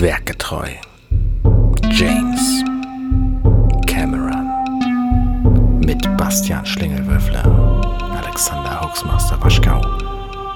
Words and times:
Werkgetreu. 0.00 0.70
James 1.92 2.64
Cameron. 3.86 4.48
Mit 5.86 6.02
Bastian 6.16 6.66
Schlingelwürfler, 6.66 7.44
Alexander 8.20 8.80
Hoaxmaster 8.80 9.40
Waschkau 9.40 9.80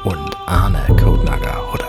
und 0.03 0.37
Arne 0.47 0.85
Codenager 1.01 1.73
Huddert. 1.73 1.87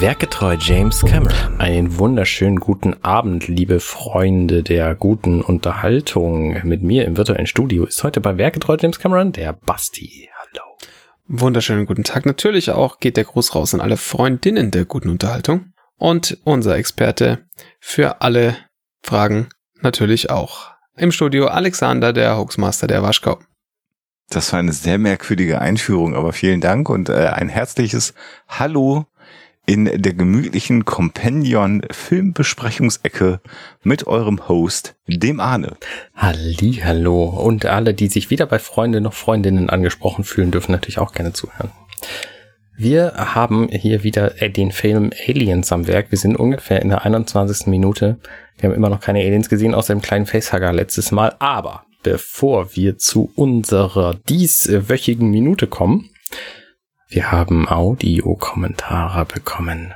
Werkgetreu 0.00 0.56
James 0.58 1.04
Cameron. 1.04 1.60
Einen 1.60 1.98
wunderschönen 1.98 2.56
guten 2.58 2.96
Abend, 3.04 3.46
liebe 3.46 3.78
Freunde 3.78 4.62
der 4.62 4.94
guten 4.94 5.42
Unterhaltung. 5.42 6.56
Mit 6.64 6.82
mir 6.82 7.04
im 7.04 7.18
virtuellen 7.18 7.46
Studio 7.46 7.84
ist 7.84 8.02
heute 8.02 8.22
bei 8.22 8.38
Werkgetreu 8.38 8.78
James 8.80 8.98
Cameron 8.98 9.32
der 9.32 9.52
Basti. 9.52 10.30
Wunderschönen 11.28 11.86
guten 11.86 12.02
Tag. 12.02 12.26
Natürlich 12.26 12.70
auch 12.70 12.98
geht 12.98 13.16
der 13.16 13.24
Gruß 13.24 13.54
raus 13.54 13.74
an 13.74 13.80
alle 13.80 13.96
Freundinnen 13.96 14.70
der 14.70 14.84
guten 14.84 15.08
Unterhaltung. 15.08 15.72
Und 15.96 16.38
unser 16.42 16.76
Experte 16.76 17.46
für 17.78 18.22
alle 18.22 18.56
Fragen 19.02 19.48
natürlich 19.80 20.30
auch. 20.30 20.72
Im 20.96 21.12
Studio 21.12 21.46
Alexander, 21.46 22.12
der 22.12 22.36
Hoaxmaster 22.36 22.88
der 22.88 23.02
Waschkau. 23.02 23.38
Das 24.30 24.52
war 24.52 24.58
eine 24.58 24.72
sehr 24.72 24.98
merkwürdige 24.98 25.60
Einführung, 25.60 26.14
aber 26.16 26.32
vielen 26.32 26.60
Dank 26.60 26.88
und 26.88 27.08
äh, 27.08 27.28
ein 27.28 27.48
herzliches 27.48 28.14
Hallo 28.48 29.06
in 29.66 29.84
der 29.84 30.14
gemütlichen 30.14 30.84
Companion 30.84 31.82
Filmbesprechungsecke 31.90 33.40
mit 33.82 34.06
eurem 34.06 34.48
Host, 34.48 34.96
dem 35.06 35.40
Arne. 35.40 35.76
Halli, 36.14 36.80
hallo. 36.84 37.24
Und 37.24 37.66
alle, 37.66 37.94
die 37.94 38.08
sich 38.08 38.30
weder 38.30 38.46
bei 38.46 38.58
Freunde 38.58 39.00
noch 39.00 39.14
Freundinnen 39.14 39.70
angesprochen 39.70 40.24
fühlen, 40.24 40.50
dürfen 40.50 40.72
natürlich 40.72 40.98
auch 40.98 41.12
gerne 41.12 41.32
zuhören. 41.32 41.70
Wir 42.76 43.12
haben 43.16 43.68
hier 43.68 44.02
wieder 44.02 44.42
äh, 44.42 44.50
den 44.50 44.72
Film 44.72 45.10
Aliens 45.28 45.70
am 45.70 45.86
Werk. 45.86 46.10
Wir 46.10 46.18
sind 46.18 46.36
ungefähr 46.36 46.82
in 46.82 46.88
der 46.88 47.04
21. 47.04 47.66
Minute. 47.66 48.18
Wir 48.58 48.68
haben 48.68 48.76
immer 48.76 48.88
noch 48.88 49.00
keine 49.00 49.20
Aliens 49.20 49.48
gesehen, 49.48 49.74
außer 49.74 49.94
dem 49.94 50.02
kleinen 50.02 50.26
Facehugger 50.26 50.72
letztes 50.72 51.12
Mal. 51.12 51.36
Aber 51.38 51.84
bevor 52.02 52.74
wir 52.74 52.98
zu 52.98 53.30
unserer 53.36 54.14
dieswöchigen 54.28 55.30
Minute 55.30 55.66
kommen, 55.68 56.10
wir 57.12 57.30
haben 57.30 57.68
Audiokommentare 57.68 59.26
bekommen. 59.26 59.92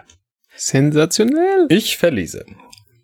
Sensationell. 0.54 1.66
Ich 1.70 1.96
verlese. 1.96 2.44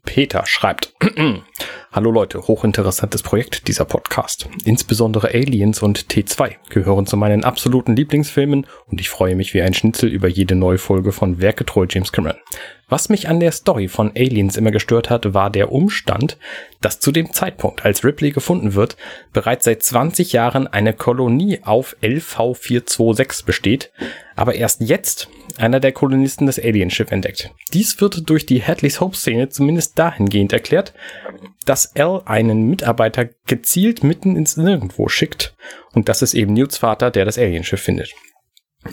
Peter 0.04 0.44
schreibt, 0.46 0.94
Hallo 1.92 2.10
Leute, 2.10 2.48
hochinteressantes 2.48 3.22
Projekt 3.22 3.68
dieser 3.68 3.84
Podcast. 3.84 4.48
Insbesondere 4.64 5.28
Aliens 5.28 5.82
und 5.82 6.06
T2 6.06 6.56
gehören 6.70 7.06
zu 7.06 7.16
meinen 7.16 7.44
absoluten 7.44 7.94
Lieblingsfilmen 7.94 8.66
und 8.86 9.00
ich 9.00 9.10
freue 9.10 9.36
mich 9.36 9.54
wie 9.54 9.62
ein 9.62 9.74
Schnitzel 9.74 10.08
über 10.08 10.26
jede 10.26 10.54
neue 10.54 10.78
Folge 10.78 11.12
von 11.12 11.40
Werketreu 11.40 11.86
James 11.88 12.10
Cameron. 12.10 12.38
Was 12.88 13.08
mich 13.08 13.28
an 13.28 13.40
der 13.40 13.52
Story 13.52 13.88
von 13.88 14.10
Aliens 14.16 14.56
immer 14.56 14.70
gestört 14.70 15.08
hat, 15.08 15.34
war 15.34 15.50
der 15.50 15.70
Umstand, 15.70 16.36
dass 16.80 16.98
zu 16.98 17.12
dem 17.12 17.32
Zeitpunkt, 17.32 17.84
als 17.84 18.04
Ripley 18.04 18.32
gefunden 18.32 18.74
wird, 18.74 18.96
bereits 19.32 19.66
seit 19.66 19.82
20 19.82 20.32
Jahren 20.32 20.66
eine 20.66 20.94
Kolonie 20.94 21.60
auf 21.62 21.96
LV426 22.02 23.44
besteht, 23.46 23.92
aber 24.34 24.54
erst 24.54 24.80
jetzt 24.80 25.28
einer 25.58 25.80
der 25.80 25.92
Kolonisten 25.92 26.46
das 26.46 26.58
Alienschiff 26.58 27.10
entdeckt. 27.10 27.50
Dies 27.72 28.00
wird 28.00 28.28
durch 28.28 28.46
die 28.46 28.62
Hadley's 28.62 29.00
Hope-Szene 29.00 29.48
zumindest 29.48 29.98
dahingehend 29.98 30.52
erklärt, 30.52 30.94
dass 31.64 31.92
L 31.94 32.22
einen 32.24 32.68
Mitarbeiter 32.68 33.28
gezielt 33.46 34.04
mitten 34.04 34.36
ins 34.36 34.56
Nirgendwo 34.56 35.08
schickt 35.08 35.54
und 35.92 36.08
das 36.08 36.22
ist 36.22 36.34
eben 36.34 36.54
Newts 36.54 36.78
Vater, 36.78 37.10
der 37.10 37.24
das 37.24 37.38
Alienschiff 37.38 37.80
findet. 37.80 38.14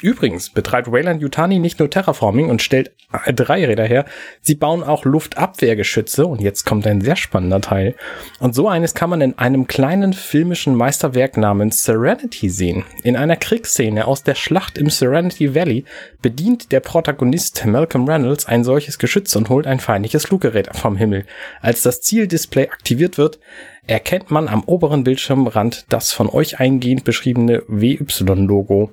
Übrigens 0.01 0.51
betreibt 0.51 0.91
Wayland 0.91 1.21
Yutani 1.21 1.57
nicht 1.57 1.79
nur 1.79 1.89
Terraforming 1.89 2.49
und 2.49 2.61
stellt 2.61 2.91
drei 3.33 3.65
Räder 3.65 3.85
her, 3.85 4.05
sie 4.41 4.53
bauen 4.53 4.83
auch 4.83 5.03
Luftabwehrgeschütze 5.03 6.27
und 6.27 6.41
jetzt 6.41 6.63
kommt 6.63 6.85
ein 6.85 7.01
sehr 7.01 7.15
spannender 7.15 7.59
Teil. 7.59 7.95
Und 8.39 8.53
so 8.53 8.67
eines 8.67 8.93
kann 8.93 9.09
man 9.09 9.21
in 9.21 9.37
einem 9.39 9.65
kleinen 9.65 10.13
filmischen 10.13 10.75
Meisterwerk 10.75 11.37
namens 11.37 11.83
Serenity 11.83 12.49
sehen. 12.49 12.85
In 13.03 13.15
einer 13.15 13.35
Kriegsszene 13.35 14.05
aus 14.05 14.21
der 14.21 14.35
Schlacht 14.35 14.77
im 14.77 14.91
Serenity 14.91 15.55
Valley 15.55 15.85
bedient 16.21 16.71
der 16.71 16.81
Protagonist 16.81 17.65
Malcolm 17.65 18.07
Reynolds 18.07 18.45
ein 18.45 18.63
solches 18.63 18.99
Geschütz 18.99 19.35
und 19.35 19.49
holt 19.49 19.65
ein 19.65 19.79
feindliches 19.79 20.25
Fluggerät 20.25 20.69
vom 20.75 20.97
Himmel. 20.97 21.25
Als 21.61 21.81
das 21.81 22.01
Zieldisplay 22.01 22.69
aktiviert 22.69 23.17
wird, 23.17 23.39
erkennt 23.87 24.29
man 24.29 24.47
am 24.47 24.63
oberen 24.65 25.03
Bildschirmrand 25.03 25.85
das 25.89 26.11
von 26.11 26.29
euch 26.29 26.59
eingehend 26.59 27.05
beschriebene 27.05 27.63
WY-Logo. 27.67 28.91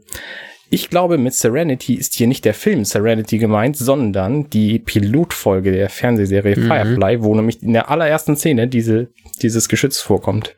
Ich 0.69 0.91
glaube, 0.91 1.17
mit 1.17 1.35
Serenity 1.35 1.95
ist 1.95 2.15
hier 2.15 2.27
nicht 2.27 2.45
der 2.45 2.55
Film 2.55 2.85
Serenity 2.85 3.39
gemeint, 3.39 3.77
sondern 3.77 4.51
die 4.51 4.81
Pilotfolge 4.81 5.71
der 5.71 5.89
Fernsehserie 5.89 6.57
mhm. 6.57 6.67
Firefly, 6.67 7.23
wo 7.23 7.35
nämlich 7.35 7.63
in 7.63 7.73
der 7.73 7.89
allerersten 7.89 8.37
Szene 8.37 8.67
diese, 8.67 9.09
dieses 9.43 9.69
Geschütz 9.69 10.01
vorkommt. 10.01 10.57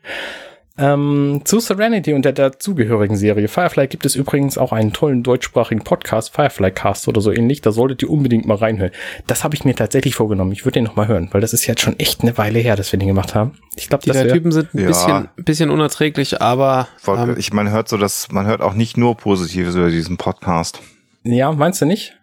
Ähm, 0.79 1.41
zu 1.43 1.59
Serenity 1.59 2.13
und 2.13 2.23
der 2.23 2.31
dazugehörigen 2.31 3.17
Serie 3.17 3.49
Firefly 3.49 3.87
gibt 3.87 4.05
es 4.05 4.15
übrigens 4.15 4.57
auch 4.57 4.71
einen 4.71 4.93
tollen 4.93 5.23
deutschsprachigen 5.23 5.83
Podcast, 5.83 6.33
Firefly 6.33 6.71
Cast 6.71 7.09
oder 7.09 7.19
so 7.19 7.33
ähnlich. 7.33 7.59
Da 7.59 7.71
solltet 7.71 8.01
ihr 8.01 8.09
unbedingt 8.09 8.45
mal 8.45 8.55
reinhören. 8.55 8.91
Das 9.27 9.43
habe 9.43 9.55
ich 9.55 9.65
mir 9.65 9.75
tatsächlich 9.75 10.15
vorgenommen. 10.15 10.53
Ich 10.53 10.63
würde 10.63 10.75
den 10.75 10.85
noch 10.85 10.95
mal 10.95 11.09
hören, 11.09 11.27
weil 11.31 11.41
das 11.41 11.51
ist 11.51 11.67
jetzt 11.67 11.81
schon 11.81 11.99
echt 11.99 12.21
eine 12.21 12.37
Weile 12.37 12.59
her, 12.59 12.77
dass 12.77 12.93
wir 12.93 12.99
den 12.99 13.09
gemacht 13.09 13.35
haben. 13.35 13.57
Ich 13.75 13.89
glaube, 13.89 14.05
die 14.05 14.13
wär, 14.13 14.29
Typen 14.29 14.53
sind 14.53 14.73
ein 14.73 14.79
ja. 14.79 14.87
bisschen, 14.87 15.29
bisschen 15.35 15.69
unerträglich, 15.69 16.41
aber 16.41 16.87
ähm, 17.07 17.35
ich 17.37 17.51
man 17.51 17.69
hört 17.69 17.89
so, 17.89 17.97
dass 17.97 18.31
man 18.31 18.45
hört 18.45 18.61
auch 18.61 18.73
nicht 18.73 18.95
nur 18.95 19.17
Positives 19.17 19.75
über 19.75 19.89
diesen 19.89 20.15
Podcast. 20.15 20.79
Ja, 21.23 21.51
meinst 21.51 21.81
du 21.81 21.85
nicht? 21.85 22.18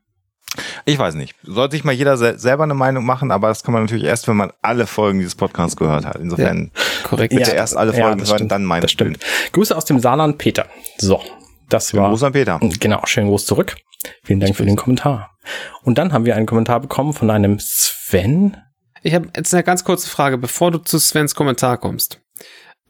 Ich 0.85 0.99
weiß 0.99 1.15
nicht. 1.15 1.35
Sollte 1.43 1.77
sich 1.77 1.85
mal 1.85 1.93
jeder 1.93 2.17
se 2.17 2.39
selber 2.39 2.65
eine 2.65 2.75
Meinung 2.75 3.05
machen, 3.05 3.31
aber 3.31 3.49
das 3.49 3.63
kann 3.63 3.73
man 3.73 3.83
natürlich 3.83 4.05
erst, 4.05 4.29
wenn 4.29 4.37
man 4.37 4.53
alle 4.63 4.87
Folgen 4.87 5.19
dieses 5.19 5.35
Podcasts 5.35 5.77
gehört 5.77 6.07
hat. 6.07 6.17
Insofern 6.17 6.71
ja, 6.75 6.83
korrekt. 7.03 7.35
bitte 7.35 7.51
ja, 7.51 7.57
erst 7.57 7.77
alle 7.77 7.93
Folgen 7.93 8.19
ja, 8.21 8.25
hören, 8.25 8.27
stimmt, 8.27 8.53
dann 8.53 8.65
meine 8.65 8.83
Das 8.83 8.93
stimmt. 8.93 9.19
Grüße 9.53 9.77
aus 9.77 9.85
dem 9.85 9.99
Saarland, 9.99 10.39
Peter. 10.39 10.67
So, 10.99 11.21
das 11.69 11.91
schönen 11.91 12.05
war. 12.05 12.11
Gruß 12.11 12.23
an 12.23 12.33
Peter. 12.33 12.61
Genau, 12.81 13.05
schönen 13.05 13.29
Gruß 13.29 13.47
zurück. 13.47 13.77
Vielen 14.23 14.41
Dank 14.41 14.57
für 14.57 14.65
den 14.65 14.77
Kommentar. 14.77 15.37
Und 15.83 15.99
dann 15.99 16.13
haben 16.13 16.25
wir 16.25 16.37
einen 16.37 16.47
Kommentar 16.47 16.81
bekommen 16.81 17.13
von 17.13 17.31
einem 17.31 17.59
Sven. 17.59 18.57
Ich 19.03 19.15
habe 19.15 19.29
jetzt 19.37 19.53
eine 19.53 19.65
ganz 19.65 19.85
kurze 19.85 20.09
Frage, 20.09 20.39
bevor 20.39 20.71
du 20.71 20.79
zu 20.79 20.99
Svens 20.99 21.35
Kommentar 21.35 21.79
kommst. 21.79 22.21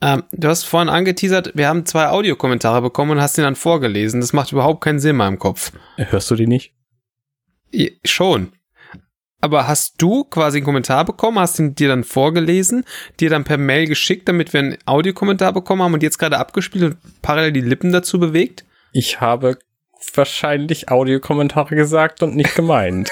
Ähm, 0.02 0.24
du 0.32 0.48
hast 0.48 0.64
vorhin 0.64 0.90
angeteasert, 0.90 1.52
wir 1.54 1.68
haben 1.68 1.86
zwei 1.86 2.08
Audiokommentare 2.08 2.82
bekommen 2.82 3.12
und 3.12 3.20
hast 3.20 3.38
den 3.38 3.44
dann 3.44 3.56
vorgelesen. 3.56 4.20
Das 4.20 4.34
macht 4.34 4.52
überhaupt 4.52 4.82
keinen 4.82 5.00
Sinn 5.00 5.12
in 5.12 5.16
meinem 5.16 5.38
Kopf. 5.38 5.72
Hörst 5.96 6.30
du 6.30 6.34
die 6.34 6.46
nicht? 6.46 6.75
Ja, 7.72 7.88
schon. 8.04 8.52
Aber 9.40 9.68
hast 9.68 10.00
du 10.02 10.24
quasi 10.24 10.58
einen 10.58 10.64
Kommentar 10.64 11.04
bekommen, 11.04 11.38
hast 11.38 11.58
ihn 11.58 11.74
dir 11.74 11.88
dann 11.88 12.04
vorgelesen, 12.04 12.84
dir 13.20 13.30
dann 13.30 13.44
per 13.44 13.58
Mail 13.58 13.86
geschickt, 13.86 14.28
damit 14.28 14.52
wir 14.52 14.60
einen 14.60 14.78
Audiokommentar 14.86 15.52
bekommen 15.52 15.82
haben 15.82 15.94
und 15.94 16.02
jetzt 16.02 16.18
gerade 16.18 16.38
abgespielt 16.38 16.84
und 16.84 17.22
parallel 17.22 17.52
die 17.52 17.60
Lippen 17.60 17.92
dazu 17.92 18.18
bewegt? 18.18 18.64
Ich 18.92 19.20
habe 19.20 19.58
wahrscheinlich 20.14 20.88
Audiokommentare 20.90 21.74
gesagt 21.74 22.22
und 22.22 22.36
nicht 22.36 22.54
gemeint. 22.54 23.10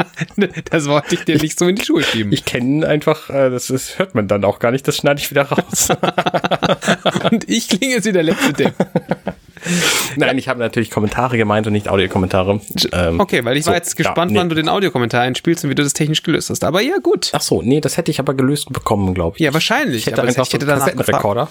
das 0.70 0.86
wollte 0.88 1.14
ich 1.14 1.24
dir 1.24 1.36
nicht 1.36 1.58
so 1.58 1.68
in 1.68 1.76
die 1.76 1.84
Schuhe 1.84 2.02
schieben. 2.02 2.32
Ich 2.32 2.44
kenne 2.44 2.86
einfach, 2.86 3.30
äh, 3.30 3.50
das, 3.50 3.66
das 3.66 3.98
hört 3.98 4.14
man 4.14 4.28
dann 4.28 4.44
auch 4.44 4.58
gar 4.58 4.70
nicht, 4.70 4.86
das 4.86 4.96
schneide 4.96 5.20
ich 5.20 5.30
wieder 5.30 5.44
raus. 5.44 5.88
und 7.30 7.48
ich 7.48 7.68
klinge 7.68 7.94
jetzt 7.94 8.06
wie 8.06 8.12
der 8.12 8.22
letzte 8.22 8.52
Depp. 8.52 8.74
Nein, 10.16 10.38
ich 10.38 10.48
habe 10.48 10.58
natürlich 10.60 10.90
Kommentare 10.90 11.36
gemeint 11.36 11.66
und 11.66 11.72
nicht 11.72 11.88
Audiokommentare. 11.88 12.60
Ähm, 12.92 13.20
okay, 13.20 13.44
weil 13.44 13.56
ich 13.56 13.64
so, 13.64 13.70
war 13.70 13.76
jetzt 13.76 13.96
gespannt, 13.96 14.30
ja, 14.30 14.34
nee. 14.34 14.40
wann 14.40 14.48
du 14.48 14.54
den 14.54 14.68
Audiokommentar 14.68 15.22
einspielst 15.22 15.64
und 15.64 15.70
wie 15.70 15.74
du 15.74 15.82
das 15.82 15.92
technisch 15.92 16.22
gelöst 16.22 16.50
hast. 16.50 16.64
Aber 16.64 16.80
ja, 16.80 16.98
gut. 16.98 17.30
Ach 17.32 17.40
so, 17.40 17.62
nee, 17.62 17.80
das 17.80 17.96
hätte 17.96 18.10
ich 18.10 18.20
aber 18.20 18.34
gelöst 18.34 18.72
bekommen, 18.72 19.14
glaube 19.14 19.36
ich. 19.36 19.42
Ja, 19.42 19.52
wahrscheinlich. 19.52 19.98
Ich 19.98 20.06
hätte 20.06 20.22
einfach 20.22 20.46
ich 20.46 20.52
hätte 20.52 20.66
so 20.66 20.72
einen 20.72 20.98
Rekorder. 20.98 21.48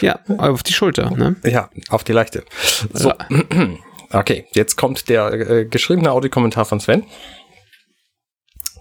Ja, 0.00 0.18
auf 0.38 0.62
die 0.62 0.72
Schulter. 0.72 1.10
Ne? 1.10 1.36
Ja, 1.44 1.70
auf 1.88 2.04
die 2.04 2.12
leichte. 2.12 2.44
So. 2.92 3.08
Ja. 3.10 3.16
Okay, 4.10 4.46
jetzt 4.52 4.76
kommt 4.76 5.08
der 5.08 5.32
äh, 5.32 5.64
geschriebene 5.64 6.12
Audiokommentar 6.12 6.64
von 6.64 6.78
Sven. 6.78 7.02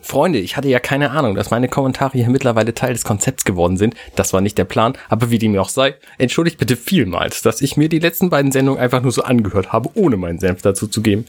Freunde, 0.04 0.40
ich 0.40 0.58
hatte 0.58 0.68
ja 0.68 0.80
keine 0.80 1.12
Ahnung, 1.12 1.34
dass 1.34 1.50
meine 1.50 1.70
Kommentare 1.70 2.18
hier 2.18 2.30
mittlerweile 2.30 2.74
Teil 2.74 2.94
des 2.94 3.06
Konzepts 3.06 3.46
geworden 3.46 3.78
sind. 3.78 3.96
Das 4.16 4.34
war 4.34 4.42
nicht 4.42 4.58
der 4.58 4.66
Plan, 4.66 4.94
aber 5.08 5.32
wie 5.32 5.40
dem 5.40 5.58
auch 5.58 5.70
sei, 5.70 5.96
entschuldigt 6.18 6.58
bitte 6.58 6.76
vielmals, 6.76 7.42
dass 7.42 7.62
ich 7.62 7.78
mir 7.78 7.88
die 7.88 8.00
letzten 8.00 8.30
beiden 8.30 8.52
Sendungen 8.52 8.82
einfach 8.82 9.02
nur 9.02 9.14
so 9.14 9.24
angehört 9.24 9.72
habe, 9.72 9.90
ohne 9.96 10.18
meinen 10.18 10.40
Senf 10.40 10.62
dazu 10.62 10.88
zu 10.88 11.02
geben. 11.02 11.26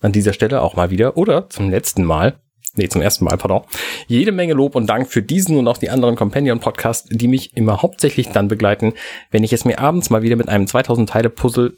An 0.00 0.12
dieser 0.12 0.34
Stelle 0.34 0.60
auch 0.60 0.76
mal 0.76 0.90
wieder 0.90 1.16
oder 1.16 1.48
zum 1.48 1.70
letzten 1.70 2.04
Mal 2.04 2.38
nee, 2.76 2.88
zum 2.88 3.02
ersten 3.02 3.24
Mal, 3.24 3.36
pardon, 3.36 3.62
jede 4.06 4.32
Menge 4.32 4.54
Lob 4.54 4.74
und 4.74 4.86
Dank 4.86 5.10
für 5.10 5.22
diesen 5.22 5.56
und 5.58 5.68
auch 5.68 5.78
die 5.78 5.90
anderen 5.90 6.16
Companion-Podcasts, 6.16 7.08
die 7.10 7.28
mich 7.28 7.56
immer 7.56 7.82
hauptsächlich 7.82 8.28
dann 8.28 8.48
begleiten, 8.48 8.94
wenn 9.30 9.44
ich 9.44 9.52
es 9.52 9.64
mir 9.64 9.78
abends 9.78 10.10
mal 10.10 10.22
wieder 10.22 10.36
mit 10.36 10.48
einem 10.48 10.66
2000 10.66 11.08
Teile 11.08 11.30
Puzzle 11.30 11.76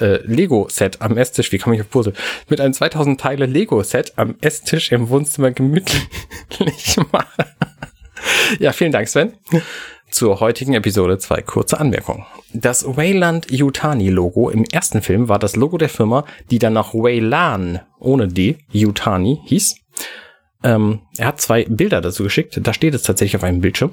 äh, 0.00 0.18
Lego-Set 0.24 1.00
am 1.00 1.16
Esstisch, 1.16 1.52
wie 1.52 1.58
komme 1.58 1.76
ich 1.76 1.82
auf 1.82 1.90
Puzzle? 1.90 2.12
Mit 2.48 2.60
einem 2.60 2.72
2000 2.72 3.20
Teile 3.20 3.46
Lego-Set 3.46 4.12
am 4.16 4.36
Esstisch 4.40 4.92
im 4.92 5.08
Wohnzimmer 5.08 5.50
gemütlich 5.50 6.06
mache. 7.12 7.46
ja, 8.58 8.72
vielen 8.72 8.92
Dank, 8.92 9.08
Sven. 9.08 9.32
Zur 10.10 10.40
heutigen 10.40 10.72
Episode 10.72 11.18
zwei 11.18 11.42
kurze 11.42 11.78
Anmerkungen. 11.78 12.24
Das 12.54 12.84
Wayland 12.96 13.50
Yutani 13.50 14.08
Logo 14.08 14.48
im 14.48 14.64
ersten 14.64 15.02
Film 15.02 15.28
war 15.28 15.38
das 15.38 15.54
Logo 15.54 15.76
der 15.76 15.90
Firma, 15.90 16.24
die 16.50 16.58
dann 16.58 16.72
nach 16.72 16.94
Waylan 16.94 17.80
ohne 17.98 18.26
D 18.26 18.56
Yutani 18.72 19.40
hieß 19.44 19.76
Ähm, 20.62 21.00
er 21.16 21.26
hat 21.26 21.40
zwei 21.40 21.64
Bilder 21.64 22.00
dazu 22.00 22.22
geschickt. 22.22 22.58
Da 22.62 22.74
steht 22.74 22.94
es 22.94 23.02
tatsächlich 23.02 23.36
auf 23.36 23.44
einem 23.44 23.60
Bildschirm. 23.60 23.92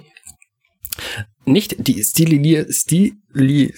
Nicht 1.46 1.76
die 1.88 2.04
Stili, 2.04 2.66
Stili, 2.72 3.74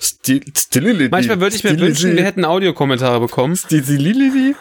Stil, 0.00 0.44
Stilili. 0.56 1.08
Manchmal 1.10 1.40
würde 1.40 1.56
ich 1.56 1.64
mir 1.64 1.78
wünschen, 1.78 2.16
wir 2.16 2.24
hätten 2.24 2.44
Audiokommentare 2.44 3.20
bekommen. 3.20 3.56
Stilili. 3.56 4.54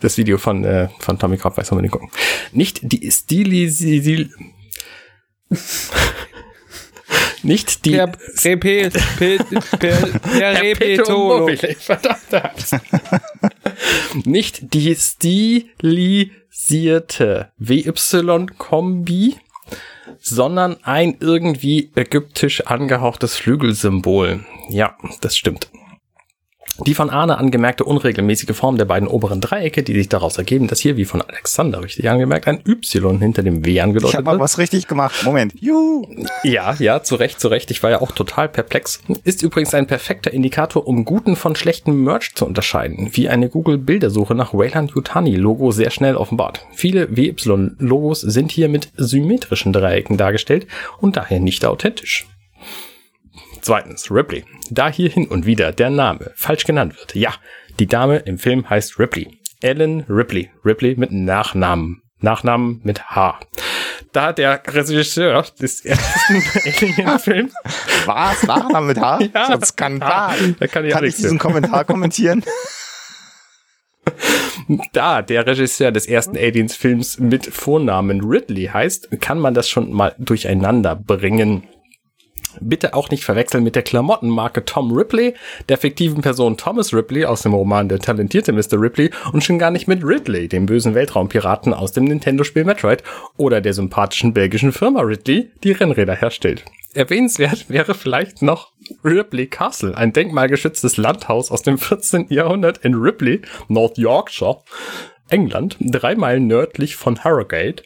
Das 0.00 0.16
Video 0.16 0.38
von, 0.38 0.64
äh, 0.64 0.88
von 0.98 1.18
Tommy 1.18 1.36
Krab 1.36 1.56
weiß 1.56 1.70
man 1.72 1.82
nicht 1.82 1.92
gucken. 1.92 2.10
Nicht 2.52 2.80
die 2.82 3.10
Stili, 3.10 3.70
nicht 7.42 7.84
die 7.84 7.92
Per, 7.92 8.12
Repe, 8.44 8.90
Pe, 9.18 9.38
per, 9.78 10.06
per 10.06 10.52
Repetolo. 10.62 11.50
Verdammt. 11.78 12.80
Nicht 14.26 14.74
die 14.74 14.94
stilisierte 14.94 17.50
WY-Kombi, 17.58 19.36
sondern 20.20 20.76
ein 20.82 21.16
irgendwie 21.20 21.90
ägyptisch 21.94 22.66
angehauchtes 22.66 23.36
Flügelsymbol. 23.36 24.44
Ja, 24.68 24.96
das 25.20 25.36
stimmt. 25.36 25.70
Die 26.86 26.94
von 26.94 27.10
Arne 27.10 27.38
angemerkte 27.38 27.84
unregelmäßige 27.84 28.56
Form 28.56 28.78
der 28.78 28.84
beiden 28.84 29.08
oberen 29.08 29.40
Dreiecke, 29.40 29.82
die 29.82 29.94
sich 29.94 30.08
daraus 30.08 30.38
ergeben, 30.38 30.66
dass 30.66 30.80
hier, 30.80 30.96
wie 30.96 31.04
von 31.04 31.22
Alexander 31.22 31.82
richtig 31.82 32.08
angemerkt, 32.08 32.48
ein 32.48 32.60
Y 32.66 33.18
hinter 33.18 33.42
dem 33.42 33.64
W 33.64 33.70
Ich 33.72 33.82
angedeutet 33.82 34.14
habe 34.16 34.24
mal 34.24 34.32
wird. 34.32 34.40
was 34.42 34.58
richtig 34.58 34.88
gemacht. 34.88 35.24
Moment. 35.24 35.52
Juhu. 35.60 36.06
Ja, 36.42 36.74
ja, 36.78 37.02
zu 37.02 37.16
Recht, 37.16 37.40
zu 37.40 37.48
Recht. 37.48 37.70
Ich 37.70 37.82
war 37.82 37.90
ja 37.90 38.00
auch 38.00 38.12
total 38.12 38.48
perplex. 38.48 39.00
Ist 39.24 39.42
übrigens 39.42 39.74
ein 39.74 39.86
perfekter 39.86 40.32
Indikator, 40.32 40.86
um 40.86 41.04
guten 41.04 41.36
von 41.36 41.54
schlechtem 41.56 42.02
Merch 42.02 42.34
zu 42.34 42.46
unterscheiden, 42.46 43.10
wie 43.12 43.28
eine 43.28 43.48
Google-Bildersuche 43.48 44.34
nach 44.34 44.54
Wayland 44.54 44.92
Yutani-Logo 44.92 45.70
sehr 45.72 45.90
schnell 45.90 46.16
offenbart. 46.16 46.66
Viele 46.72 47.16
WY-Logos 47.16 48.20
sind 48.20 48.50
hier 48.52 48.68
mit 48.68 48.88
symmetrischen 48.96 49.72
Dreiecken 49.72 50.16
dargestellt 50.16 50.66
und 51.00 51.16
daher 51.16 51.40
nicht 51.40 51.64
authentisch. 51.64 52.26
Zweitens, 53.60 54.10
Ripley. 54.10 54.44
Da 54.70 54.88
hier 54.88 55.10
hin 55.10 55.28
und 55.28 55.46
wieder 55.46 55.72
der 55.72 55.90
Name 55.90 56.32
falsch 56.34 56.64
genannt 56.64 56.96
wird. 56.98 57.14
Ja, 57.14 57.34
die 57.78 57.86
Dame 57.86 58.18
im 58.18 58.38
Film 58.38 58.68
heißt 58.68 58.98
Ripley. 58.98 59.38
Ellen 59.60 60.04
Ripley. 60.08 60.50
Ripley 60.64 60.94
mit 60.96 61.12
Nachnamen. 61.12 62.02
Nachnamen 62.20 62.80
mit 62.84 63.02
H. 63.10 63.40
Da 64.12 64.32
der 64.32 64.60
Regisseur 64.66 65.44
des 65.60 65.84
ersten 65.84 66.34
Alien-Films 67.04 67.54
Was? 68.06 68.42
Nachname 68.42 68.86
mit 68.88 68.98
H? 69.00 69.18
Ja. 69.34 69.46
So 69.46 69.52
ein 69.52 69.62
Skandal. 69.64 70.52
Da 70.58 70.66
kann 70.66 70.84
ich 70.84 70.92
Kann 70.92 71.04
ich 71.04 71.16
diesen. 71.16 71.38
Kommentar 71.38 71.84
kommentieren? 71.84 72.44
Da 74.92 75.20
der 75.22 75.46
Regisseur 75.46 75.90
des 75.90 76.06
ersten 76.06 76.36
Aliens-Films 76.36 77.18
mit 77.18 77.46
Vornamen 77.46 78.20
Ridley 78.22 78.66
heißt, 78.66 79.20
kann 79.20 79.38
man 79.40 79.52
das 79.54 79.68
schon 79.68 79.92
mal 79.92 80.14
durcheinander 80.18 80.94
bringen. 80.94 81.64
Bitte 82.60 82.94
auch 82.94 83.10
nicht 83.10 83.24
verwechseln 83.24 83.64
mit 83.64 83.74
der 83.74 83.82
Klamottenmarke 83.82 84.64
Tom 84.64 84.92
Ripley, 84.92 85.34
der 85.68 85.78
fiktiven 85.78 86.22
Person 86.22 86.56
Thomas 86.56 86.92
Ripley 86.92 87.24
aus 87.24 87.42
dem 87.42 87.54
Roman 87.54 87.88
Der 87.88 87.98
talentierte 87.98 88.52
Mr. 88.52 88.80
Ripley 88.80 89.10
und 89.32 89.44
schon 89.44 89.58
gar 89.58 89.70
nicht 89.70 89.88
mit 89.88 90.04
Ridley, 90.04 90.48
dem 90.48 90.66
bösen 90.66 90.94
Weltraumpiraten 90.94 91.74
aus 91.74 91.92
dem 91.92 92.04
Nintendo-Spiel 92.04 92.64
Metroid 92.64 93.02
oder 93.36 93.60
der 93.60 93.74
sympathischen 93.74 94.32
belgischen 94.34 94.72
Firma 94.72 95.00
Ridley, 95.00 95.50
die 95.62 95.72
Rennräder 95.72 96.14
herstellt. 96.14 96.64
Erwähnenswert 96.92 97.70
wäre 97.70 97.94
vielleicht 97.94 98.42
noch 98.42 98.72
Ripley 99.04 99.46
Castle, 99.46 99.96
ein 99.96 100.12
denkmalgeschütztes 100.12 100.96
Landhaus 100.96 101.52
aus 101.52 101.62
dem 101.62 101.78
14. 101.78 102.26
Jahrhundert 102.30 102.78
in 102.78 102.94
Ripley, 102.94 103.42
North 103.68 103.96
Yorkshire, 103.96 104.62
England, 105.30 105.76
drei 105.80 106.14
Meilen 106.14 106.46
nördlich 106.46 106.96
von 106.96 107.24
Harrogate, 107.24 107.82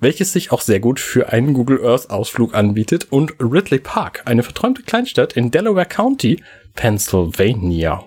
welches 0.00 0.32
sich 0.32 0.52
auch 0.52 0.60
sehr 0.60 0.80
gut 0.80 1.00
für 1.00 1.32
einen 1.32 1.54
Google 1.54 1.84
Earth 1.84 2.10
Ausflug 2.10 2.54
anbietet, 2.54 3.08
und 3.10 3.34
Ridley 3.40 3.80
Park, 3.80 4.22
eine 4.24 4.42
verträumte 4.42 4.82
Kleinstadt 4.82 5.34
in 5.34 5.50
Delaware 5.50 5.86
County, 5.86 6.42
Pennsylvania. 6.74 8.04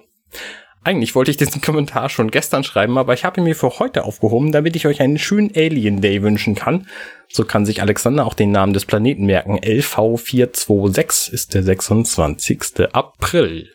Eigentlich 0.88 1.16
wollte 1.16 1.32
ich 1.32 1.38
diesen 1.38 1.62
Kommentar 1.62 2.08
schon 2.08 2.32
gestern 2.32 2.64
schreiben, 2.64 2.98
aber 2.98 3.14
ich 3.14 3.26
habe 3.26 3.42
ihn 3.42 3.44
mir 3.44 3.58
für 3.58 3.80
heute 3.80 4.06
aufgehoben, 4.06 4.54
damit 4.54 4.74
ich 4.78 4.88
euch 4.88 5.02
einen 5.02 5.18
schönen 5.18 5.52
Alien 5.54 6.00
Day 6.00 6.24
wünschen 6.24 6.56
kann. 6.56 6.88
So 7.28 7.44
kann 7.44 7.66
sich 7.66 7.82
Alexander 7.82 8.26
auch 8.26 8.34
den 8.34 8.52
Namen 8.52 8.72
des 8.72 8.86
Planeten 8.86 9.26
merken. 9.26 9.60
LV426 9.60 11.34
ist 11.34 11.54
der 11.54 11.64
26. 11.64 12.88
April. 12.94 13.70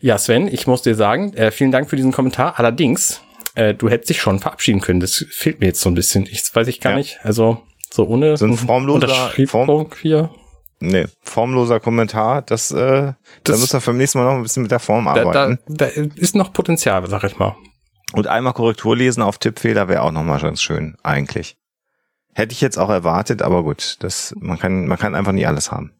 Ja, 0.00 0.18
Sven, 0.18 0.48
ich 0.48 0.66
muss 0.66 0.82
dir 0.82 0.96
sagen, 0.96 1.34
äh, 1.34 1.52
vielen 1.52 1.70
Dank 1.70 1.88
für 1.88 1.94
diesen 1.94 2.10
Kommentar. 2.10 2.58
Allerdings, 2.58 3.22
äh, 3.56 3.74
du 3.74 3.88
hättest 3.88 4.10
dich 4.10 4.20
schon 4.20 4.38
verabschieden 4.38 4.80
können. 4.80 5.00
Das 5.00 5.24
fehlt 5.30 5.60
mir 5.60 5.66
jetzt 5.66 5.80
so 5.80 5.90
ein 5.90 5.94
bisschen. 5.94 6.24
Ich 6.26 6.42
das 6.42 6.54
weiß 6.54 6.68
ich 6.68 6.80
gar 6.80 6.92
Ja. 6.92 6.98
nicht. 6.98 7.18
Also 7.24 7.62
so 7.90 8.06
ohne 8.06 8.36
So 8.36 8.46
ein 8.46 8.56
formloser- 8.56 8.94
Unterschriebung 8.94 9.94
hier. 10.00 10.30
Nee, 10.78 11.06
formloser 11.22 11.80
Kommentar. 11.80 12.42
Das, 12.42 12.70
äh, 12.70 12.76
da 12.76 13.16
Das- 13.44 13.60
müssen 13.60 13.72
wir 13.80 13.86
beim 13.86 13.96
nächsten 13.96 14.18
Mal 14.18 14.24
noch 14.26 14.34
ein 14.34 14.42
bisschen 14.42 14.62
mit 14.62 14.70
der 14.70 14.78
Form 14.78 15.06
Da, 15.06 15.14
da, 15.14 15.20
arbeiten. 15.22 15.58
da 15.68 15.86
ist 15.86 16.36
noch 16.36 16.52
Potenzial, 16.52 17.06
sag 17.08 17.24
ich 17.24 17.38
mal. 17.38 17.56
Und 18.12 18.26
einmal 18.28 18.52
Korrektur 18.52 18.94
lesen 18.96 19.22
auf 19.22 19.38
Tippfehler 19.38 19.88
wäre 19.88 20.02
auch 20.02 20.12
nochmal 20.12 20.40
ganz 20.40 20.60
schön, 20.62 20.96
eigentlich. 21.02 21.56
Hätte 22.34 22.52
ich 22.52 22.60
jetzt 22.60 22.78
auch 22.78 22.90
erwartet, 22.90 23.40
aber 23.42 23.62
gut, 23.64 23.96
das, 24.00 24.34
man 24.38 24.58
kann, 24.58 24.86
man 24.86 24.98
kann 24.98 25.14
einfach 25.14 25.32
nie 25.32 25.46
alles 25.46 25.72
haben. 25.72 25.92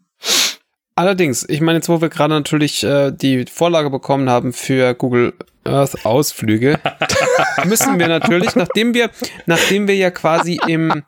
Allerdings, 0.94 1.44
ich 1.48 1.60
meine, 1.60 1.78
jetzt 1.78 1.88
wo 1.88 2.00
wir 2.00 2.08
gerade 2.08 2.32
natürlich 2.34 2.82
äh, 2.84 3.10
die 3.12 3.44
Vorlage 3.46 3.90
bekommen 3.90 4.30
haben 4.30 4.52
für 4.54 4.94
Google 4.94 5.34
Earth 5.64 6.04
Ausflüge, 6.06 6.78
müssen 7.64 7.98
wir 7.98 8.08
natürlich, 8.08 8.54
nachdem 8.54 8.94
wir, 8.94 9.10
nachdem 9.46 9.88
wir 9.88 9.96
ja 9.96 10.10
quasi 10.10 10.58
im 10.66 11.02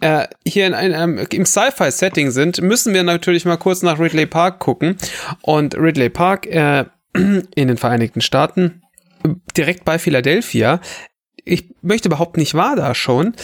äh, 0.00 0.26
hier 0.46 0.66
in 0.66 0.74
einem 0.74 1.18
im 1.30 1.46
Sci-Fi-Setting 1.46 2.30
sind, 2.30 2.60
müssen 2.60 2.94
wir 2.94 3.02
natürlich 3.02 3.44
mal 3.44 3.56
kurz 3.56 3.82
nach 3.82 3.98
Ridley 3.98 4.26
Park 4.26 4.58
gucken. 4.58 4.96
Und 5.42 5.76
Ridley 5.76 6.10
Park 6.10 6.46
äh, 6.46 6.84
in 7.14 7.68
den 7.68 7.76
Vereinigten 7.76 8.20
Staaten, 8.20 8.82
direkt 9.56 9.84
bei 9.84 9.98
Philadelphia, 9.98 10.80
ich 11.44 11.74
möchte 11.82 12.08
behaupten, 12.08 12.40
ich 12.40 12.54
war 12.54 12.76
da 12.76 12.94
schon. 12.94 13.34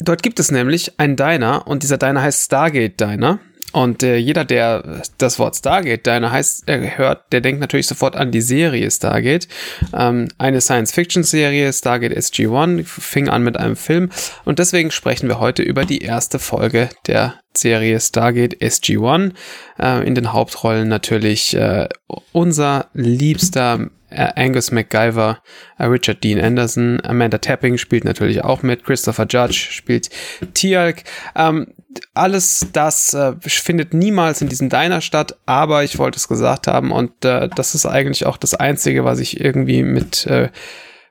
Dort 0.00 0.22
gibt 0.22 0.38
es 0.38 0.50
nämlich 0.50 0.98
einen 0.98 1.16
Diner 1.16 1.66
und 1.66 1.82
dieser 1.82 1.98
Diner 1.98 2.22
heißt 2.22 2.46
Stargate 2.46 3.00
Diner. 3.00 3.40
Und 3.72 4.02
äh, 4.02 4.16
jeder, 4.16 4.44
der 4.44 5.02
das 5.18 5.38
Wort 5.38 5.56
Stargate 5.56 6.06
Diner 6.06 6.32
heißt, 6.32 6.68
äh, 6.68 6.96
hört, 6.96 7.32
der 7.32 7.42
denkt 7.42 7.60
natürlich 7.60 7.86
sofort 7.86 8.16
an 8.16 8.30
die 8.30 8.40
Serie 8.40 8.90
Stargate. 8.90 9.46
Ähm, 9.92 10.28
eine 10.38 10.60
Science-Fiction-Serie, 10.60 11.72
Stargate 11.72 12.16
SG-1, 12.16 12.84
fing 12.84 13.28
an 13.28 13.42
mit 13.42 13.58
einem 13.58 13.76
Film. 13.76 14.10
Und 14.44 14.58
deswegen 14.58 14.90
sprechen 14.90 15.28
wir 15.28 15.38
heute 15.38 15.62
über 15.62 15.84
die 15.84 15.98
erste 15.98 16.38
Folge 16.38 16.88
der 17.06 17.34
Serie 17.54 18.00
Stargate 18.00 18.60
SG-1. 18.60 19.32
Äh, 19.78 20.06
in 20.06 20.14
den 20.14 20.32
Hauptrollen 20.32 20.88
natürlich 20.88 21.54
äh, 21.54 21.88
unser 22.32 22.86
liebster 22.94 23.90
äh, 24.10 24.28
Angus 24.36 24.70
MacGyver, 24.70 25.42
äh, 25.78 25.84
Richard 25.84 26.24
Dean 26.24 26.40
Anderson, 26.40 27.00
Amanda 27.04 27.38
Tapping 27.38 27.76
spielt 27.76 28.04
natürlich 28.04 28.42
auch 28.42 28.62
mit, 28.62 28.84
Christopher 28.84 29.26
Judge 29.28 29.68
spielt 29.70 30.08
Tialk. 30.54 31.02
Ähm, 31.36 31.74
alles 32.14 32.66
das 32.72 33.14
äh, 33.14 33.34
findet 33.40 33.94
niemals 33.94 34.42
in 34.42 34.48
diesem 34.48 34.68
Diner 34.68 35.00
statt, 35.00 35.36
aber 35.46 35.84
ich 35.84 35.98
wollte 35.98 36.16
es 36.16 36.28
gesagt 36.28 36.66
haben 36.66 36.92
und 36.92 37.24
äh, 37.24 37.48
das 37.48 37.74
ist 37.74 37.86
eigentlich 37.86 38.26
auch 38.26 38.36
das 38.36 38.54
Einzige, 38.54 39.04
was 39.04 39.20
ich 39.20 39.40
irgendwie 39.40 39.82
mit 39.82 40.26
äh, 40.26 40.50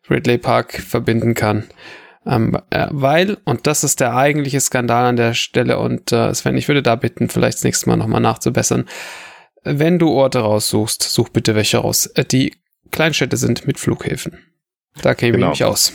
Ridley 0.10 0.38
Park 0.38 0.74
verbinden 0.74 1.34
kann. 1.34 1.66
Ähm, 2.26 2.58
äh, 2.70 2.88
weil, 2.92 3.38
und 3.46 3.68
das 3.68 3.84
ist 3.84 4.00
der 4.00 4.16
eigentliche 4.16 4.60
Skandal 4.60 5.06
an 5.06 5.16
der 5.16 5.34
Stelle, 5.34 5.80
und 5.80 6.12
äh, 6.12 6.34
Sven, 6.34 6.58
ich 6.58 6.68
würde 6.68 6.84
da 6.84 6.96
bitten, 6.96 7.30
vielleicht 7.30 7.58
das 7.58 7.64
nächste 7.64 7.90
Mal 7.90 7.96
nochmal 7.96 8.22
nachzubessern. 8.22 8.86
Wenn 9.64 9.98
du 9.98 10.10
Orte 10.10 10.40
raussuchst, 10.40 11.02
such 11.02 11.30
bitte 11.30 11.56
welche 11.56 11.78
raus, 11.80 12.06
äh, 12.16 12.26
die 12.26 12.56
Kleinstädte 12.92 13.38
sind 13.38 13.66
mit 13.66 13.80
Flughäfen. 13.80 14.40
Da 15.02 15.16
käme 15.16 15.34
Genau. 15.38 15.48
ich 15.48 15.60
mich 15.60 15.64
aus. 15.66 15.94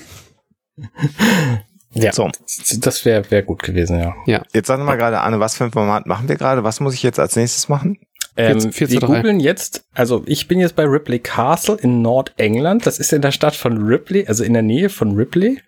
Ja, 1.94 2.12
So. 2.12 2.30
das 2.78 3.04
wäre 3.04 3.30
wär 3.30 3.42
gut 3.42 3.62
gewesen, 3.62 3.98
ja. 3.98 4.42
Jetzt 4.52 4.66
sag 4.68 4.80
mal 4.80 4.96
gerade, 4.96 5.20
Anne, 5.20 5.40
was 5.40 5.56
für 5.56 5.64
ein 5.64 5.72
Format 5.72 6.06
machen 6.06 6.28
wir 6.28 6.36
gerade? 6.36 6.64
Was 6.64 6.80
muss 6.80 6.94
ich 6.94 7.02
jetzt 7.02 7.18
als 7.20 7.36
nächstes 7.36 7.68
machen? 7.68 7.98
Ähm, 8.34 8.52
4 8.52 8.58
zu- 8.60 8.72
4 8.72 8.86
zu 8.88 8.92
wir 8.94 9.00
3. 9.00 9.06
googeln 9.16 9.40
jetzt, 9.40 9.84
also 9.92 10.22
ich 10.24 10.48
bin 10.48 10.58
jetzt 10.58 10.74
bei 10.74 10.84
Ripley 10.84 11.18
Castle 11.18 11.76
in 11.76 12.00
Nordengland. 12.00 12.86
Das 12.86 12.98
ist 12.98 13.12
in 13.12 13.20
der 13.20 13.30
Stadt 13.30 13.54
von 13.54 13.76
Ripley, 13.84 14.26
also 14.26 14.42
in 14.42 14.54
der 14.54 14.62
Nähe 14.62 14.88
von 14.88 15.14
Ripley. 15.16 15.60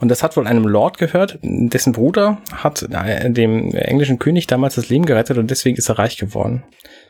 Und 0.00 0.08
das 0.10 0.22
hat 0.22 0.36
wohl 0.36 0.46
einem 0.46 0.64
Lord 0.68 0.98
gehört, 0.98 1.38
dessen 1.42 1.94
Bruder 1.94 2.36
hat 2.52 2.82
äh, 2.82 3.30
dem 3.30 3.72
englischen 3.72 4.18
König 4.18 4.46
damals 4.46 4.74
das 4.74 4.90
Leben 4.90 5.06
gerettet 5.06 5.38
und 5.38 5.50
deswegen 5.50 5.78
ist 5.78 5.88
er 5.88 5.98
reich 5.98 6.18
geworden. 6.18 6.62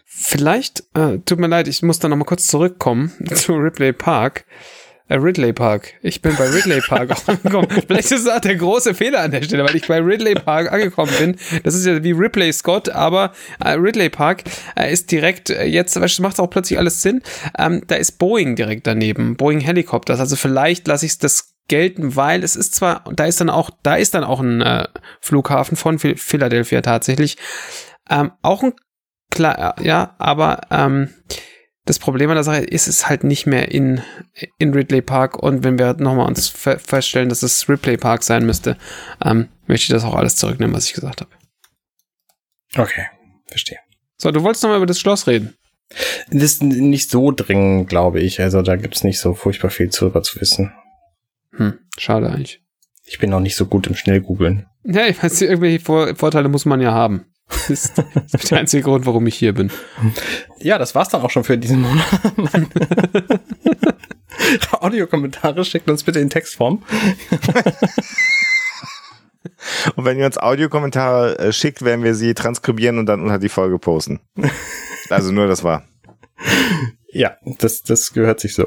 Vielleicht, 0.07 0.85
äh, 0.95 1.19
tut 1.25 1.39
mir 1.41 1.47
leid, 1.49 1.67
ich 1.67 1.83
muss 1.83 1.99
da 1.99 2.09
nochmal 2.09 2.27
kurz 2.27 2.47
zurückkommen 2.47 3.13
zu 3.35 3.55
Ripley 3.55 3.93
Park. 3.93 4.45
Äh, 5.11 5.17
Ridley 5.17 5.53
Park. 5.53 5.95
Ich 6.03 6.23
bin 6.23 6.37
bei 6.37 6.49
Ridley 6.49 6.81
Park 6.81 7.11
angekommen. 7.27 7.67
Vielleicht 7.69 8.13
ist 8.13 8.27
das 8.27 8.37
auch 8.37 8.41
der 8.41 8.55
große 8.55 8.95
Fehler 8.95 9.23
an 9.23 9.33
der 9.33 9.43
Stelle, 9.43 9.65
weil 9.65 9.75
ich 9.75 9.89
bei 9.89 9.99
Ridley 9.99 10.37
Park 10.37 10.73
angekommen 10.73 11.13
bin. 11.19 11.37
Das 11.65 11.75
ist 11.75 11.85
ja 11.85 12.05
wie 12.05 12.13
Ripley 12.13 12.53
Scott, 12.53 12.89
aber 12.89 13.33
äh, 13.59 13.71
Ridley 13.73 14.09
Park 14.09 14.45
äh, 14.77 14.93
ist 14.93 15.11
direkt, 15.11 15.49
jetzt 15.49 15.99
macht 16.21 16.39
auch 16.39 16.47
plötzlich 16.47 16.79
alles 16.79 17.03
Sinn. 17.03 17.23
Ähm, 17.59 17.83
da 17.89 17.97
ist 17.97 18.21
Boeing 18.21 18.55
direkt 18.55 18.87
daneben. 18.87 19.37
Boeing 19.37 19.59
Helicopters. 19.59 20.21
Also 20.21 20.37
vielleicht 20.37 20.87
lasse 20.87 21.07
ich 21.07 21.19
das 21.19 21.57
gelten, 21.67 22.15
weil 22.15 22.45
es 22.45 22.55
ist 22.55 22.77
zwar, 22.77 23.03
da 23.13 23.25
ist 23.25 23.41
dann 23.41 23.51
auch, 23.51 23.71
da 23.83 23.97
ist 23.97 24.15
dann 24.15 24.23
auch 24.23 24.39
ein 24.39 24.61
äh, 24.61 24.87
Flughafen 25.21 25.77
von 25.77 25.99
Philadelphia 25.99 26.83
tatsächlich. 26.83 27.37
Ähm, 28.09 28.31
auch 28.43 28.63
ein 28.63 28.75
klar, 29.29 29.75
ja, 29.83 30.15
aber 30.19 30.61
ähm, 30.71 31.09
das 31.87 31.99
Problem 31.99 32.31
an 32.31 32.37
der 32.37 32.45
Sache 32.45 32.61
ist 32.61 32.89
es 32.89 33.09
halt 33.09 33.25
nicht 33.25 33.47
mehr 33.47 33.71
in, 33.71 34.03
in 34.59 34.75
Ridley 34.75 35.03
Park 35.03 35.39
und 35.39 35.65
wenn 35.65 35.79
wir 35.79 35.95
nochmal 35.95 36.27
uns 36.27 36.49
fe 36.49 36.79
feststellen, 36.79 37.29
dass 37.29 37.43
es 37.43 37.69
Ripley 37.69 37.97
Park 37.97 38.23
sein 38.23 38.45
müsste, 38.45 38.77
ähm, 39.25 39.49
möchte 39.67 39.85
ich 39.85 39.89
das 39.89 40.05
auch 40.05 40.15
alles 40.15 40.37
zurücknehmen, 40.37 40.75
was 40.75 40.87
ich 40.87 40.93
gesagt 40.93 41.21
habe. 41.21 41.31
Okay, 42.77 43.07
verstehe. 43.47 43.79
So, 44.19 44.31
du 44.31 44.43
wolltest 44.43 44.63
nochmal 44.63 44.77
über 44.79 44.87
das 44.87 45.01
Schloss 45.01 45.27
reden. 45.27 45.55
Das 46.29 46.43
ist 46.43 46.63
nicht 46.63 47.11
so 47.11 47.33
dringend, 47.33 47.89
glaube 47.89 48.21
ich. 48.21 48.41
Also 48.41 48.63
da 48.63 48.77
gibt's 48.77 49.03
nicht 49.03 49.19
so 49.19 49.35
furchtbar 49.35 49.71
viel 49.71 49.91
zu, 49.91 50.11
zu 50.21 50.41
wissen. 50.41 50.73
Hm, 51.57 51.79
schade 51.99 52.31
eigentlich. 52.31 52.63
Ich 53.07 53.19
bin 53.19 53.33
auch 53.33 53.41
nicht 53.41 53.57
so 53.57 53.67
gut 53.67 53.89
im 53.89 53.97
Schnellgoogeln. 53.97 54.67
Ja, 54.85 55.07
ich 55.07 55.21
weiß, 55.21 55.43
irgendwelche 55.43 55.81
Vor 55.81 56.15
Vorteile 56.15 56.49
muss 56.49 56.65
man 56.65 56.81
ja 56.81 56.93
haben. 56.93 57.27
Das 57.69 57.71
ist, 57.71 58.51
der 58.51 58.59
einzige 58.59 58.83
Grund, 58.83 59.07
warum 59.07 59.27
ich 59.27 59.37
hier 59.37 59.53
bin. 59.53 59.71
Ja, 60.59 60.79
das 60.79 60.95
war's 60.95 61.09
dann 61.09 61.23
auch 61.23 61.31
schon 61.31 61.45
für 61.45 61.59
diesen 61.59 61.83
Monat. 61.83 62.07
Audiokommentare 64.81 65.65
schickt 65.65 65.89
uns 65.91 66.05
bitte 66.05 66.21
in 66.21 66.31
Textform. 66.31 66.83
Und 69.97 70.05
wenn 70.05 70.19
ihr 70.19 70.27
uns 70.27 70.39
Audiokommentare 70.39 71.39
äh, 71.39 71.53
schickt, 71.53 71.83
werden 71.83 72.05
wir 72.05 72.15
sie 72.15 72.35
transkribieren 72.35 72.99
und 72.99 73.07
dann 73.07 73.23
unter 73.23 73.39
die 73.39 73.49
Folge 73.49 73.79
posten. 73.79 74.21
Also 75.09 75.33
nur 75.33 75.47
das 75.47 75.65
war. 75.65 75.85
Ja, 77.13 77.37
das, 77.59 77.83
das 77.83 78.13
gehört 78.13 78.41
sich 78.41 78.55
so. 78.55 78.67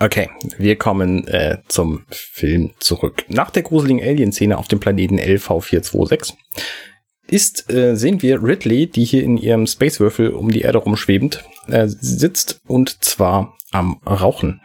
Okay, 0.00 0.30
wir 0.58 0.76
kommen 0.76 1.26
äh, 1.28 1.58
zum 1.68 2.04
Film 2.10 2.72
zurück. 2.80 3.24
Nach 3.28 3.50
der 3.50 3.62
gruseligen 3.62 4.02
Alien-Szene 4.02 4.58
auf 4.58 4.68
dem 4.68 4.80
Planeten 4.80 5.18
LV426 5.18 6.34
ist, 7.28 7.70
äh, 7.72 7.96
sehen 7.96 8.22
wir 8.22 8.42
Ridley, 8.42 8.86
die 8.86 9.04
hier 9.04 9.22
in 9.22 9.36
ihrem 9.36 9.66
Spacewürfel 9.66 10.30
um 10.30 10.50
die 10.50 10.62
Erde 10.62 10.78
rumschwebend 10.78 11.44
äh, 11.68 11.86
sitzt 11.88 12.60
und 12.66 13.04
zwar 13.04 13.56
am 13.72 14.00
Rauchen. 14.06 14.60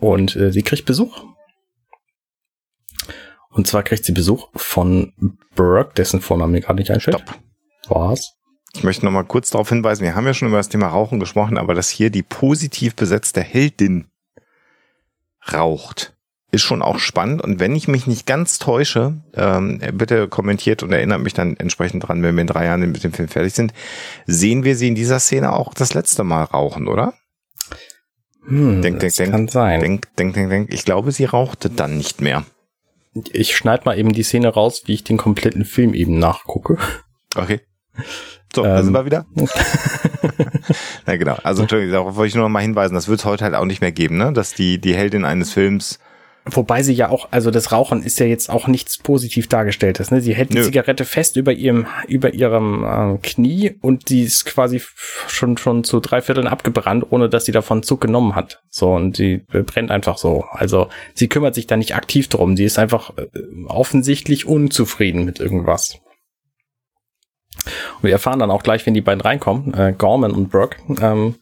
Und 0.00 0.36
äh, 0.36 0.52
sie 0.52 0.62
kriegt 0.62 0.84
Besuch. 0.84 1.24
Und 3.50 3.66
zwar 3.66 3.82
kriegt 3.82 4.04
sie 4.04 4.12
Besuch 4.12 4.48
von 4.54 5.12
Burke, 5.54 5.94
dessen 5.94 6.20
Vorname 6.20 6.52
mir 6.52 6.60
gerade 6.60 6.78
nicht 6.78 6.90
einstellt. 6.90 7.24
Was? 7.88 8.34
Ich 8.74 8.84
möchte 8.84 9.06
noch 9.06 9.12
mal 9.12 9.24
kurz 9.24 9.48
darauf 9.50 9.70
hinweisen, 9.70 10.02
wir 10.02 10.14
haben 10.14 10.26
ja 10.26 10.34
schon 10.34 10.48
über 10.48 10.58
das 10.58 10.68
Thema 10.68 10.88
Rauchen 10.88 11.18
gesprochen, 11.18 11.56
aber 11.56 11.74
dass 11.74 11.88
hier 11.88 12.10
die 12.10 12.22
positiv 12.22 12.94
besetzte 12.94 13.40
Heldin 13.40 14.10
raucht, 15.50 16.15
ist 16.52 16.62
schon 16.62 16.82
auch 16.82 16.98
spannend. 16.98 17.42
Und 17.42 17.60
wenn 17.60 17.74
ich 17.74 17.88
mich 17.88 18.06
nicht 18.06 18.26
ganz 18.26 18.58
täusche, 18.58 19.14
ähm, 19.34 19.80
bitte 19.92 20.28
kommentiert 20.28 20.82
und 20.82 20.92
erinnert 20.92 21.20
mich 21.20 21.34
dann 21.34 21.56
entsprechend 21.56 22.06
dran, 22.06 22.22
wenn 22.22 22.34
wir 22.34 22.40
in 22.40 22.46
drei 22.46 22.66
Jahren 22.66 22.80
mit 22.80 23.02
dem 23.02 23.12
Film 23.12 23.28
fertig 23.28 23.54
sind, 23.54 23.72
sehen 24.26 24.64
wir 24.64 24.76
sie 24.76 24.88
in 24.88 24.94
dieser 24.94 25.18
Szene 25.18 25.52
auch 25.52 25.74
das 25.74 25.94
letzte 25.94 26.24
Mal 26.24 26.44
rauchen, 26.44 26.88
oder? 26.88 27.14
Hm, 28.46 28.80
denk, 28.80 29.00
denk, 29.00 29.00
das 29.00 29.14
denk, 29.16 29.32
kann 29.32 29.48
sein. 29.48 29.80
Denk, 29.80 30.14
denk, 30.16 30.34
denk, 30.34 30.50
denk. 30.50 30.72
Ich 30.72 30.84
glaube, 30.84 31.10
sie 31.10 31.24
rauchte 31.24 31.68
dann 31.68 31.96
nicht 31.96 32.20
mehr. 32.20 32.44
Ich 33.32 33.56
schneide 33.56 33.84
mal 33.86 33.98
eben 33.98 34.12
die 34.12 34.22
Szene 34.22 34.48
raus, 34.48 34.82
wie 34.86 34.94
ich 34.94 35.04
den 35.04 35.16
kompletten 35.16 35.64
Film 35.64 35.94
eben 35.94 36.18
nachgucke. 36.18 36.78
Okay. 37.34 37.60
So, 38.54 38.62
da 38.62 38.82
sind 38.82 38.94
Ähm. 38.94 38.94
wir 38.94 39.04
wieder. 39.04 39.26
Na 41.06 41.16
genau. 41.16 41.36
Also 41.42 41.62
Entschuldigung, 41.62 41.92
darauf 41.92 42.16
wollte 42.16 42.28
ich 42.28 42.34
nur 42.34 42.44
noch 42.44 42.50
mal 42.50 42.60
hinweisen, 42.62 42.94
das 42.94 43.08
wird 43.08 43.20
es 43.20 43.24
heute 43.24 43.44
halt 43.44 43.54
auch 43.54 43.64
nicht 43.64 43.80
mehr 43.80 43.92
geben, 43.92 44.16
ne? 44.16 44.32
Dass 44.32 44.52
die, 44.54 44.80
die 44.80 44.94
Heldin 44.94 45.24
eines 45.24 45.52
Films 45.52 45.98
Wobei 46.48 46.84
sie 46.84 46.92
ja 46.92 47.08
auch, 47.08 47.28
also 47.32 47.50
das 47.50 47.72
Rauchen 47.72 48.04
ist 48.04 48.20
ja 48.20 48.26
jetzt 48.26 48.50
auch 48.50 48.68
nichts 48.68 48.98
positiv 48.98 49.48
dargestelltes. 49.48 50.12
Ne? 50.12 50.20
Sie 50.20 50.32
hält 50.32 50.52
die 50.52 50.58
Nö. 50.58 50.64
Zigarette 50.64 51.04
fest 51.04 51.36
über 51.36 51.52
ihrem, 51.52 51.88
über 52.06 52.34
ihrem 52.34 52.84
äh, 52.84 53.18
Knie 53.18 53.74
und 53.80 54.10
die 54.10 54.22
ist 54.22 54.44
quasi 54.44 54.80
schon 55.26 55.56
schon 55.56 55.82
zu 55.82 55.98
drei 55.98 56.22
Vierteln 56.22 56.46
abgebrannt, 56.46 57.04
ohne 57.10 57.28
dass 57.28 57.46
sie 57.46 57.52
davon 57.52 57.82
Zug 57.82 58.00
genommen 58.00 58.36
hat. 58.36 58.62
So 58.70 58.94
und 58.94 59.16
sie 59.16 59.44
äh, 59.52 59.62
brennt 59.62 59.90
einfach 59.90 60.18
so. 60.18 60.44
Also 60.52 60.88
sie 61.14 61.26
kümmert 61.28 61.56
sich 61.56 61.66
da 61.66 61.76
nicht 61.76 61.96
aktiv 61.96 62.28
drum. 62.28 62.56
Sie 62.56 62.64
ist 62.64 62.78
einfach 62.78 63.10
äh, 63.18 63.26
offensichtlich 63.66 64.46
unzufrieden 64.46 65.24
mit 65.24 65.40
irgendwas. 65.40 65.98
Und 67.96 68.04
wir 68.04 68.12
erfahren 68.12 68.38
dann 68.38 68.52
auch 68.52 68.62
gleich, 68.62 68.86
wenn 68.86 68.94
die 68.94 69.00
beiden 69.00 69.20
reinkommen, 69.20 69.74
äh, 69.74 69.92
Gorman 69.98 70.30
und 70.30 70.50
Brooke, 70.50 70.76
ähm, 71.00 71.34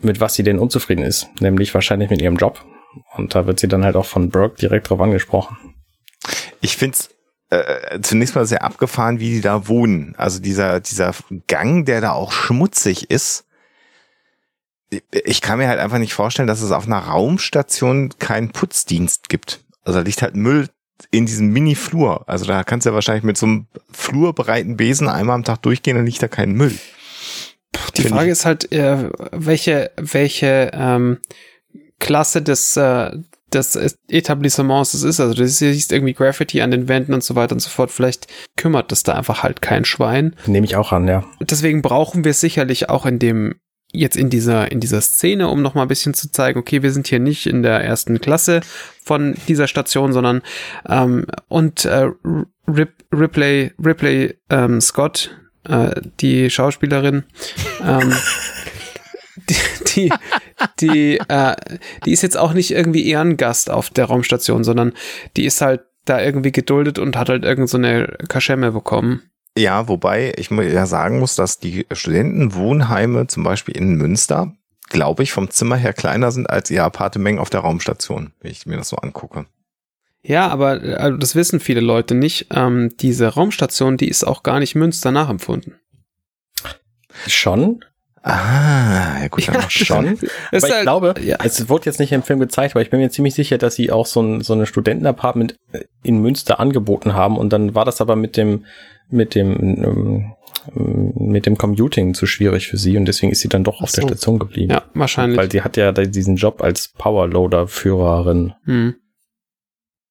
mit 0.00 0.20
was 0.20 0.34
sie 0.34 0.42
denn 0.42 0.58
unzufrieden 0.58 1.04
ist, 1.04 1.28
nämlich 1.40 1.72
wahrscheinlich 1.74 2.10
mit 2.10 2.20
ihrem 2.20 2.36
Job. 2.36 2.64
Und 3.16 3.34
da 3.34 3.46
wird 3.46 3.60
sie 3.60 3.68
dann 3.68 3.84
halt 3.84 3.96
auch 3.96 4.06
von 4.06 4.30
Burke 4.30 4.56
direkt 4.56 4.90
drauf 4.90 5.00
angesprochen. 5.00 5.56
Ich 6.60 6.76
find's 6.76 7.10
äh, 7.50 8.00
zunächst 8.00 8.34
mal 8.34 8.46
sehr 8.46 8.62
abgefahren, 8.62 9.20
wie 9.20 9.30
die 9.30 9.40
da 9.40 9.68
wohnen. 9.68 10.14
Also 10.16 10.40
dieser, 10.40 10.80
dieser 10.80 11.14
Gang, 11.46 11.84
der 11.84 12.00
da 12.00 12.12
auch 12.12 12.32
schmutzig 12.32 13.10
ist. 13.10 13.46
Ich 15.10 15.40
kann 15.40 15.58
mir 15.58 15.68
halt 15.68 15.80
einfach 15.80 15.98
nicht 15.98 16.14
vorstellen, 16.14 16.48
dass 16.48 16.62
es 16.62 16.70
auf 16.70 16.86
einer 16.86 16.98
Raumstation 16.98 18.10
keinen 18.18 18.50
Putzdienst 18.50 19.28
gibt. 19.28 19.64
Also 19.82 19.98
da 19.98 20.04
liegt 20.04 20.22
halt 20.22 20.36
Müll 20.36 20.68
in 21.10 21.26
diesem 21.26 21.48
Mini-Flur. 21.48 22.28
Also 22.28 22.44
da 22.44 22.64
kannst 22.64 22.86
du 22.86 22.90
ja 22.90 22.94
wahrscheinlich 22.94 23.24
mit 23.24 23.36
so 23.36 23.46
einem 23.46 23.66
flurbreiten 23.90 24.76
Besen 24.76 25.08
einmal 25.08 25.34
am 25.34 25.44
Tag 25.44 25.62
durchgehen, 25.62 25.96
dann 25.96 26.06
liegt 26.06 26.22
da 26.22 26.28
kein 26.28 26.52
Müll. 26.52 26.78
Die 27.96 28.02
Find 28.02 28.14
Frage 28.14 28.30
ist 28.30 28.44
halt, 28.44 28.72
äh, 28.72 29.10
welche, 29.32 29.90
welche 29.96 30.70
ähm, 30.72 31.18
Klasse 32.00 32.42
des, 32.42 32.76
äh, 32.76 33.10
des 33.52 33.98
Etablissements 34.08 34.94
es 34.94 35.02
ist. 35.02 35.20
Also 35.20 35.34
du 35.34 35.46
siehst 35.46 35.92
irgendwie 35.92 36.14
Graffiti 36.14 36.60
an 36.60 36.70
den 36.70 36.88
Wänden 36.88 37.14
und 37.14 37.22
so 37.22 37.34
weiter 37.34 37.52
und 37.52 37.60
so 37.60 37.70
fort. 37.70 37.90
Vielleicht 37.90 38.26
kümmert 38.56 38.92
das 38.92 39.02
da 39.02 39.14
einfach 39.14 39.42
halt 39.42 39.62
kein 39.62 39.84
Schwein. 39.84 40.34
Nehme 40.46 40.66
ich 40.66 40.76
auch 40.76 40.92
an, 40.92 41.06
ja. 41.08 41.24
Deswegen 41.40 41.82
brauchen 41.82 42.24
wir 42.24 42.34
sicherlich 42.34 42.90
auch 42.90 43.06
in 43.06 43.18
dem 43.18 43.54
jetzt 43.94 44.16
in 44.16 44.28
dieser 44.28 44.70
in 44.72 44.80
dieser 44.80 45.00
Szene, 45.00 45.48
um 45.48 45.62
noch 45.62 45.74
mal 45.74 45.82
ein 45.82 45.88
bisschen 45.88 46.14
zu 46.14 46.30
zeigen, 46.30 46.58
okay, 46.58 46.82
wir 46.82 46.90
sind 46.90 47.06
hier 47.06 47.20
nicht 47.20 47.46
in 47.46 47.62
der 47.62 47.82
ersten 47.82 48.20
Klasse 48.20 48.60
von 49.02 49.36
dieser 49.48 49.68
Station, 49.68 50.12
sondern 50.12 50.42
ähm, 50.88 51.26
und 51.48 51.84
äh, 51.84 52.10
Rip, 52.66 52.92
Ripley 53.12 53.72
Ripley 53.82 54.36
ähm, 54.50 54.80
Scott, 54.80 55.30
äh, 55.68 56.00
die 56.20 56.50
Schauspielerin, 56.50 57.22
ähm, 57.86 58.12
die 59.48 59.56
die 59.94 60.12
die, 60.80 61.18
äh, 61.28 61.54
die 62.04 62.12
ist 62.12 62.22
jetzt 62.22 62.36
auch 62.36 62.52
nicht 62.52 62.70
irgendwie 62.70 63.08
Ehrengast 63.08 63.70
auf 63.70 63.90
der 63.90 64.06
Raumstation, 64.06 64.64
sondern 64.64 64.92
die 65.36 65.44
ist 65.44 65.60
halt 65.60 65.82
da 66.04 66.20
irgendwie 66.20 66.52
geduldet 66.52 66.98
und 66.98 67.16
hat 67.16 67.28
halt 67.28 67.44
irgend 67.44 67.68
so 67.68 67.78
eine 67.78 68.16
Kaschemme 68.28 68.72
bekommen. 68.72 69.22
Ja, 69.56 69.88
wobei 69.88 70.34
ich 70.36 70.50
ja 70.50 70.86
sagen 70.86 71.20
muss, 71.20 71.36
dass 71.36 71.58
die 71.58 71.86
Studentenwohnheime 71.92 73.28
zum 73.28 73.44
Beispiel 73.44 73.76
in 73.76 73.94
Münster, 73.94 74.52
glaube 74.88 75.22
ich, 75.22 75.32
vom 75.32 75.50
Zimmer 75.50 75.76
her 75.76 75.92
kleiner 75.92 76.32
sind 76.32 76.50
als 76.50 76.70
ihr 76.70 76.84
Appartement 76.84 77.38
auf 77.38 77.50
der 77.50 77.60
Raumstation, 77.60 78.32
wenn 78.40 78.50
ich 78.50 78.66
mir 78.66 78.76
das 78.76 78.88
so 78.88 78.96
angucke. 78.96 79.46
Ja, 80.22 80.48
aber 80.48 80.80
also 80.98 81.18
das 81.18 81.36
wissen 81.36 81.60
viele 81.60 81.80
Leute 81.80 82.14
nicht. 82.14 82.46
Ähm, 82.50 82.90
diese 82.98 83.28
Raumstation, 83.28 83.96
die 83.96 84.08
ist 84.08 84.24
auch 84.24 84.42
gar 84.42 84.58
nicht 84.58 84.74
Münster 84.74 85.12
nachempfunden. 85.12 85.74
Schon, 87.28 87.84
Ah, 88.26 89.20
ja 89.20 89.28
gut, 89.28 89.46
dann 89.46 89.56
noch 89.56 89.70
schon. 89.70 90.06
Aber 90.08 90.16
ich 90.52 90.62
halt- 90.62 90.82
glaube, 90.82 91.14
ja. 91.22 91.36
es 91.44 91.68
wurde 91.68 91.84
jetzt 91.84 92.00
nicht 92.00 92.10
im 92.10 92.22
Film 92.22 92.40
gezeigt, 92.40 92.74
aber 92.74 92.80
ich 92.80 92.88
bin 92.88 92.98
mir 92.98 93.10
ziemlich 93.10 93.34
sicher, 93.34 93.58
dass 93.58 93.74
sie 93.74 93.92
auch 93.92 94.06
so 94.06 94.22
ein, 94.22 94.40
so 94.40 94.54
eine 94.54 94.64
Studentenapartment 94.64 95.56
in 96.02 96.18
Münster 96.22 96.58
angeboten 96.58 97.12
haben 97.12 97.36
und 97.36 97.52
dann 97.52 97.74
war 97.74 97.84
das 97.84 98.00
aber 98.00 98.16
mit 98.16 98.38
dem, 98.38 98.64
mit 99.10 99.34
dem, 99.34 99.60
ähm, 99.84 100.32
mit 100.74 101.44
dem 101.44 101.58
Commuting 101.58 102.14
zu 102.14 102.24
schwierig 102.24 102.68
für 102.68 102.78
sie 102.78 102.96
und 102.96 103.04
deswegen 103.04 103.30
ist 103.30 103.40
sie 103.40 103.50
dann 103.50 103.62
doch 103.62 103.82
auf 103.82 103.90
so. 103.90 104.00
der 104.00 104.08
Station 104.08 104.38
geblieben. 104.38 104.72
Ja, 104.72 104.84
wahrscheinlich. 104.94 105.36
Weil 105.36 105.50
sie 105.50 105.60
hat 105.60 105.76
ja 105.76 105.92
diesen 105.92 106.36
Job 106.36 106.62
als 106.62 106.88
Powerloader-Führerin. 106.96 108.54
Hm. 108.64 108.94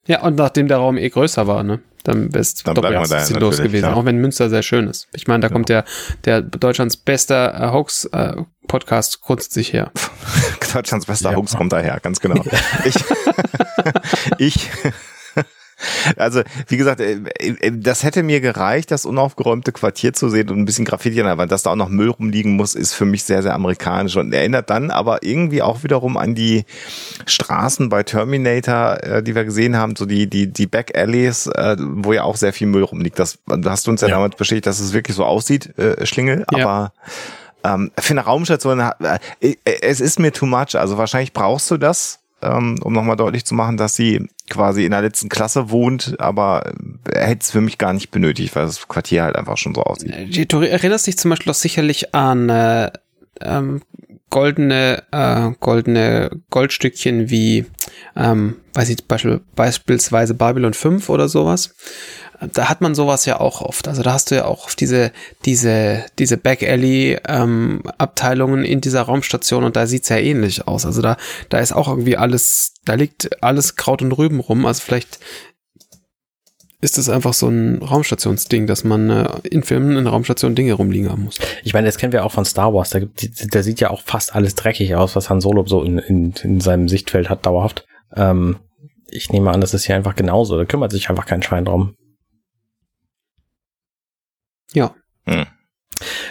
Ja, 0.07 0.21
und 0.21 0.35
nachdem 0.35 0.67
der 0.67 0.77
Raum 0.77 0.97
eh 0.97 1.09
größer 1.09 1.47
war, 1.47 1.63
ne? 1.63 1.79
Dann 2.03 2.33
wär's 2.33 2.55
Dann 2.55 2.75
doch 2.75 2.81
da 2.83 3.05
sinnlos 3.23 3.59
gewesen, 3.61 3.85
klar. 3.85 3.95
auch 3.95 4.03
wenn 4.03 4.17
Münster 4.17 4.49
sehr 4.49 4.61
schön 4.61 4.87
ist. 4.87 5.07
Ich 5.13 5.27
meine, 5.27 5.39
da 5.39 5.47
kommt 5.47 5.69
der, 5.69 5.85
der 6.25 6.41
Deutschlands 6.41 6.97
bester 6.97 7.53
äh, 7.57 7.71
Hoax-Podcast 7.71 9.21
grundsätzlich 9.21 9.71
her. 9.71 9.89
Deutschlands 10.73 11.05
bester 11.05 11.31
Ja. 11.31 11.37
Hoax 11.37 11.55
kommt 11.55 11.71
daher, 11.71 11.99
ganz 12.01 12.19
genau. 12.19 12.43
Ich, 12.85 12.95
ich, 14.37 14.69
Also, 16.17 16.41
wie 16.67 16.77
gesagt, 16.77 16.99
äh, 16.99 17.19
äh, 17.39 17.71
das 17.73 18.03
hätte 18.03 18.23
mir 18.23 18.41
gereicht, 18.41 18.91
das 18.91 19.05
unaufgeräumte 19.05 19.71
Quartier 19.71 20.13
zu 20.13 20.29
sehen 20.29 20.49
und 20.49 20.59
ein 20.59 20.65
bisschen 20.65 20.85
Graffiti 20.85 21.19
an 21.19 21.27
der 21.27 21.37
Wand. 21.37 21.51
Dass 21.51 21.63
da 21.63 21.71
auch 21.71 21.75
noch 21.75 21.89
Müll 21.89 22.09
rumliegen 22.09 22.55
muss, 22.55 22.75
ist 22.75 22.93
für 22.93 23.05
mich 23.05 23.23
sehr, 23.23 23.41
sehr 23.41 23.53
amerikanisch 23.53 24.15
und 24.15 24.33
erinnert 24.33 24.69
dann 24.69 24.91
aber 24.91 25.23
irgendwie 25.23 25.61
auch 25.61 25.83
wiederum 25.83 26.17
an 26.17 26.35
die 26.35 26.65
Straßen 27.25 27.89
bei 27.89 28.03
Terminator, 28.03 29.03
äh, 29.03 29.23
die 29.23 29.35
wir 29.35 29.45
gesehen 29.45 29.77
haben, 29.77 29.95
so 29.95 30.05
die, 30.05 30.29
die, 30.29 30.51
die 30.51 30.67
Back 30.67 30.97
Alleys, 30.97 31.49
wo 31.77 32.13
ja 32.13 32.23
auch 32.23 32.35
sehr 32.35 32.53
viel 32.53 32.67
Müll 32.67 32.83
rumliegt. 32.83 33.19
Das 33.19 33.39
hast 33.65 33.87
du 33.87 33.91
uns 33.91 34.01
ja, 34.01 34.07
ja. 34.07 34.15
damals 34.15 34.35
bestätigt, 34.35 34.65
dass 34.65 34.79
es 34.79 34.93
wirklich 34.93 35.15
so 35.15 35.25
aussieht, 35.25 35.73
Schlingel, 36.03 36.45
ja. 36.51 36.65
aber 36.65 36.93
ähm, 37.63 37.91
für 37.97 38.11
eine 38.11 38.21
Raumstation, 38.21 38.79
äh, 38.79 39.19
es 39.81 40.01
ist 40.01 40.19
mir 40.19 40.31
too 40.31 40.45
much. 40.45 40.75
Also 40.75 40.97
wahrscheinlich 40.97 41.33
brauchst 41.33 41.71
du 41.71 41.77
das, 41.77 42.19
ähm, 42.43 42.77
um 42.83 42.93
nochmal 42.93 43.15
deutlich 43.15 43.45
zu 43.45 43.55
machen, 43.55 43.77
dass 43.77 43.95
sie 43.95 44.27
quasi 44.49 44.85
in 44.85 44.91
der 44.91 45.01
letzten 45.01 45.29
Klasse 45.29 45.69
wohnt, 45.69 46.15
aber 46.19 46.73
er 47.11 47.27
hätte 47.27 47.41
es 47.41 47.51
für 47.51 47.61
mich 47.61 47.77
gar 47.77 47.93
nicht 47.93 48.11
benötigt, 48.11 48.55
weil 48.55 48.65
das 48.65 48.87
Quartier 48.87 49.23
halt 49.23 49.35
einfach 49.35 49.57
schon 49.57 49.73
so 49.73 49.83
aussieht. 49.83 50.37
Äh, 50.37 50.45
du 50.45 50.61
erinnerst 50.61 51.07
dich 51.07 51.17
zum 51.17 51.29
Beispiel 51.29 51.51
auch 51.51 51.55
sicherlich 51.55 52.13
an 52.13 52.49
äh, 52.49 52.91
ähm, 53.41 53.81
goldene, 54.29 55.03
äh, 55.11 55.51
goldene 55.59 56.31
Goldstückchen 56.49 57.29
wie, 57.29 57.65
ähm, 58.15 58.55
weiß 58.73 58.89
ich, 58.89 58.97
beispielsweise 59.07 60.33
Babylon 60.33 60.73
5 60.73 61.07
oder 61.09 61.29
sowas 61.29 61.75
da 62.53 62.69
hat 62.69 62.81
man 62.81 62.95
sowas 62.95 63.25
ja 63.25 63.39
auch 63.39 63.61
oft. 63.61 63.87
Also 63.87 64.03
da 64.03 64.13
hast 64.13 64.31
du 64.31 64.35
ja 64.35 64.45
auch 64.45 64.65
oft 64.65 64.79
diese, 64.79 65.11
diese, 65.45 66.05
diese 66.19 66.37
Back 66.37 66.63
Alley 66.63 67.17
ähm, 67.27 67.83
in 68.63 68.81
dieser 68.81 69.03
Raumstation 69.03 69.63
und 69.63 69.75
da 69.75 69.87
sieht's 69.87 70.09
ja 70.09 70.17
ähnlich 70.17 70.67
aus. 70.67 70.85
Also 70.85 71.01
da, 71.01 71.17
da 71.49 71.59
ist 71.59 71.73
auch 71.73 71.87
irgendwie 71.87 72.17
alles, 72.17 72.73
da 72.85 72.95
liegt 72.95 73.43
alles 73.43 73.75
Kraut 73.75 74.01
und 74.01 74.11
Rüben 74.11 74.39
rum. 74.39 74.65
Also 74.65 74.81
vielleicht 74.81 75.19
ist 76.81 76.97
es 76.97 77.07
einfach 77.07 77.33
so 77.33 77.47
ein 77.47 77.81
Raumstationsding, 77.81 78.67
dass 78.67 78.83
man 78.83 79.09
äh, 79.09 79.29
in 79.49 79.63
Filmen 79.63 79.95
in 79.95 80.05
Raumstationen 80.05 80.55
Dinge 80.55 80.73
rumliegen 80.73 81.09
haben 81.09 81.23
muss. 81.23 81.39
Ich 81.63 81.73
meine, 81.73 81.87
das 81.87 81.97
kennen 81.97 82.11
wir 82.11 82.25
auch 82.25 82.31
von 82.33 82.43
Star 82.43 82.73
Wars. 82.73 82.89
Da, 82.89 82.99
gibt, 82.99 83.55
da 83.55 83.63
sieht 83.63 83.79
ja 83.79 83.89
auch 83.89 84.01
fast 84.01 84.35
alles 84.35 84.55
dreckig 84.55 84.93
aus, 84.95 85.15
was 85.15 85.29
Han 85.29 85.39
Solo 85.39 85.65
so 85.65 85.81
in, 85.81 85.97
in, 85.97 86.33
in 86.43 86.59
seinem 86.59 86.89
Sichtfeld 86.89 87.29
hat, 87.29 87.45
dauerhaft. 87.45 87.85
Ähm, 88.15 88.57
ich 89.09 89.31
nehme 89.31 89.51
an, 89.51 89.61
das 89.61 89.73
ist 89.73 89.85
hier 89.85 89.95
einfach 89.95 90.15
genauso. 90.15 90.57
Da 90.57 90.65
kümmert 90.65 90.91
sich 90.91 91.09
einfach 91.09 91.25
kein 91.25 91.41
Schwein 91.41 91.65
drum. 91.65 91.95
Ja. 94.73 94.93
Hm. 95.25 95.45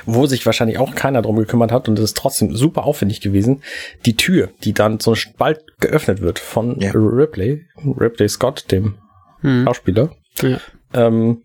Wo 0.04 0.26
sich 0.26 0.44
wahrscheinlich 0.44 0.78
auch 0.78 0.94
keiner 0.94 1.22
drum 1.22 1.37
gekümmert 1.37 1.72
hat 1.72 1.88
und 1.88 1.99
es 1.99 2.04
ist 2.04 2.16
trotzdem 2.16 2.54
super 2.54 2.84
aufwendig 2.84 3.20
gewesen. 3.20 3.62
Die 4.04 4.16
Tür, 4.16 4.50
die 4.64 4.75
dann 4.75 5.00
so 5.00 5.14
bald 5.38 5.61
geöffnet 5.80 6.20
wird 6.20 6.38
von 6.38 6.78
ja. 6.80 6.90
Ripley, 6.92 7.66
Ripley 7.84 8.28
Scott, 8.28 8.70
dem 8.70 8.99
hm. 9.40 9.64
Schauspieler. 9.64 10.11
Ja. 10.40 10.61
Ähm, 10.92 11.42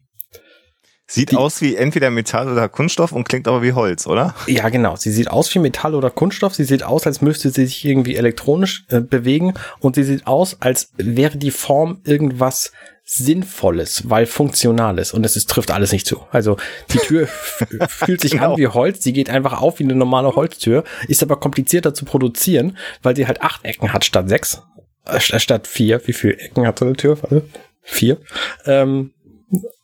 Sieht 1.09 1.31
die, 1.31 1.37
aus 1.37 1.61
wie 1.61 1.77
entweder 1.77 2.09
Metall 2.09 2.51
oder 2.51 2.67
Kunststoff 2.67 3.13
und 3.13 3.29
klingt 3.29 3.47
aber 3.47 3.63
wie 3.63 3.71
Holz, 3.71 4.07
oder? 4.07 4.35
Ja, 4.45 4.67
genau. 4.67 4.97
Sie 4.97 5.11
sieht 5.11 5.31
aus 5.31 5.53
wie 5.55 5.59
Metall 5.59 5.95
oder 5.95 6.09
Kunststoff. 6.09 6.53
Sie 6.53 6.65
sieht 6.65 6.83
aus, 6.83 7.07
als 7.07 7.21
müsste 7.21 7.49
sie 7.49 7.65
sich 7.65 7.85
irgendwie 7.85 8.17
elektronisch 8.17 8.83
äh, 8.89 8.99
bewegen. 8.99 9.53
Und 9.79 9.95
sie 9.95 10.03
sieht 10.03 10.27
aus, 10.27 10.57
als 10.59 10.91
wäre 10.97 11.37
die 11.37 11.51
Form 11.51 12.01
irgendwas 12.03 12.73
Sinnvolles, 13.09 14.09
weil 14.09 14.25
Funktionales. 14.25 15.13
Und 15.13 15.25
es 15.25 15.37
ist, 15.37 15.49
trifft 15.49 15.71
alles 15.71 15.93
nicht 15.93 16.05
zu. 16.05 16.27
Also 16.29 16.57
die 16.91 16.97
Tür 16.97 17.27
fühlt 17.87 18.19
sich 18.19 18.31
genau. 18.33 18.51
an 18.51 18.57
wie 18.57 18.67
Holz. 18.67 19.01
Sie 19.01 19.13
geht 19.13 19.29
einfach 19.29 19.61
auf 19.61 19.79
wie 19.79 19.85
eine 19.85 19.95
normale 19.95 20.35
Holztür. 20.35 20.83
Ist 21.07 21.23
aber 21.23 21.39
komplizierter 21.39 21.93
zu 21.93 22.03
produzieren, 22.03 22.77
weil 23.01 23.15
sie 23.15 23.25
halt 23.25 23.41
acht 23.41 23.63
Ecken 23.63 23.93
hat 23.93 24.03
statt 24.03 24.27
sechs. 24.27 24.61
Äh, 25.05 25.21
statt 25.21 25.67
vier. 25.67 26.05
Wie 26.05 26.11
viele 26.11 26.37
Ecken 26.37 26.67
hat 26.67 26.79
so 26.79 26.85
eine 26.85 26.95
Tür? 26.95 27.17
Warte. 27.21 27.43
Vier. 27.81 28.17
Ähm, 28.65 29.13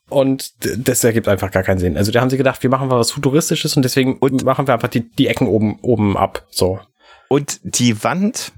und 0.10 0.53
das 0.62 1.01
ergibt 1.06 1.30
einfach 1.30 1.50
gar 1.50 1.63
keinen 1.63 1.80
Sinn. 1.80 1.96
Also 1.96 2.12
da 2.12 2.20
haben 2.20 2.30
sie 2.30 2.38
gedacht, 2.38 2.62
wir 2.62 2.70
machen 2.70 2.89
was 2.89 3.12
Futuristisches 3.12 3.77
und 3.77 3.84
deswegen 3.84 4.18
und 4.18 4.44
machen 4.44 4.68
wir 4.68 4.74
einfach 4.74 4.89
die, 4.89 5.10
die 5.10 5.27
Ecken 5.27 5.48
oben, 5.48 5.80
oben 5.82 6.18
ab. 6.18 6.46
So. 6.50 6.82
Und 7.30 7.62
die 7.63 8.03
Wand, 8.03 8.51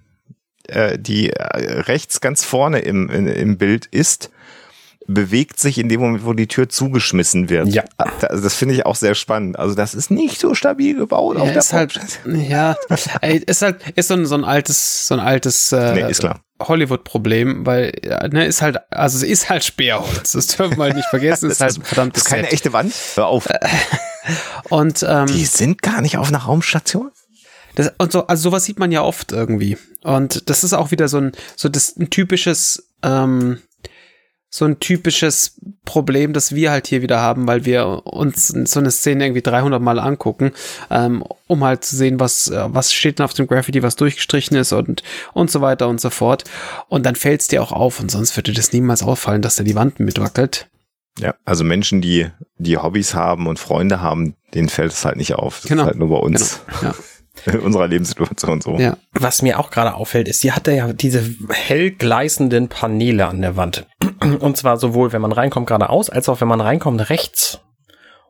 äh, 0.67 0.98
die 0.98 1.29
äh, 1.29 1.81
rechts 1.81 2.19
ganz 2.19 2.43
vorne 2.43 2.79
im, 2.79 3.12
in, 3.12 3.27
im 3.27 3.60
Bild 3.60 3.86
ist, 3.86 4.31
bewegt 5.07 5.59
sich 5.59 5.77
in 5.77 5.89
dem 5.89 6.01
Moment, 6.01 6.25
wo 6.25 6.33
die 6.33 6.47
Tür 6.47 6.69
zugeschmissen 6.69 7.50
wird. 7.50 7.67
Ja. 7.67 7.83
Also 7.97 8.43
das 8.43 8.55
finde 8.55 8.74
ich 8.75 8.85
auch 8.85 8.95
sehr 8.95 9.15
spannend. 9.15 9.59
Also 9.59 9.75
das 9.75 9.93
ist 9.93 10.09
nicht 10.12 10.39
so 10.39 10.55
stabil 10.55 10.95
gebaut 10.95 11.35
ja, 11.38 11.43
auf 11.43 11.50
der 11.50 11.57
ist 11.57 11.74
halt, 11.74 12.00
Ja, 12.25 12.75
ist 13.45 13.62
halt, 13.62 13.81
ist 13.95 14.07
so 14.07 14.15
ein, 14.15 14.25
so 14.25 14.35
ein 14.35 14.43
altes, 14.43 15.07
so 15.07 15.13
ein 15.13 15.19
altes 15.19 15.71
äh, 15.71 15.93
nee, 15.93 16.09
ist 16.09 16.21
klar. 16.21 16.41
Hollywood-Problem, 16.59 17.65
weil, 17.65 17.91
ne, 18.32 18.45
ist 18.45 18.62
halt, 18.62 18.77
also 18.91 19.17
es 19.17 19.23
ist 19.23 19.49
halt 19.49 19.63
Sperrholz. 19.63 20.32
Das 20.32 20.47
dürfen 20.47 20.77
wir 20.77 20.86
halt 20.86 20.95
nicht 20.95 21.10
vergessen, 21.10 21.51
ist 21.51 21.62
halt 21.62 21.77
ein 21.77 21.84
verdammtes 21.84 22.23
Das 22.23 22.27
ist 22.27 22.34
keine 22.34 22.45
Set. 22.45 22.53
echte 22.53 22.73
Wand. 22.73 22.93
Hör 23.15 23.27
auf. 23.27 23.47
Und, 24.69 25.06
ähm, 25.08 25.27
Die 25.27 25.45
sind 25.45 25.82
gar 25.82 26.01
nicht 26.01 26.17
auf 26.17 26.30
einer 26.30 26.39
Raumstation? 26.39 27.12
Das, 27.75 27.91
und 27.97 28.12
so, 28.13 28.25
also 28.27 28.43
sowas 28.49 28.63
sieht 28.63 28.80
man 28.80 28.91
ja 28.91 29.01
oft 29.03 29.34
irgendwie. 29.34 29.77
Und 30.01 30.49
das 30.49 30.63
ist 30.63 30.71
auch 30.73 30.91
wieder 30.91 31.10
so 31.10 31.17
ein, 31.17 31.34
so 31.58 31.67
das, 31.67 31.95
ein 31.97 32.10
typisches, 32.10 32.89
ähm, 33.03 33.60
so 34.56 34.63
ein 34.63 34.80
typisches 34.80 35.60
Problem, 35.84 36.32
das 36.32 36.56
wir 36.56 36.72
halt 36.72 36.88
hier 36.88 37.02
wieder 37.02 37.20
haben, 37.20 37.46
weil 37.46 37.65
wir 37.65 38.06
uns 38.06 38.48
so 38.48 38.80
eine 38.80 38.89
Szene 38.89 39.26
irgendwie 39.26 39.41
300 39.41 39.82
Mal 39.82 40.00
angucken, 40.00 40.54
ähm, 40.89 41.26
um 41.48 41.62
halt 41.65 41.84
zu 41.84 41.98
sehen, 41.98 42.22
was, 42.22 42.48
äh, 42.48 42.63
was 42.68 42.94
steht 42.94 43.20
denn 43.20 43.26
auf 43.26 43.34
dem 43.34 43.48
Graffiti, 43.48 43.84
was 43.84 43.98
durchgestrichen 43.98 44.56
ist 44.56 44.72
und, 44.72 45.04
und 45.34 45.52
so 45.52 45.60
weiter 45.60 45.89
und 45.89 46.00
so 46.00 46.10
fort. 46.10 46.46
Und 46.88 47.06
dann 47.06 47.15
fällt 47.15 47.41
es 47.41 47.50
dir 47.50 47.62
auch 47.62 47.74
auf 47.74 48.00
und 48.00 48.10
sonst 48.10 48.38
würde 48.38 48.54
das 48.54 48.72
niemals 48.72 49.04
auffallen, 49.04 49.41
dass 49.41 49.58
da 49.58 49.65
die 49.65 49.76
Wand 49.76 50.00
mitwackelt. 50.00 50.70
Ja, 51.20 51.36
also 51.44 51.65
Menschen, 51.65 52.00
die, 52.00 52.28
die 52.58 52.78
Hobbys 52.78 53.13
haben 53.13 53.48
und 53.48 53.60
Freunde 53.60 54.00
haben, 54.00 54.36
denen 54.54 54.70
fällt 54.70 54.94
es 54.94 55.04
halt 55.04 55.18
nicht 55.18 55.36
auf. 55.36 55.60
Das 55.63 55.70
genau. 55.70 55.82
ist 55.82 55.88
halt 55.88 55.98
nur 55.98 56.10
bei 56.10 56.18
uns. 56.18 56.62
Genau. 56.80 56.94
Ja. 56.94 56.96
in 57.46 57.60
unserer 57.60 57.88
Lebenssituation 57.88 58.62
so. 58.62 58.78
Ja. 58.78 58.98
Was 59.13 59.41
mir 59.41 59.60
auch 59.60 59.72
gerade 59.72 59.96
auffällt, 59.96 60.28
ist, 60.28 60.41
sie 60.41 60.52
hatte 60.52 60.72
ja 60.72 60.94
diese 60.94 61.24
hell 61.50 61.91
gleißenden 61.91 62.70
Paneele 62.70 63.28
an 63.28 63.41
der 63.41 63.56
Wand. 63.56 63.86
Und 64.39 64.57
zwar 64.57 64.77
sowohl, 64.77 65.11
wenn 65.13 65.21
man 65.21 65.31
reinkommt, 65.31 65.67
geradeaus, 65.67 66.09
als 66.09 66.29
auch 66.29 66.41
wenn 66.41 66.47
man 66.47 66.61
reinkommt, 66.61 67.09
rechts. 67.09 67.61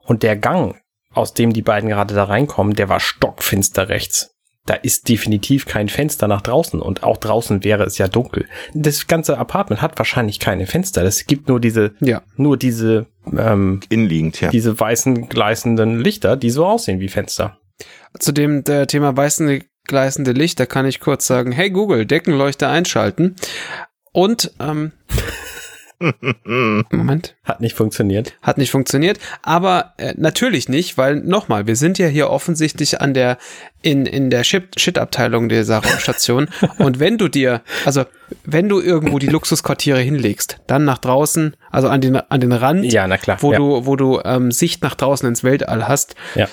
Und 0.06 0.24
der 0.24 0.36
Gang, 0.36 0.76
aus 1.14 1.34
dem 1.34 1.54
die 1.54 1.62
beiden 1.62 1.90
gerade 1.90 2.14
da 2.14 2.26
reinkommen, 2.26 2.76
der 2.76 2.90
war 2.90 3.00
stockfinster 3.00 3.90
rechts. 3.90 4.32
Da 4.66 4.74
ist 4.74 5.10
definitiv 5.10 5.68
kein 5.68 5.90
Fenster 5.90 6.28
nach 6.28 6.42
draußen 6.42 6.82
und 6.82 7.04
auch 7.04 7.18
draußen 7.18 7.64
wäre 7.64 7.84
es 7.84 8.00
ja 8.00 8.08
dunkel. 8.08 8.48
Das 8.74 9.06
ganze 9.06 9.38
Apartment 9.38 9.82
hat 9.82 9.98
wahrscheinlich 10.00 10.40
keine 10.40 10.66
Fenster. 10.66 11.04
Es 11.04 11.28
gibt 11.28 11.48
nur 11.48 11.60
diese, 11.60 11.94
ja. 12.00 12.24
nur 12.36 12.58
diese, 12.58 13.06
ähm, 13.38 13.82
innenliegend, 13.90 14.42
ja. 14.42 14.50
Diese 14.50 14.80
weißen 14.80 15.30
gleißenden 15.30 16.00
Lichter, 16.00 16.36
die 16.36 16.50
so 16.50 16.66
aussehen 16.66 17.00
wie 17.00 17.10
Fenster. 17.10 17.60
Zu 18.18 18.32
dem 18.32 18.64
der 18.64 18.88
Thema 18.88 19.16
weißende 19.16 19.62
gleißende 19.88 20.32
Licht, 20.32 20.60
da 20.60 20.66
kann 20.66 20.88
ich 20.88 21.00
kurz 21.00 21.28
sagen, 21.28 21.52
hey 21.52 21.70
Google, 21.70 22.08
Deckenleuchter 22.08 22.70
einschalten. 22.70 23.36
Und 24.12 24.52
ähm, 24.60 24.94
Moment. 26.92 27.36
Hat 27.44 27.62
nicht 27.62 27.76
funktioniert. 27.76 28.34
Hat 28.42 28.58
nicht 28.58 28.72
funktioniert, 28.72 29.20
aber 29.44 29.94
äh, 29.98 30.14
natürlich 30.18 30.70
nicht, 30.70 30.98
weil 30.98 31.16
nochmal, 31.16 31.68
wir 31.68 31.76
sind 31.76 31.98
ja 31.98 32.08
hier 32.08 32.30
offensichtlich 32.30 33.02
an 33.02 33.14
der 33.14 33.38
in 33.82 34.06
in 34.06 34.30
der 34.30 34.44
Shit-Abteilung 34.44 35.48
dieser 35.48 35.78
Raumstation 35.78 36.50
und 36.80 37.00
wenn 37.00 37.18
du 37.18 37.28
dir, 37.28 37.62
also 37.86 38.06
wenn 38.44 38.68
du 38.68 38.82
irgendwo 38.82 39.20
die 39.20 39.28
Luxusquartiere 39.28 40.00
hinlegst, 40.00 40.60
dann 40.68 40.86
nach 40.86 40.98
draußen, 40.98 41.56
also 41.72 41.88
an 41.88 42.02
den 42.02 42.16
an 42.16 42.42
den 42.42 42.52
Rand, 42.52 42.92
ja, 42.92 43.08
na 43.08 43.18
klar, 43.18 43.38
wo 43.42 43.52
ja. 43.52 43.58
du 43.60 43.86
wo 43.86 43.96
du 43.96 44.22
ähm, 44.26 44.52
Sicht 44.52 44.84
nach 44.84 44.96
draußen 44.96 45.28
ins 45.28 45.44
Weltall 45.44 45.88
hast, 45.88 46.16
ja 46.36 46.48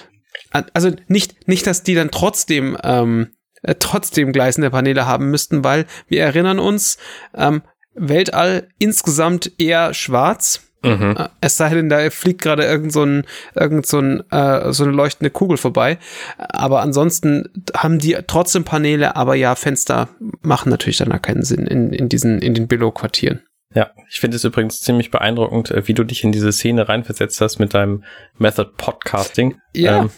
also 0.72 0.90
nicht, 1.08 1.48
nicht, 1.48 1.66
dass 1.66 1.82
die 1.82 1.94
dann 1.94 2.10
trotzdem, 2.10 2.76
ähm, 2.82 3.28
äh, 3.62 3.74
trotzdem 3.78 4.32
gleißende 4.32 4.70
Paneele 4.70 5.06
haben 5.06 5.30
müssten, 5.30 5.64
weil 5.64 5.86
wir 6.08 6.22
erinnern 6.22 6.58
uns, 6.58 6.98
ähm, 7.34 7.62
Weltall 7.94 8.68
insgesamt 8.78 9.52
eher 9.58 9.94
schwarz. 9.94 10.68
Mhm. 10.84 11.16
Äh, 11.16 11.28
es 11.40 11.56
sei 11.56 11.70
denn, 11.70 11.88
da 11.88 12.10
fliegt 12.10 12.42
gerade 12.42 12.64
irgend 12.64 12.92
so 12.92 13.04
ein, 13.04 13.24
irgend 13.54 13.86
so 13.86 14.00
ein, 14.00 14.22
äh, 14.30 14.72
so 14.72 14.84
eine 14.84 14.92
leuchtende 14.92 15.30
Kugel 15.30 15.56
vorbei. 15.56 15.98
Aber 16.38 16.82
ansonsten 16.82 17.48
haben 17.76 17.98
die 17.98 18.16
trotzdem 18.26 18.64
Paneele, 18.64 19.16
aber 19.16 19.34
ja, 19.34 19.54
Fenster 19.54 20.08
machen 20.40 20.70
natürlich 20.70 20.98
dann 20.98 21.12
auch 21.12 21.22
keinen 21.22 21.42
Sinn 21.44 21.66
in, 21.66 21.92
in 21.92 22.08
diesen, 22.08 22.40
in 22.40 22.54
den 22.54 22.66
Billo-Quartieren. 22.66 23.42
Ja, 23.74 23.90
ich 24.10 24.20
finde 24.20 24.36
es 24.36 24.44
übrigens 24.44 24.80
ziemlich 24.80 25.10
beeindruckend, 25.10 25.70
äh, 25.70 25.86
wie 25.86 25.94
du 25.94 26.04
dich 26.04 26.24
in 26.24 26.32
diese 26.32 26.52
Szene 26.52 26.88
reinversetzt 26.88 27.40
hast 27.40 27.58
mit 27.58 27.74
deinem 27.74 28.04
Method 28.38 28.70
Podcasting. 28.76 29.56
Ja. 29.74 30.02
Ähm, 30.02 30.10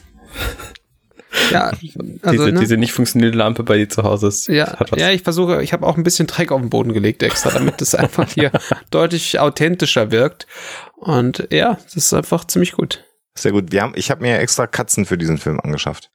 ja, 1.51 1.64
also, 2.23 2.44
diese, 2.44 2.53
ne? 2.53 2.61
diese 2.61 2.77
nicht 2.77 2.92
funktionierende 2.92 3.38
Lampe 3.38 3.62
bei 3.62 3.77
dir 3.77 3.88
zu 3.88 4.03
Hause 4.03 4.29
ist. 4.29 4.49
Ja, 4.49 4.77
ja 4.97 5.11
ich 5.11 5.23
versuche, 5.23 5.62
ich 5.62 5.73
habe 5.73 5.87
auch 5.87 5.97
ein 5.97 6.05
bisschen 6.05 6.27
Dreck 6.27 6.53
auf 6.53 6.61
den 6.61 6.70
Boden 6.70 6.92
gelegt 6.92 7.23
extra, 7.23 7.51
damit 7.51 7.81
es 7.81 7.94
einfach 7.94 8.31
hier 8.31 8.51
deutlich 8.90 9.38
authentischer 9.38 10.11
wirkt. 10.11 10.47
Und 10.97 11.49
ja, 11.51 11.79
das 11.85 11.97
ist 11.97 12.14
einfach 12.14 12.44
ziemlich 12.47 12.73
gut. 12.73 13.05
Sehr 13.37 13.53
gut. 13.53 13.73
Wir 13.73 13.83
haben, 13.83 13.94
ich 13.97 14.11
habe 14.11 14.23
mir 14.23 14.38
extra 14.38 14.66
Katzen 14.66 15.07
für 15.07 15.18
diesen 15.18 15.38
Film 15.38 15.61
angeschafft. 15.61 16.11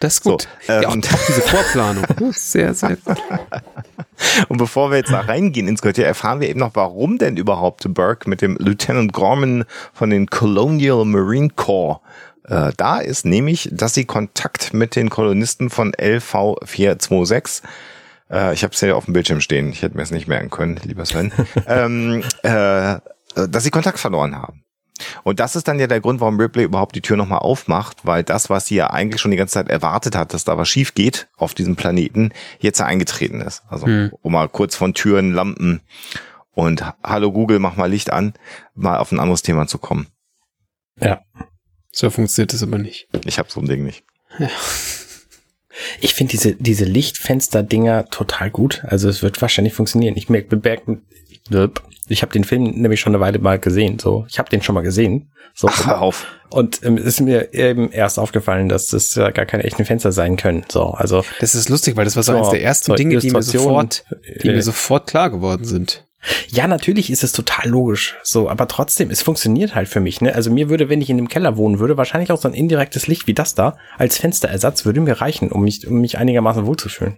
Das 0.00 0.14
ist 0.14 0.22
gut. 0.22 0.48
So, 0.66 0.72
ähm, 0.72 0.82
ja, 0.82 0.88
auch, 0.88 0.96
auch 0.96 1.26
diese 1.28 1.42
Vorplanung. 1.42 2.04
sehr, 2.32 2.72
sehr 2.72 2.96
gut. 2.96 3.18
Und 4.48 4.56
bevor 4.56 4.90
wir 4.90 4.96
jetzt 4.96 5.12
da 5.12 5.20
reingehen 5.20 5.68
ins 5.68 5.82
Quartier, 5.82 6.06
erfahren 6.06 6.40
wir 6.40 6.48
eben 6.48 6.60
noch, 6.60 6.74
warum 6.74 7.18
denn 7.18 7.36
überhaupt 7.36 7.84
Burke 7.92 8.28
mit 8.28 8.40
dem 8.40 8.56
Lieutenant 8.58 9.12
Gorman 9.12 9.64
von 9.92 10.08
den 10.08 10.26
Colonial 10.28 11.04
Marine 11.04 11.50
Corps 11.50 12.00
äh, 12.50 12.72
da 12.76 12.98
ist, 12.98 13.24
nämlich, 13.24 13.70
dass 13.72 13.94
sie 13.94 14.04
Kontakt 14.04 14.74
mit 14.74 14.96
den 14.96 15.08
Kolonisten 15.08 15.70
von 15.70 15.92
LV 15.94 16.56
426 16.64 17.62
äh, 18.30 18.54
ich 18.54 18.62
habe 18.62 18.74
es 18.74 18.80
ja 18.80 18.94
auf 18.94 19.04
dem 19.04 19.14
Bildschirm 19.14 19.40
stehen, 19.40 19.70
ich 19.70 19.82
hätte 19.82 19.96
mir 19.96 20.02
es 20.02 20.10
nicht 20.10 20.28
merken 20.28 20.50
können, 20.50 20.78
lieber 20.84 21.04
Sven, 21.04 21.32
ähm, 21.66 22.22
äh, 22.42 22.98
dass 23.34 23.64
sie 23.64 23.70
Kontakt 23.70 23.98
verloren 23.98 24.36
haben. 24.36 24.64
Und 25.22 25.40
das 25.40 25.56
ist 25.56 25.66
dann 25.66 25.78
ja 25.78 25.86
der 25.86 26.00
Grund, 26.00 26.20
warum 26.20 26.38
Ripley 26.38 26.64
überhaupt 26.64 26.94
die 26.94 27.00
Tür 27.00 27.16
nochmal 27.16 27.38
aufmacht, 27.38 27.98
weil 28.04 28.22
das, 28.22 28.50
was 28.50 28.66
sie 28.66 28.74
ja 28.74 28.90
eigentlich 28.90 29.20
schon 29.20 29.30
die 29.30 29.36
ganze 29.36 29.54
Zeit 29.54 29.68
erwartet 29.68 30.14
hat, 30.14 30.34
dass 30.34 30.44
da 30.44 30.58
was 30.58 30.68
schief 30.68 30.94
geht 30.94 31.28
auf 31.36 31.54
diesem 31.54 31.74
Planeten, 31.74 32.32
jetzt 32.58 32.82
eingetreten 32.82 33.40
ist. 33.40 33.62
Also 33.68 33.86
hm. 33.86 34.12
um 34.20 34.32
mal 34.32 34.48
kurz 34.48 34.76
von 34.76 34.92
Türen, 34.92 35.32
Lampen 35.32 35.80
und 36.52 36.84
Hallo 37.02 37.32
Google, 37.32 37.60
mach 37.60 37.76
mal 37.76 37.90
Licht 37.90 38.12
an, 38.12 38.34
mal 38.74 38.98
auf 38.98 39.10
ein 39.10 39.20
anderes 39.20 39.42
Thema 39.42 39.66
zu 39.66 39.78
kommen. 39.78 40.08
Ja. 40.98 41.22
So 41.92 42.10
funktioniert 42.10 42.52
es 42.52 42.62
aber 42.62 42.78
nicht. 42.78 43.08
Ich 43.24 43.38
habe 43.38 43.50
so 43.50 43.60
ein 43.60 43.66
Ding 43.66 43.84
nicht. 43.84 44.04
Ja. 44.38 44.48
Ich 46.00 46.14
finde 46.14 46.32
diese, 46.32 46.54
diese 46.56 46.84
Lichtfenster-Dinger 46.84 48.06
total 48.10 48.50
gut. 48.50 48.82
Also 48.84 49.08
es 49.08 49.22
wird 49.22 49.40
wahrscheinlich 49.40 49.72
funktionieren. 49.72 50.16
Ich 50.16 50.28
merke, 50.28 51.00
ich 52.08 52.22
habe 52.22 52.32
den 52.32 52.44
Film 52.44 52.64
nämlich 52.64 53.00
schon 53.00 53.14
eine 53.14 53.20
Weile 53.20 53.38
mal 53.38 53.58
gesehen. 53.58 53.98
So, 53.98 54.26
ich 54.28 54.38
habe 54.38 54.50
den 54.50 54.62
schon 54.62 54.74
mal 54.74 54.82
gesehen. 54.82 55.30
So, 55.54 55.68
Ach, 55.68 55.86
hör 55.86 56.02
auf. 56.02 56.26
Und 56.50 56.84
ähm, 56.84 56.96
ist 56.96 57.20
mir 57.20 57.54
eben 57.54 57.90
erst 57.92 58.18
aufgefallen, 58.18 58.68
dass 58.68 58.88
das 58.88 59.14
ja 59.14 59.30
gar 59.30 59.46
keine 59.46 59.64
echten 59.64 59.84
Fenster 59.84 60.10
sein 60.12 60.36
können. 60.36 60.64
So, 60.70 60.90
also 60.90 61.24
das 61.40 61.54
ist 61.54 61.68
lustig, 61.68 61.96
weil 61.96 62.04
das 62.04 62.16
war 62.16 62.22
so, 62.22 62.32
so 62.32 62.38
eines 62.38 62.50
der 62.50 62.62
ersten 62.62 62.92
so 62.92 62.94
Dinge, 62.96 63.18
die 63.18 63.30
mir 63.30 63.42
sofort, 63.42 64.04
die 64.42 64.48
äh, 64.48 64.54
mir 64.54 64.62
sofort 64.62 65.06
klar 65.06 65.30
geworden 65.30 65.64
sind. 65.64 66.06
Ja, 66.48 66.66
natürlich 66.66 67.10
ist 67.10 67.24
es 67.24 67.32
total 67.32 67.68
logisch. 67.68 68.16
So, 68.22 68.48
aber 68.48 68.68
trotzdem, 68.68 69.10
es 69.10 69.22
funktioniert 69.22 69.74
halt 69.74 69.88
für 69.88 70.00
mich. 70.00 70.20
Ne? 70.20 70.34
Also 70.34 70.50
mir 70.50 70.68
würde, 70.68 70.88
wenn 70.88 71.00
ich 71.00 71.10
in 71.10 71.16
dem 71.16 71.28
Keller 71.28 71.56
wohnen 71.56 71.78
würde, 71.78 71.96
wahrscheinlich 71.96 72.32
auch 72.32 72.40
so 72.40 72.48
ein 72.48 72.54
indirektes 72.54 73.06
Licht 73.06 73.26
wie 73.26 73.34
das 73.34 73.54
da 73.54 73.76
als 73.96 74.18
Fensterersatz 74.18 74.84
würde 74.84 75.00
mir 75.00 75.20
reichen, 75.20 75.50
um 75.50 75.62
mich, 75.62 75.86
um 75.86 76.00
mich 76.00 76.18
einigermaßen 76.18 76.66
wohlzufühlen. 76.66 77.16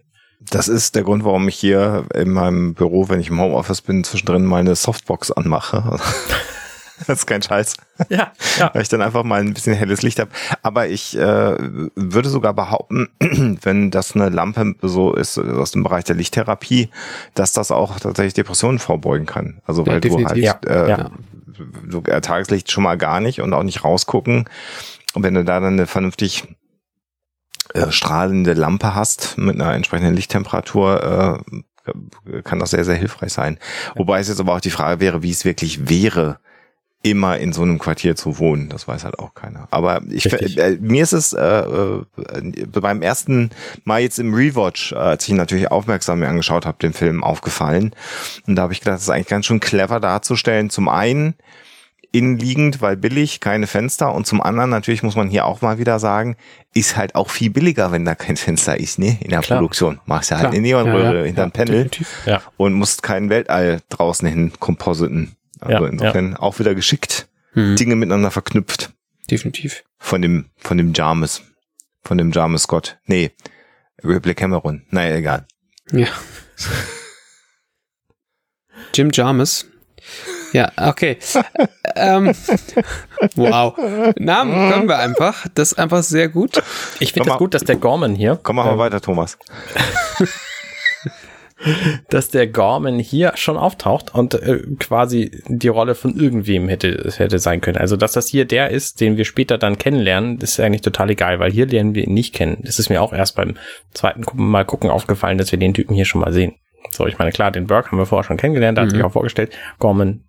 Das 0.50 0.68
ist 0.68 0.94
der 0.96 1.04
Grund, 1.04 1.24
warum 1.24 1.46
ich 1.48 1.56
hier 1.56 2.06
in 2.14 2.30
meinem 2.30 2.74
Büro, 2.74 3.08
wenn 3.08 3.20
ich 3.20 3.30
im 3.30 3.40
Homeoffice 3.40 3.80
bin, 3.80 4.02
zwischendrin 4.02 4.44
meine 4.44 4.74
Softbox 4.74 5.30
anmache. 5.30 6.00
das 7.06 7.20
ist 7.20 7.26
kein 7.26 7.42
Scheiß. 7.42 7.76
Ja, 8.08 8.32
ja. 8.58 8.70
Weil 8.72 8.82
ich 8.82 8.88
dann 8.88 9.02
einfach 9.02 9.24
mal 9.24 9.40
ein 9.40 9.54
bisschen 9.54 9.74
helles 9.74 10.02
Licht 10.02 10.18
habe. 10.18 10.30
Aber 10.62 10.88
ich 10.88 11.16
äh, 11.16 11.56
würde 11.94 12.28
sogar 12.28 12.54
behaupten, 12.54 13.08
wenn 13.62 13.90
das 13.90 14.14
eine 14.14 14.28
Lampe 14.28 14.74
so 14.82 15.14
ist 15.14 15.38
aus 15.38 15.72
dem 15.72 15.82
Bereich 15.82 16.04
der 16.04 16.16
Lichttherapie, 16.16 16.90
dass 17.34 17.52
das 17.52 17.70
auch 17.70 17.98
tatsächlich 18.00 18.34
Depressionen 18.34 18.78
vorbeugen 18.78 19.26
kann. 19.26 19.60
Also 19.66 19.86
weil 19.86 19.94
ja, 19.94 20.00
du 20.00 20.24
halt 20.24 20.36
ja, 20.36 20.58
äh, 20.66 20.90
ja. 20.90 21.10
Du, 21.84 22.02
äh, 22.06 22.20
Tageslicht 22.20 22.70
schon 22.70 22.84
mal 22.84 22.96
gar 22.96 23.20
nicht 23.20 23.40
und 23.40 23.52
auch 23.52 23.62
nicht 23.62 23.84
rausgucken. 23.84 24.48
Und 25.14 25.22
wenn 25.22 25.34
du 25.34 25.44
da 25.44 25.60
dann 25.60 25.74
eine 25.74 25.86
vernünftig 25.86 26.44
äh, 27.74 27.90
strahlende 27.90 28.54
Lampe 28.54 28.94
hast 28.94 29.36
mit 29.38 29.60
einer 29.60 29.74
entsprechenden 29.74 30.14
Lichttemperatur, 30.14 31.42
äh, 31.46 32.42
kann 32.44 32.58
das 32.58 32.70
sehr, 32.70 32.84
sehr 32.84 32.94
hilfreich 32.94 33.32
sein. 33.32 33.58
Wobei 33.96 34.20
es 34.20 34.28
jetzt 34.28 34.40
aber 34.40 34.54
auch 34.54 34.60
die 34.60 34.70
Frage 34.70 35.00
wäre, 35.00 35.22
wie 35.22 35.30
es 35.30 35.44
wirklich 35.44 35.88
wäre, 35.88 36.38
immer 37.02 37.38
in 37.38 37.52
so 37.52 37.62
einem 37.62 37.78
Quartier 37.78 38.14
zu 38.16 38.38
wohnen. 38.38 38.68
Das 38.68 38.86
weiß 38.86 39.04
halt 39.04 39.18
auch 39.18 39.34
keiner. 39.34 39.66
Aber 39.70 40.02
ich, 40.08 40.32
äh, 40.32 40.78
mir 40.80 41.02
ist 41.02 41.12
es 41.12 41.32
äh, 41.32 41.42
äh, 41.42 42.04
beim 42.66 43.02
ersten 43.02 43.50
Mal 43.84 44.02
jetzt 44.02 44.18
im 44.18 44.34
Rewatch, 44.34 44.92
äh, 44.92 44.96
als 44.96 45.24
ich 45.24 45.30
ihn 45.30 45.36
natürlich 45.36 45.70
aufmerksam 45.70 46.20
mir 46.20 46.28
angeschaut 46.28 46.64
habe, 46.64 46.78
den 46.80 46.92
Film 46.92 47.24
aufgefallen. 47.24 47.94
Und 48.46 48.56
da 48.56 48.62
habe 48.62 48.72
ich 48.72 48.80
gedacht, 48.80 48.96
das 48.96 49.02
ist 49.02 49.10
eigentlich 49.10 49.28
ganz 49.28 49.46
schön 49.46 49.60
clever 49.60 49.98
darzustellen. 49.98 50.70
Zum 50.70 50.88
einen 50.88 51.34
innenliegend, 52.12 52.80
weil 52.82 52.96
billig, 52.96 53.40
keine 53.40 53.66
Fenster. 53.66 54.14
Und 54.14 54.26
zum 54.26 54.40
anderen, 54.40 54.70
natürlich 54.70 55.02
muss 55.02 55.16
man 55.16 55.28
hier 55.28 55.46
auch 55.46 55.62
mal 55.62 55.78
wieder 55.78 55.98
sagen, 55.98 56.36
ist 56.74 56.96
halt 56.96 57.14
auch 57.14 57.30
viel 57.30 57.50
billiger, 57.50 57.90
wenn 57.90 58.04
da 58.04 58.14
kein 58.14 58.36
Fenster 58.36 58.78
ist, 58.78 58.98
ne? 58.98 59.18
In 59.20 59.30
der 59.30 59.40
Klar. 59.40 59.58
Produktion. 59.58 59.98
Machst 60.06 60.30
ja 60.30 60.38
halt 60.38 60.48
eine 60.48 60.60
Neonröhre 60.60 61.14
ja, 61.14 61.20
ja, 61.20 61.24
hinterm 61.24 61.48
ja, 61.48 61.64
Panel 61.64 61.84
definitiv. 61.84 62.26
ja. 62.26 62.42
und 62.58 62.74
musst 62.74 63.02
kein 63.02 63.30
Weltall 63.30 63.80
draußen 63.88 64.28
hin 64.28 64.52
kompositen. 64.60 65.34
Also 65.62 65.84
ja, 65.84 65.90
insofern 65.90 66.32
ja. 66.32 66.38
auch 66.38 66.58
wieder 66.58 66.74
geschickt. 66.74 67.28
Mhm. 67.54 67.76
Dinge 67.76 67.96
miteinander 67.96 68.30
verknüpft. 68.30 68.92
Definitiv. 69.30 69.84
Von 69.98 70.22
dem, 70.22 70.46
von 70.56 70.76
dem 70.78 70.92
Jarmus. 70.92 71.42
Von 72.02 72.18
dem 72.18 72.32
Jarmus 72.32 72.62
Scott. 72.62 72.98
Nee. 73.06 73.30
Ripley 74.02 74.34
Cameron. 74.34 74.84
Naja, 74.90 75.16
egal. 75.16 75.46
Ja. 75.92 76.08
Jim 78.94 79.10
Jarmus. 79.12 79.66
Ja, 80.52 80.70
okay. 80.76 81.16
ähm, 81.94 82.34
wow. 83.36 83.76
Namen 84.18 84.70
können 84.70 84.88
wir 84.88 84.98
einfach. 84.98 85.46
Das 85.54 85.72
ist 85.72 85.78
einfach 85.78 86.02
sehr 86.02 86.28
gut. 86.28 86.62
Ich 87.00 87.12
finde 87.12 87.28
es 87.28 87.32
das 87.34 87.38
gut, 87.38 87.54
dass 87.54 87.64
der 87.64 87.76
Gorman 87.76 88.14
hier. 88.14 88.38
Komm, 88.42 88.56
mal 88.56 88.70
ähm, 88.70 88.78
weiter, 88.78 89.00
Thomas. 89.00 89.38
dass 92.08 92.30
der 92.30 92.46
Gorman 92.46 92.98
hier 92.98 93.32
schon 93.36 93.56
auftaucht 93.56 94.14
und 94.14 94.34
äh, 94.34 94.62
quasi 94.78 95.42
die 95.48 95.68
Rolle 95.68 95.94
von 95.94 96.16
irgendwem 96.16 96.68
hätte, 96.68 97.12
hätte 97.16 97.38
sein 97.38 97.60
können. 97.60 97.78
Also, 97.78 97.96
dass 97.96 98.12
das 98.12 98.28
hier 98.28 98.44
der 98.44 98.70
ist, 98.70 99.00
den 99.00 99.16
wir 99.16 99.24
später 99.24 99.58
dann 99.58 99.78
kennenlernen, 99.78 100.38
ist 100.38 100.58
eigentlich 100.60 100.82
total 100.82 101.10
egal, 101.10 101.38
weil 101.38 101.52
hier 101.52 101.66
lernen 101.66 101.94
wir 101.94 102.04
ihn 102.04 102.14
nicht 102.14 102.34
kennen. 102.34 102.58
Das 102.62 102.78
ist 102.78 102.88
mir 102.88 103.02
auch 103.02 103.12
erst 103.12 103.36
beim 103.36 103.56
zweiten 103.92 104.24
Mal 104.34 104.64
gucken 104.64 104.90
aufgefallen, 104.90 105.38
dass 105.38 105.52
wir 105.52 105.58
den 105.58 105.74
Typen 105.74 105.94
hier 105.94 106.04
schon 106.04 106.20
mal 106.20 106.32
sehen. 106.32 106.54
So, 106.90 107.06
ich 107.06 107.18
meine, 107.18 107.32
klar, 107.32 107.50
den 107.50 107.66
Burke 107.66 107.90
haben 107.90 107.98
wir 107.98 108.06
vorher 108.06 108.24
schon 108.24 108.36
kennengelernt, 108.36 108.76
da 108.76 108.82
mhm. 108.82 108.86
hat 108.86 108.94
sich 108.94 109.04
auch 109.04 109.12
vorgestellt. 109.12 109.52
Gorman, 109.78 110.24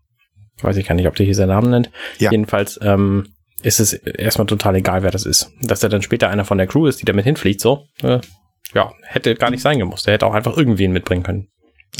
weiß 0.61 0.77
ich 0.77 0.87
gar 0.87 0.95
nicht, 0.95 1.07
ob 1.07 1.15
der 1.15 1.25
hier 1.25 1.35
seinen 1.35 1.49
Namen 1.49 1.71
nennt. 1.71 1.91
Ja. 2.19 2.31
Jedenfalls, 2.31 2.79
ähm, 2.81 3.25
ist 3.63 3.79
es 3.79 3.93
erstmal 3.93 4.45
total 4.45 4.75
egal, 4.75 5.03
wer 5.03 5.11
das 5.11 5.25
ist. 5.25 5.51
Dass 5.61 5.81
er 5.81 5.89
dann 5.89 6.01
später 6.01 6.29
einer 6.29 6.45
von 6.45 6.57
der 6.57 6.67
Crew 6.67 6.85
ist, 6.85 7.01
die 7.01 7.05
damit 7.05 7.23
hinfliegt, 7.23 7.61
so, 7.61 7.87
äh, 8.01 8.19
ja, 8.73 8.93
hätte 9.03 9.35
gar 9.35 9.49
nicht 9.49 9.61
sein 9.61 9.79
gemusst. 9.79 10.07
Er 10.07 10.13
hätte 10.13 10.25
auch 10.25 10.33
einfach 10.33 10.57
irgendwen 10.57 10.91
mitbringen 10.91 11.23
können. 11.23 11.47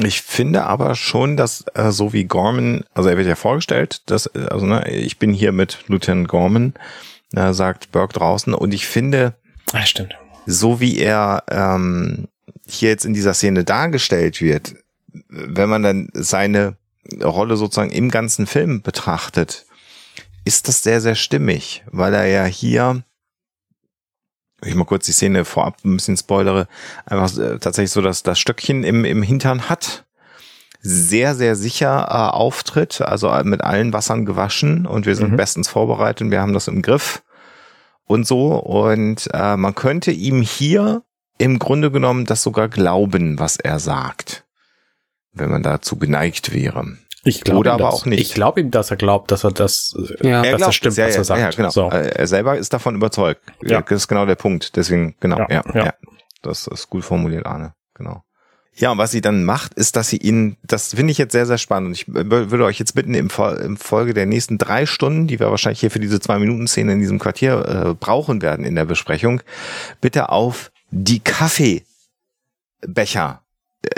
Ich 0.02 0.22
finde 0.22 0.64
aber 0.64 0.96
schon, 0.96 1.38
dass 1.38 1.66
äh, 1.76 1.92
so 1.92 2.14
wie 2.14 2.24
Gorman, 2.24 2.84
also 2.94 3.10
er 3.10 3.18
wird 3.18 3.28
ja 3.28 3.36
vorgestellt, 3.36 4.02
dass, 4.08 4.26
äh, 4.28 4.48
also 4.50 4.66
ne, 4.66 4.90
ich 4.90 5.20
bin 5.20 5.34
hier 5.34 5.52
mit 5.52 5.80
Lieutenant 5.88 6.28
Gorman, 6.28 6.74
äh, 7.36 7.54
sagt 7.54 7.92
Burke 7.92 8.14
draußen, 8.14 8.54
und 8.54 8.74
ich 8.74 8.88
finde, 8.88 9.36
ah, 9.72 9.86
stimmt. 9.86 10.16
so 10.48 10.80
wie 10.80 10.98
er 10.98 11.44
ähm, 11.50 12.28
hier 12.66 12.90
jetzt 12.90 13.06
in 13.06 13.14
dieser 13.14 13.36
Szene 13.36 13.64
dargestellt 13.64 14.42
wird, 14.42 14.76
wenn 15.30 15.70
man 15.70 15.84
dann 15.84 16.10
seine 16.14 16.78
Rolle 17.24 17.56
sozusagen 17.56 17.92
im 17.92 18.10
ganzen 18.10 18.48
Film 18.48 18.82
betrachtet, 18.82 19.66
ist 20.44 20.68
das 20.68 20.82
sehr, 20.82 21.02
sehr 21.02 21.16
stimmig, 21.16 21.84
weil 21.92 22.14
er 22.16 22.26
ja 22.26 22.46
hier 22.46 23.04
ich 24.66 24.76
mal 24.76 24.86
kurz 24.86 25.06
die 25.06 25.12
Szene 25.12 25.46
vorab 25.46 25.78
ein 25.84 25.96
bisschen 25.96 26.18
spoilere, 26.18 26.68
einfach 27.06 27.38
äh, 27.38 27.60
tatsächlich 27.60 27.92
so, 27.92 28.02
dass 28.02 28.24
das 28.24 28.40
Stöckchen 28.40 28.84
im, 28.84 29.06
im 29.06 29.24
Hintern 29.24 29.70
hat, 29.70 30.06
sehr, 30.82 31.34
sehr 31.34 31.56
sicher 31.56 32.08
äh, 32.10 32.36
auftritt, 32.36 33.02
also 33.02 33.32
mit 33.44 33.62
allen 33.62 33.94
Wassern 33.94 34.26
gewaschen 34.26 34.86
und 34.86 35.06
wir 35.06 35.16
sind 35.16 35.32
mhm. 35.32 35.38
bestens 35.38 35.70
vorbereitet 35.70 36.22
und 36.22 36.32
wir 36.32 36.42
haben 36.42 36.54
das 36.54 36.68
im 36.68 36.82
Griff 36.82 37.24
und 38.06 38.28
so. 38.28 38.56
Und 38.56 39.30
äh, 39.34 39.56
man 39.56 39.76
könnte 39.76 40.12
ihm 40.12 40.42
hier 40.42 41.04
im 41.38 41.58
Grunde 41.58 41.90
genommen 41.90 42.26
das 42.26 42.44
sogar 42.44 42.70
glauben, 42.70 43.40
was 43.40 43.58
er 43.58 43.80
sagt, 43.80 44.46
wenn 45.32 45.50
man 45.50 45.64
dazu 45.64 45.98
geneigt 45.98 46.54
wäre. 46.54 46.98
Ich 47.26 47.42
glaube 47.42 47.60
Oder 47.60 47.74
aber 47.74 47.86
das. 47.86 47.94
auch 47.94 48.06
nicht. 48.06 48.20
Ich 48.20 48.34
glaube 48.34 48.60
ihm, 48.60 48.70
dass 48.70 48.92
er 48.92 48.98
glaubt, 48.98 49.32
dass 49.32 49.46
er 49.46 49.52
das, 49.52 49.96
ja. 50.22 50.42
dass 50.42 50.52
er 50.52 50.58
das 50.58 50.76
stimmt, 50.76 50.98
ja, 50.98 51.08
was 51.08 51.16
er 51.16 51.24
sagt. 51.24 51.42
Ja, 51.42 51.50
genau. 51.52 51.70
So. 51.70 51.90
Äh, 51.90 52.10
er 52.10 52.28
selber 52.28 52.58
ist 52.58 52.74
davon 52.74 52.96
überzeugt. 52.96 53.42
Ja. 53.64 53.82
Das 53.82 54.02
ist 54.02 54.08
genau 54.10 54.26
der 54.26 54.36
Punkt. 54.36 54.76
Deswegen, 54.76 55.16
genau, 55.22 55.38
ja, 55.38 55.64
ja. 55.74 55.74
ja. 55.74 55.94
Das 56.42 56.68
ist 56.68 56.90
gut 56.90 57.06
formuliert, 57.06 57.46
Arne. 57.46 57.76
Genau. 57.94 58.24
Ja, 58.76 58.92
und 58.92 58.98
was 58.98 59.12
sie 59.12 59.22
dann 59.22 59.44
macht, 59.44 59.76
ist, 59.76 59.96
dass 59.96 60.10
sie 60.10 60.18
ihn, 60.18 60.58
das 60.64 60.96
finde 60.96 61.12
ich 61.12 61.20
jetzt 61.20 61.32
sehr, 61.32 61.46
sehr 61.46 61.60
spannend. 61.60 61.96
Ich 61.96 62.08
würde 62.08 62.66
euch 62.66 62.80
jetzt 62.80 62.96
bitten, 62.96 63.14
im, 63.14 63.30
im 63.62 63.78
Folge 63.78 64.16
der 64.16 64.26
nächsten 64.26 64.58
drei 64.58 64.88
Stunden, 64.88 65.28
die 65.28 65.40
wir 65.40 65.52
wahrscheinlich 65.52 65.80
hier 65.80 65.92
für 65.92 66.00
diese 66.00 66.20
zwei-Minuten-Szene 66.20 66.94
in 66.94 67.00
diesem 67.00 67.20
Quartier 67.20 67.66
äh, 67.66 67.94
brauchen 67.94 68.42
werden 68.42 68.66
in 68.66 68.74
der 68.76 68.86
Besprechung, 68.86 69.44
bitte 70.02 70.30
auf 70.30 70.72
die 70.90 71.20
Kaffeebecher 71.20 73.43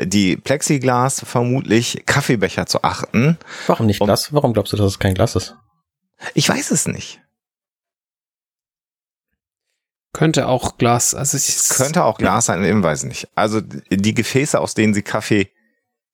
die 0.02 0.38
Plexiglas 0.38 1.22
vermutlich 1.26 2.04
Kaffeebecher 2.06 2.66
zu 2.66 2.84
achten. 2.84 3.38
Warum 3.68 3.86
nicht 3.86 4.00
Glas? 4.00 4.34
Warum 4.34 4.54
glaubst 4.54 4.74
du, 4.74 4.78
dass 4.78 4.88
es 4.88 5.00
kein 5.00 5.14
Glas 5.14 5.36
ist? 5.36 5.56
Ich 6.34 6.50
weiß 6.50 6.72
es 6.72 6.88
nicht. 6.88 7.22
Könnte 10.14 10.48
auch 10.48 10.78
Glas, 10.78 11.14
also 11.14 11.36
es 11.36 11.70
könnte 11.76 12.06
auch 12.06 12.18
Glas 12.18 12.46
sein, 12.46 12.64
ich 12.64 12.84
weiß 12.84 13.04
nicht. 13.04 13.28
Also 13.36 13.60
die 13.62 14.14
Gefäße, 14.14 14.60
aus 14.60 14.74
denen 14.74 14.94
sie 14.94 15.02
Kaffee 15.02 15.52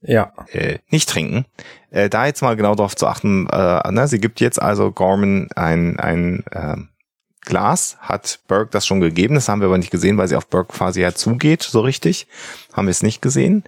ja. 0.01 0.33
äh, 0.51 0.79
nicht 0.89 1.07
trinken, 1.07 1.45
äh, 1.91 2.09
da 2.09 2.25
jetzt 2.25 2.41
mal 2.41 2.55
genau 2.55 2.73
darauf 2.73 2.95
zu 2.95 3.05
achten. 3.05 3.47
Äh, 3.47 3.91
ne, 3.91 4.07
sie 4.07 4.19
gibt 4.19 4.39
jetzt 4.39 4.59
also 4.59 4.91
Gorman 4.91 5.49
ein 5.55 5.99
ein 5.99 6.43
äh, 6.51 6.77
Glas 7.41 7.97
hat 7.99 8.39
Burke 8.47 8.71
das 8.71 8.85
schon 8.85 9.01
gegeben. 9.01 9.33
Das 9.35 9.49
haben 9.49 9.61
wir 9.61 9.67
aber 9.67 9.77
nicht 9.77 9.91
gesehen, 9.91 10.17
weil 10.17 10.27
sie 10.27 10.35
auf 10.35 10.47
Burke 10.47 10.73
quasi 10.73 11.01
ja 11.01 11.13
zugeht, 11.13 11.61
so 11.63 11.81
richtig. 11.81 12.27
Haben 12.73 12.87
wir 12.87 12.91
es 12.91 13.03
nicht 13.03 13.21
gesehen. 13.21 13.63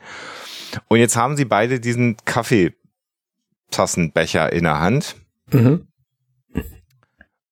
Und 0.88 0.98
jetzt 1.00 1.16
haben 1.16 1.38
sie 1.38 1.46
beide 1.46 1.80
diesen 1.80 2.18
Kaffeetassenbecher 2.26 4.52
in 4.54 4.64
der 4.64 4.80
Hand. 4.80 5.16
Mhm. 5.52 5.88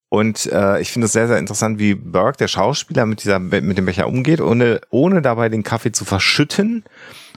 Und 0.09 0.47
äh, 0.47 0.81
ich 0.81 0.91
finde 0.91 1.05
es 1.05 1.13
sehr, 1.13 1.27
sehr 1.27 1.37
interessant, 1.37 1.77
wie 1.79 1.93
Burke, 1.95 2.37
der 2.37 2.49
Schauspieler, 2.49 3.05
mit, 3.05 3.23
dieser, 3.23 3.39
mit 3.39 3.77
dem 3.77 3.85
Becher 3.85 4.07
umgeht, 4.07 4.41
ohne, 4.41 4.81
ohne 4.89 5.21
dabei 5.21 5.47
den 5.47 5.63
Kaffee 5.63 5.93
zu 5.93 6.03
verschütten. 6.03 6.83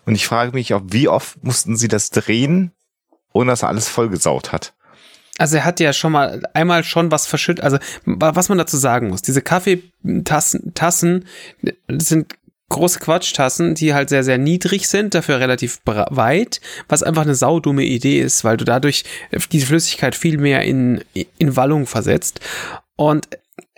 Und 0.06 0.16
ich 0.16 0.26
frage 0.26 0.50
mich 0.52 0.74
auch, 0.74 0.82
wie 0.86 1.06
oft 1.06 1.44
mussten 1.44 1.76
sie 1.76 1.86
das 1.86 2.10
drehen, 2.10 2.72
ohne 3.32 3.52
dass 3.52 3.62
er 3.62 3.68
alles 3.68 3.88
vollgesaut 3.88 4.50
hat. 4.50 4.74
Also 5.38 5.56
er 5.56 5.64
hat 5.64 5.80
ja 5.80 5.92
schon 5.92 6.12
mal 6.12 6.42
einmal 6.54 6.84
schon 6.84 7.10
was 7.10 7.26
verschüttet. 7.26 7.64
Also 7.64 7.78
was 8.04 8.48
man 8.48 8.58
dazu 8.58 8.76
sagen 8.76 9.08
muss, 9.08 9.22
diese 9.22 9.42
Kaffeetassen 9.42 10.74
Tassen 10.74 11.24
sind 11.88 12.36
große 12.68 12.98
Quatschtassen, 12.98 13.74
die 13.74 13.94
halt 13.94 14.08
sehr, 14.08 14.24
sehr 14.24 14.38
niedrig 14.38 14.88
sind, 14.88 15.14
dafür 15.14 15.38
relativ 15.38 15.80
weit, 15.84 16.60
was 16.88 17.02
einfach 17.02 17.22
eine 17.22 17.34
saudumme 17.34 17.84
Idee 17.84 18.20
ist, 18.20 18.42
weil 18.44 18.56
du 18.56 18.64
dadurch 18.64 19.04
diese 19.52 19.66
Flüssigkeit 19.66 20.14
viel 20.14 20.38
mehr 20.38 20.62
in, 20.62 21.04
in 21.38 21.56
Wallung 21.56 21.86
versetzt. 21.86 22.40
Und 22.96 23.28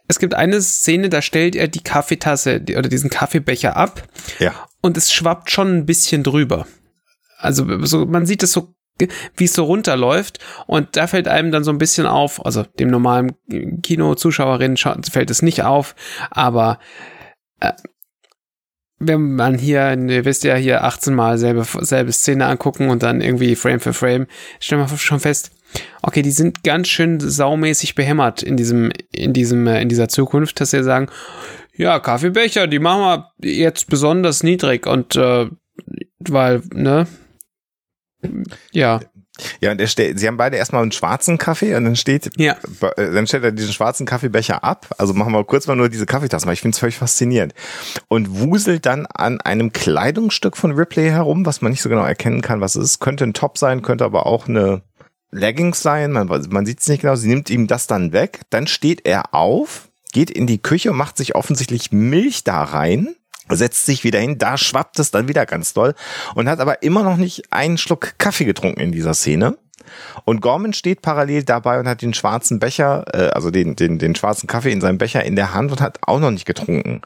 es 0.09 0.19
gibt 0.19 0.35
eine 0.35 0.63
Szene, 0.63 1.09
da 1.09 1.21
stellt 1.21 1.57
er 1.57 1.69
die 1.69 1.83
Kaffeetasse 1.83 2.63
oder 2.77 2.89
diesen 2.89 3.11
Kaffeebecher 3.11 3.77
ab. 3.77 4.03
Ja. 4.39 4.55
Und 4.81 4.97
es 4.97 5.13
schwappt 5.13 5.51
schon 5.51 5.77
ein 5.77 5.87
bisschen 5.87 6.23
drüber. 6.23 6.67
Also 7.39 7.85
so, 7.85 8.07
man 8.07 8.25
sieht 8.25 8.43
es 8.43 8.53
so 8.53 8.76
wie 9.37 9.45
es 9.45 9.53
so 9.53 9.65
runterläuft. 9.65 10.39
Und 10.67 10.97
da 10.97 11.07
fällt 11.07 11.29
einem 11.29 11.51
dann 11.51 11.65
so 11.65 11.71
ein 11.71 11.79
bisschen 11.79 12.07
auf, 12.07 12.45
also 12.45 12.63
dem 12.63 12.89
normalen 12.89 13.35
Kino-Zuschauerin 13.83 14.77
fällt 14.77 15.31
es 15.31 15.43
nicht 15.43 15.63
auf, 15.63 15.95
aber 16.31 16.79
äh, 17.61 17.73
wenn 18.99 19.35
man 19.35 19.59
hier, 19.59 19.93
ihr 19.93 20.25
wisst 20.25 20.45
ja, 20.45 20.55
hier 20.57 20.85
18 20.85 21.15
Mal 21.15 21.37
selbe, 21.39 21.67
selbe 21.81 22.13
Szene 22.13 22.47
angucken 22.47 22.89
und 22.89 23.03
dann 23.03 23.21
irgendwie 23.21 23.55
Frame 23.55 23.81
für 23.81 23.93
Frame, 23.93 24.27
stellen 24.59 24.81
wir 24.81 24.97
schon 24.97 25.21
fest, 25.21 25.51
okay, 26.01 26.23
die 26.23 26.31
sind 26.31 26.65
ganz 26.65 26.89
schön 26.89 27.21
saumäßig 27.21 27.95
behämmert 27.95 28.43
in 28.43 28.57
diesem, 28.57 28.91
in 29.13 29.33
diesem, 29.33 29.67
äh, 29.67 29.83
in 29.83 29.89
dieser 29.89 30.09
Zukunft, 30.09 30.61
dass 30.61 30.71
sie 30.71 30.83
sagen, 30.83 31.09
ja, 31.77 32.01
Kaffeebecher, 32.01 32.67
die 32.67 32.79
machen 32.79 33.25
wir 33.39 33.51
jetzt 33.51 33.89
besonders 33.89 34.43
niedrig 34.43 34.87
und 34.87 35.15
äh, 35.17 35.47
weil, 36.21 36.63
ne? 36.73 37.07
Ja. 38.73 39.01
Ja, 39.61 39.73
und 39.73 39.81
er 39.81 39.87
steht, 39.87 40.19
sie 40.19 40.27
haben 40.27 40.39
beide 40.39 40.57
erstmal 40.57 40.83
einen 40.83 40.93
schwarzen 40.93 41.37
Kaffee 41.37 41.75
und 41.75 41.85
dann 41.85 41.97
steht, 41.97 42.31
ja. 42.39 42.57
Äh, 42.97 43.13
dann 43.13 43.27
stellt 43.27 43.45
er 43.45 43.53
diesen 43.53 43.73
schwarzen 43.73 44.07
Kaffeebecher 44.07 44.65
ab. 44.65 44.95
Also 44.99 45.13
machen 45.13 45.33
wir 45.33 45.45
kurz 45.45 45.67
mal 45.67 45.77
nur 45.77 45.89
diese 45.89 46.07
Kaffeetassen, 46.07 46.47
weil 46.47 46.55
ich 46.55 46.63
finde 46.63 46.75
es 46.75 46.79
völlig 46.79 46.97
faszinierend. 46.97 47.55
Und 48.09 48.41
wuselt 48.41 48.87
dann 48.87 49.07
an 49.07 49.41
einem 49.41 49.73
Kleidungsstück 49.73 50.57
von 50.57 50.73
Ripley 50.73 51.11
herum, 51.11 51.45
was 51.45 51.61
man 51.61 51.71
nicht 51.71 51.83
so 51.83 51.89
genau 51.89 52.05
erkennen 52.05 52.41
kann, 52.41 52.61
was 52.61 52.77
es 52.77 52.85
ist. 52.85 53.01
Könnte 53.01 53.25
ein 53.25 53.35
Top 53.35 53.59
sein, 53.59 53.83
könnte 53.83 54.05
aber 54.05 54.27
auch 54.27 54.49
eine 54.49 54.83
Leggings 55.33 55.83
sein, 55.83 56.13
man, 56.13 56.29
man 56.29 56.67
sieht 56.67 56.81
es 56.81 56.89
nicht 56.89 57.03
genau. 57.03 57.17
Sie 57.17 57.29
nimmt 57.29 57.51
ihm 57.51 57.67
das 57.67 57.87
dann 57.87 58.13
weg. 58.13 58.41
Dann 58.51 58.67
steht 58.67 59.07
er 59.07 59.35
auf, 59.35 59.89
geht 60.13 60.31
in 60.31 60.47
die 60.47 60.63
Küche 60.63 60.93
und 60.93 60.97
macht 60.97 61.19
sich 61.19 61.35
offensichtlich 61.35 61.93
Milch 61.93 62.45
da 62.45 62.63
rein 62.63 63.17
setzt 63.51 63.87
sich 63.87 64.05
wieder 64.05 64.19
hin, 64.19 64.39
da 64.39 64.59
schwappt 64.59 64.99
es 64.99 65.11
dann 65.11 65.29
wieder 65.29 65.47
ganz 65.47 65.73
doll 65.73 65.95
und 66.35 66.49
hat 66.49 66.61
aber 66.61 66.83
immer 66.83 67.03
noch 67.03 67.17
nicht 67.17 67.53
einen 67.53 67.79
Schluck 67.79 68.15
Kaffee 68.19 68.45
getrunken 68.45 68.81
in 68.81 68.93
dieser 68.93 69.15
Szene. 69.15 69.57
Und 70.25 70.41
Gorman 70.41 70.73
steht 70.73 71.03
parallel 71.03 71.45
dabei 71.45 71.79
und 71.79 71.89
hat 71.89 72.03
den 72.03 72.15
schwarzen 72.15 72.59
Becher, 72.59 73.05
äh, 73.13 73.29
also 73.29 73.51
den, 73.51 73.77
den, 73.77 73.99
den 73.99 74.15
schwarzen 74.15 74.47
Kaffee 74.47 74.73
in 74.73 74.81
seinem 74.81 74.99
Becher 74.99 75.25
in 75.25 75.37
der 75.37 75.55
Hand 75.55 75.71
und 75.71 75.81
hat 75.81 75.99
auch 76.03 76.19
noch 76.19 76.31
nicht 76.31 76.47
getrunken. 76.47 77.03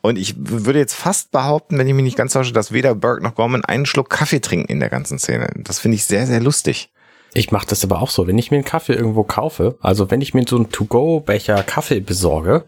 Und 0.00 0.16
ich 0.16 0.34
würde 0.38 0.78
jetzt 0.78 0.94
fast 0.94 1.32
behaupten, 1.32 1.78
wenn 1.78 1.88
ich 1.88 1.94
mich 1.94 2.04
nicht 2.04 2.16
ganz 2.16 2.32
täusche, 2.32 2.52
dass 2.52 2.72
weder 2.72 2.94
Burke 2.94 3.22
noch 3.22 3.34
Gorman 3.34 3.64
einen 3.64 3.86
Schluck 3.86 4.10
Kaffee 4.10 4.40
trinken 4.40 4.72
in 4.72 4.80
der 4.80 4.90
ganzen 4.90 5.18
Szene. 5.18 5.48
Das 5.56 5.80
finde 5.80 5.96
ich 5.96 6.04
sehr, 6.04 6.26
sehr 6.26 6.40
lustig. 6.40 6.90
Ich 7.36 7.50
mache 7.50 7.66
das 7.66 7.82
aber 7.82 8.00
auch 8.00 8.10
so. 8.10 8.28
Wenn 8.28 8.38
ich 8.38 8.52
mir 8.52 8.58
einen 8.58 8.64
Kaffee 8.64 8.92
irgendwo 8.92 9.24
kaufe, 9.24 9.76
also 9.80 10.08
wenn 10.10 10.20
ich 10.20 10.34
mir 10.34 10.44
so 10.48 10.54
einen 10.54 10.70
To-Go-Becher 10.70 11.64
Kaffee 11.64 11.98
besorge, 11.98 12.64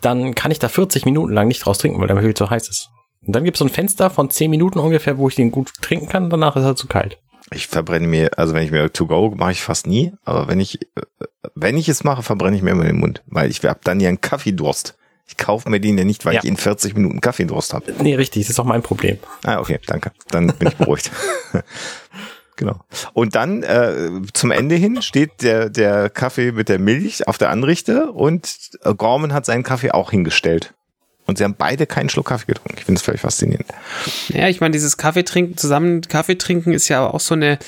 dann 0.00 0.34
kann 0.34 0.50
ich 0.50 0.58
da 0.58 0.68
40 0.68 1.04
Minuten 1.04 1.32
lang 1.32 1.48
nicht 1.48 1.64
draus 1.64 1.78
trinken, 1.78 2.00
weil 2.00 2.08
der 2.08 2.20
viel 2.20 2.34
zu 2.34 2.50
heiß 2.50 2.68
ist. 2.68 2.90
Und 3.26 3.34
dann 3.34 3.44
gibt 3.44 3.56
es 3.56 3.58
so 3.58 3.64
ein 3.64 3.70
Fenster 3.70 4.10
von 4.10 4.30
10 4.30 4.50
Minuten 4.50 4.78
ungefähr, 4.78 5.18
wo 5.18 5.28
ich 5.28 5.34
den 5.34 5.50
gut 5.50 5.72
trinken 5.80 6.08
kann, 6.08 6.30
danach 6.30 6.56
ist 6.56 6.64
er 6.64 6.76
zu 6.76 6.86
kalt. 6.86 7.18
Ich 7.52 7.66
verbrenne 7.66 8.06
mir, 8.06 8.38
also 8.38 8.54
wenn 8.54 8.62
ich 8.62 8.70
mir 8.70 8.92
to 8.92 9.06
go 9.06 9.32
mache 9.34 9.52
ich 9.52 9.62
fast 9.62 9.86
nie, 9.86 10.12
aber 10.24 10.48
wenn 10.48 10.60
ich, 10.60 10.78
wenn 11.54 11.76
ich 11.76 11.88
es 11.88 12.04
mache, 12.04 12.22
verbrenne 12.22 12.56
ich 12.56 12.62
mir 12.62 12.70
immer 12.70 12.84
den 12.84 12.98
Mund, 12.98 13.22
weil 13.26 13.50
ich 13.50 13.64
habe 13.64 13.80
dann 13.84 14.00
ja 14.00 14.08
einen 14.08 14.20
Kaffeedurst. 14.20 14.96
Ich 15.26 15.36
kaufe 15.36 15.68
mir 15.68 15.80
den 15.80 15.98
ja 15.98 16.04
nicht, 16.04 16.24
weil 16.24 16.34
ja. 16.34 16.40
ich 16.42 16.48
in 16.48 16.56
40 16.56 16.94
Minuten 16.94 17.20
Kaffeedurst 17.20 17.74
habe. 17.74 17.92
Nee, 18.02 18.14
richtig, 18.14 18.44
das 18.44 18.50
ist 18.50 18.60
auch 18.60 18.64
mein 18.64 18.82
Problem. 18.82 19.18
Ah, 19.44 19.60
okay, 19.60 19.78
danke. 19.86 20.12
Dann 20.30 20.46
bin 20.58 20.68
ich 20.68 20.76
beruhigt. 20.76 21.10
Genau. 22.58 22.80
Und 23.12 23.36
dann 23.36 23.62
äh, 23.62 24.10
zum 24.34 24.50
Ende 24.50 24.74
hin 24.74 25.00
steht 25.00 25.42
der, 25.42 25.70
der 25.70 26.10
Kaffee 26.10 26.50
mit 26.50 26.68
der 26.68 26.80
Milch 26.80 27.26
auf 27.28 27.38
der 27.38 27.50
Anrichte 27.50 28.10
und 28.10 28.50
äh, 28.82 28.94
Gorman 28.94 29.32
hat 29.32 29.46
seinen 29.46 29.62
Kaffee 29.62 29.92
auch 29.92 30.10
hingestellt. 30.10 30.74
Und 31.24 31.38
sie 31.38 31.44
haben 31.44 31.54
beide 31.56 31.86
keinen 31.86 32.08
Schluck 32.08 32.26
Kaffee 32.26 32.46
getrunken. 32.46 32.74
Ich 32.78 32.84
finde 32.84 32.98
das 32.98 33.04
völlig 33.04 33.20
faszinierend. 33.20 33.68
Ja, 34.28 34.48
ich 34.48 34.60
meine, 34.60 34.72
dieses 34.72 34.96
Kaffee 34.96 35.22
trinken, 35.22 35.56
zusammen 35.56 36.00
Kaffee 36.00 36.36
trinken 36.36 36.72
ist 36.72 36.88
ja 36.88 37.06
auch 37.06 37.20
so 37.20 37.34
eine, 37.34 37.58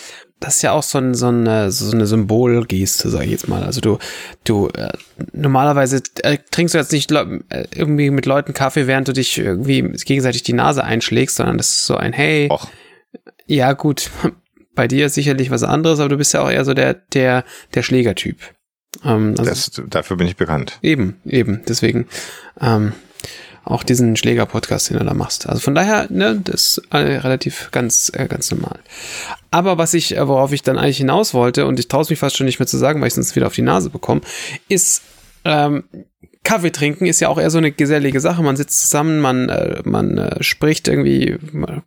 das 0.41 0.57
ist 0.57 0.63
ja 0.63 0.73
auch 0.73 0.83
so, 0.83 0.99
ein, 0.99 1.15
so, 1.15 1.29
eine, 1.29 1.71
so 1.71 1.95
eine 1.95 2.07
Symbolgeste, 2.07 3.11
sag 3.11 3.25
ich 3.25 3.31
jetzt 3.31 3.49
mal. 3.49 3.63
Also 3.63 3.81
du, 3.81 3.99
du 4.43 4.69
äh, 4.71 4.89
normalerweise 5.33 6.03
äh, 6.23 6.39
trinkst 6.51 6.75
du 6.75 6.79
jetzt 6.79 6.91
nicht 6.91 7.13
äh, 7.13 7.39
irgendwie 7.73 8.11
mit 8.11 8.27
Leuten 8.27 8.55
Kaffee, 8.55 8.89
während 8.89 9.07
du 9.07 9.13
dich 9.13 9.39
irgendwie 9.39 9.83
gegenseitig 10.05 10.43
die 10.43 10.55
Nase 10.55 10.83
einschlägst, 10.83 11.37
sondern 11.37 11.59
das 11.59 11.69
ist 11.69 11.87
so 11.87 11.97
ein 11.97 12.13
Hey. 12.13 12.49
Och. 12.51 12.67
Ja, 13.47 13.73
gut, 13.73 14.11
bei 14.75 14.89
dir 14.89 15.07
ist 15.07 15.15
sicherlich 15.15 15.51
was 15.51 15.63
anderes, 15.63 16.01
aber 16.01 16.11
du 16.11 16.17
bist 16.17 16.35
ja 16.35 16.43
auch 16.43 16.51
eher 16.51 16.65
so 16.65 16.75
der, 16.75 16.95
der, 16.95 17.45
der 17.75 17.83
Schlägertyp. 17.83 18.39
Ähm, 19.05 19.35
also 19.39 19.51
das, 19.51 19.83
dafür 19.89 20.17
bin 20.17 20.27
ich 20.27 20.37
bekannt. 20.37 20.79
Eben, 20.83 21.21
eben. 21.25 21.63
Deswegen 21.67 22.07
ähm, 22.61 22.93
auch 23.65 23.83
diesen 23.83 24.17
Schläger-Podcast, 24.17 24.91
den 24.91 24.99
du 24.99 25.05
da 25.05 25.15
machst. 25.15 25.49
Also 25.49 25.61
von 25.61 25.75
daher, 25.75 26.07
ne, 26.11 26.41
das 26.43 26.79
ist 26.79 26.83
relativ 26.93 27.71
ganz, 27.71 28.11
äh, 28.15 28.27
ganz 28.27 28.51
normal. 28.51 28.81
Aber 29.51 29.79
was 29.79 29.95
ich, 29.95 30.17
äh, 30.17 30.27
worauf 30.27 30.53
ich 30.53 30.63
dann 30.63 30.79
eigentlich 30.79 30.99
hinaus 30.99 31.35
wollte, 31.35 31.67
und 31.67 31.79
ich 31.79 31.89
traue 31.89 32.07
mich 32.09 32.19
fast 32.19 32.37
schon 32.37 32.47
nicht 32.47 32.59
mehr 32.59 32.67
zu 32.67 32.79
sagen, 32.79 33.01
weil 33.01 33.09
ich 33.09 33.15
sonst 33.15 33.37
wieder 33.37 33.47
auf 33.47 33.55
die 33.55 33.63
Nase 33.63 33.91
bekomme, 33.91 34.23
ist, 34.69 35.03
ähm, 35.45 35.85
Kaffee 36.43 36.73
trinken 36.73 37.07
ist 37.07 37.21
ja 37.21 37.29
auch 37.29 37.39
eher 37.39 37.51
so 37.51 37.59
eine 37.59 37.71
gesellige 37.71 38.21
Sache. 38.21 38.43
Man 38.43 38.57
sitzt 38.57 38.81
zusammen, 38.81 39.21
man, 39.21 39.49
äh, 39.49 39.83
man 39.85 40.19
äh, 40.19 40.43
spricht 40.43 40.89
irgendwie, 40.89 41.39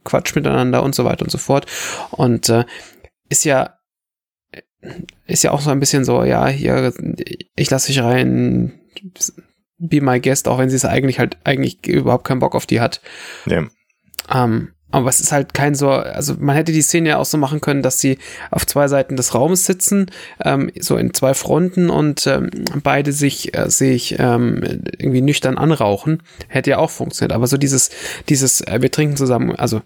quatscht 0.04 0.36
miteinander 0.36 0.84
und 0.84 0.94
so 0.94 1.06
weiter 1.06 1.24
und 1.24 1.32
so 1.32 1.38
fort. 1.38 1.66
Und 2.12 2.50
äh, 2.50 2.66
ist 3.30 3.46
ja 3.46 3.78
ist 5.26 5.44
ja 5.44 5.52
auch 5.52 5.62
so 5.62 5.70
ein 5.70 5.80
bisschen 5.80 6.06
so, 6.06 6.24
ja, 6.24 6.48
hier, 6.48 6.94
ich 7.56 7.70
lasse 7.70 7.88
dich 7.88 8.02
rein, 8.02 8.80
be 9.78 10.02
my 10.02 10.20
guest, 10.20 10.48
auch 10.48 10.58
wenn 10.58 10.70
sie 10.70 10.76
es 10.76 10.86
eigentlich 10.86 11.20
halt 11.20 11.38
eigentlich 11.44 11.86
überhaupt 11.88 12.26
keinen 12.26 12.40
Bock 12.40 12.56
auf 12.56 12.66
die 12.66 12.82
hat. 12.82 13.02
Ja. 13.46 13.66
Ähm, 14.34 14.74
aber 14.94 15.10
es 15.10 15.20
ist 15.20 15.32
halt 15.32 15.56
kein 15.56 15.74
so, 15.74 15.90
also 15.90 16.36
man 16.38 16.56
hätte 16.56 16.72
die 16.72 16.84
Szene 16.84 17.10
ja 17.10 17.18
auch 17.18 17.26
so 17.26 17.40
machen 17.40 17.62
können, 17.62 17.82
dass 17.82 18.00
sie 18.00 18.20
auf 18.52 18.68
zwei 18.68 18.88
Seiten 18.88 19.16
des 19.16 19.34
Raumes 19.34 19.66
sitzen, 19.66 20.12
ähm, 20.44 20.72
so 20.80 20.98
in 20.98 21.16
zwei 21.16 21.34
Fronten 21.34 21.90
und 21.90 22.28
ähm, 22.28 22.52
beide 22.84 23.12
sich, 23.12 23.58
äh, 23.58 23.72
sich 23.72 24.20
ähm, 24.20 24.62
irgendwie 25.00 25.22
nüchtern 25.22 25.58
anrauchen. 25.58 26.22
Hätte 26.48 26.70
ja 26.70 26.78
auch 26.78 26.92
funktioniert. 26.92 27.34
Aber 27.34 27.48
so 27.48 27.58
dieses, 27.58 27.90
dieses, 28.30 28.62
äh, 28.62 28.84
wir 28.84 28.92
trinken 28.92 29.18
zusammen, 29.18 29.56
also 29.56 29.82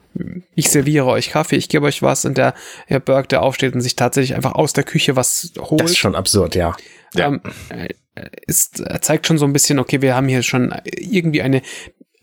ich 0.55 0.69
serviere 0.69 1.05
euch 1.05 1.29
Kaffee, 1.29 1.55
ich 1.55 1.69
gebe 1.69 1.85
euch 1.85 2.01
was 2.01 2.25
und 2.25 2.37
der 2.37 2.53
Herr 2.85 2.99
Burke, 2.99 3.29
der 3.29 3.43
aufsteht 3.43 3.75
und 3.75 3.81
sich 3.81 3.95
tatsächlich 3.95 4.35
einfach 4.35 4.55
aus 4.55 4.73
der 4.73 4.83
Küche 4.83 5.15
was 5.15 5.53
holt. 5.57 5.79
Das 5.79 5.91
ist 5.91 5.99
schon 5.99 6.15
absurd, 6.15 6.53
ja. 6.53 6.75
ja. 7.13 7.27
Ähm, 7.27 7.41
äh, 7.69 7.87
ist, 8.45 8.83
zeigt 9.01 9.25
schon 9.25 9.37
so 9.37 9.45
ein 9.45 9.53
bisschen, 9.53 9.79
okay, 9.79 10.01
wir 10.01 10.15
haben 10.15 10.27
hier 10.27 10.43
schon 10.43 10.75
irgendwie 10.83 11.41
eine 11.41 11.61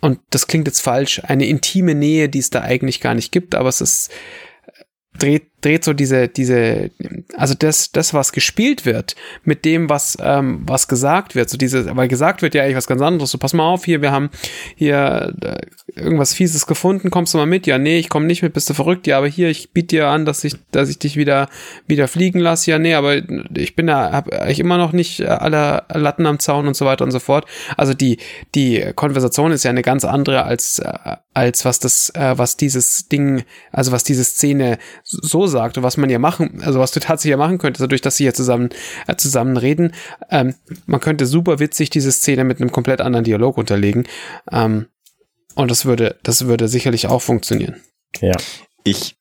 und 0.04 0.20
das 0.28 0.46
klingt 0.46 0.66
jetzt 0.66 0.80
falsch, 0.80 1.22
eine 1.24 1.46
intime 1.46 1.94
Nähe, 1.94 2.28
die 2.28 2.38
es 2.38 2.50
da 2.50 2.60
eigentlich 2.60 3.00
gar 3.00 3.14
nicht 3.14 3.32
gibt, 3.32 3.54
aber 3.54 3.70
es 3.70 3.80
ist 3.80 4.10
dreht, 5.18 5.44
dreht 5.62 5.82
so 5.82 5.94
diese, 5.94 6.28
diese, 6.28 6.90
also 7.38 7.54
das, 7.54 7.90
das, 7.90 8.12
was 8.12 8.32
gespielt 8.32 8.84
wird, 8.84 9.16
mit 9.44 9.64
dem, 9.64 9.88
was, 9.88 10.18
ähm, 10.20 10.60
was 10.66 10.88
gesagt 10.88 11.34
wird, 11.34 11.48
so 11.48 11.56
diese, 11.56 11.96
weil 11.96 12.08
gesagt 12.08 12.42
wird 12.42 12.54
ja 12.54 12.62
eigentlich 12.62 12.76
was 12.76 12.86
ganz 12.86 13.00
anderes. 13.00 13.30
So, 13.30 13.38
pass 13.38 13.54
mal 13.54 13.64
auf, 13.64 13.86
hier, 13.86 14.02
wir 14.02 14.12
haben 14.12 14.28
hier 14.76 15.34
äh, 15.40 15.56
irgendwas 15.96 16.34
Fieses 16.34 16.66
gefunden, 16.66 17.10
kommst 17.10 17.34
du 17.34 17.38
mal 17.38 17.46
mit? 17.46 17.66
Ja, 17.66 17.78
nee, 17.78 17.98
ich 17.98 18.08
komme 18.08 18.26
nicht 18.26 18.42
mit, 18.42 18.52
bist 18.52 18.68
du 18.70 18.74
verrückt? 18.74 19.06
Ja, 19.06 19.18
aber 19.18 19.28
hier, 19.28 19.48
ich 19.48 19.72
biete 19.72 19.96
dir 19.96 20.08
an, 20.08 20.24
dass 20.24 20.44
ich, 20.44 20.54
dass 20.70 20.88
ich 20.88 20.98
dich 20.98 21.16
wieder, 21.16 21.48
wieder 21.86 22.08
fliegen 22.08 22.40
lasse. 22.40 22.70
Ja, 22.70 22.78
nee, 22.78 22.94
aber 22.94 23.16
ich 23.56 23.76
bin 23.76 23.86
da, 23.86 24.12
hab 24.12 24.48
ich 24.48 24.60
immer 24.60 24.78
noch 24.78 24.92
nicht 24.92 25.22
alle 25.22 25.84
Latten 25.88 26.26
am 26.26 26.38
Zaun 26.38 26.66
und 26.66 26.76
so 26.76 26.84
weiter 26.84 27.04
und 27.04 27.10
so 27.10 27.18
fort. 27.20 27.46
Also 27.76 27.94
die, 27.94 28.18
die 28.54 28.92
Konversation 28.94 29.52
ist 29.52 29.64
ja 29.64 29.70
eine 29.70 29.82
ganz 29.82 30.04
andere 30.04 30.44
als, 30.44 30.78
äh, 30.78 31.16
als 31.32 31.64
was 31.64 31.78
das, 31.78 32.10
äh, 32.10 32.36
was 32.36 32.56
dieses 32.56 33.08
Ding, 33.08 33.44
also 33.72 33.92
was 33.92 34.04
diese 34.04 34.24
Szene 34.24 34.78
so 35.02 35.46
sagt 35.46 35.76
und 35.76 35.82
was 35.82 35.96
man 35.96 36.10
ja 36.10 36.18
machen, 36.18 36.62
also 36.64 36.80
was 36.80 36.92
du 36.92 37.00
tatsächlich 37.00 37.32
ja 37.32 37.36
machen 37.36 37.58
könntest, 37.58 37.82
dadurch, 37.82 38.00
dass 38.00 38.16
sie 38.16 38.24
hier 38.24 38.34
zusammen, 38.34 38.70
äh, 39.06 39.16
zusammen 39.16 39.56
reden. 39.56 39.92
Ähm, 40.30 40.54
man 40.86 41.00
könnte 41.00 41.26
super 41.26 41.58
witzig 41.58 41.90
diese 41.90 42.12
Szene 42.12 42.44
mit 42.44 42.60
einem 42.60 42.72
komplett 42.72 43.00
anderen 43.00 43.24
Dialog 43.24 43.58
unterlegen. 43.58 44.04
Ähm, 44.50 44.86
und 45.54 45.70
das 45.70 45.84
würde, 45.84 46.18
das 46.22 46.46
würde 46.46 46.68
sicherlich 46.68 47.06
auch 47.06 47.22
funktionieren. 47.22 47.80
Ja. 48.20 48.32
Ich 48.84 49.16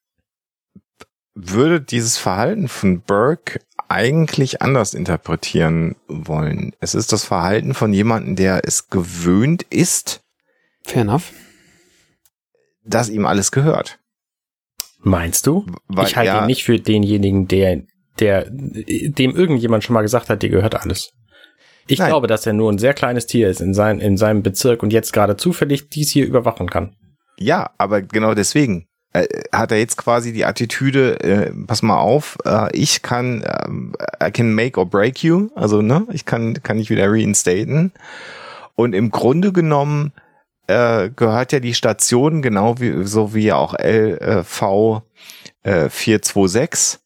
würde 1.35 1.81
dieses 1.81 2.17
Verhalten 2.17 2.67
von 2.67 3.01
Burke 3.01 3.59
eigentlich 3.87 4.61
anders 4.61 4.93
interpretieren 4.93 5.95
wollen. 6.07 6.75
Es 6.79 6.95
ist 6.95 7.11
das 7.11 7.23
Verhalten 7.23 7.73
von 7.73 7.93
jemandem, 7.93 8.35
der 8.35 8.61
es 8.65 8.89
gewöhnt 8.89 9.63
ist, 9.63 10.21
Fair 10.83 11.03
enough. 11.03 11.31
dass 12.83 13.09
ihm 13.09 13.25
alles 13.25 13.51
gehört. 13.51 13.99
Meinst 14.99 15.47
du? 15.47 15.65
Weil, 15.87 16.07
ich 16.07 16.15
halte 16.15 16.27
ja, 16.31 16.41
ihn 16.41 16.47
nicht 16.47 16.63
für 16.63 16.79
denjenigen, 16.79 17.47
der, 17.47 17.83
der, 18.19 18.49
dem 18.49 19.35
irgendjemand 19.35 19.83
schon 19.83 19.93
mal 19.93 20.01
gesagt 20.01 20.29
hat, 20.29 20.41
dir 20.41 20.49
gehört 20.49 20.75
alles. 20.75 21.11
Ich 21.87 21.99
Nein. 21.99 22.09
glaube, 22.09 22.27
dass 22.27 22.45
er 22.45 22.53
nur 22.53 22.71
ein 22.71 22.77
sehr 22.77 22.93
kleines 22.93 23.25
Tier 23.25 23.49
ist 23.49 23.61
in, 23.61 23.73
sein, 23.73 23.99
in 23.99 24.17
seinem 24.17 24.43
Bezirk 24.43 24.83
und 24.83 24.93
jetzt 24.93 25.11
gerade 25.13 25.37
zufällig 25.37 25.89
dies 25.89 26.11
hier 26.11 26.25
überwachen 26.25 26.69
kann. 26.69 26.95
Ja, 27.37 27.71
aber 27.77 28.01
genau 28.01 28.33
deswegen 28.33 28.87
äh, 29.11 29.27
hat 29.51 29.71
er 29.71 29.79
jetzt 29.79 29.97
quasi 29.97 30.33
die 30.33 30.45
Attitüde, 30.45 31.19
äh, 31.19 31.51
pass 31.67 31.81
mal 31.81 31.99
auf, 31.99 32.37
äh, 32.45 32.75
ich 32.75 33.01
kann, 33.01 33.43
ähm, 33.65 33.95
I 34.23 34.31
can 34.31 34.53
make 34.53 34.79
or 34.79 34.85
break 34.85 35.23
you, 35.23 35.49
also 35.55 35.81
ne, 35.81 36.07
ich 36.11 36.25
kann, 36.25 36.61
kann 36.63 36.79
ich 36.79 36.89
wieder 36.89 37.11
reinstaten. 37.11 37.91
Und 38.75 38.93
im 38.93 39.11
Grunde 39.11 39.51
genommen 39.51 40.13
äh, 40.67 41.09
gehört 41.15 41.51
ja 41.51 41.59
die 41.59 41.73
Station 41.73 42.41
genau 42.41 42.79
wie 42.79 43.03
so 43.03 43.33
wie 43.35 43.51
auch 43.51 43.75
LV 43.77 45.01
äh, 45.63 45.89
426 45.89 47.02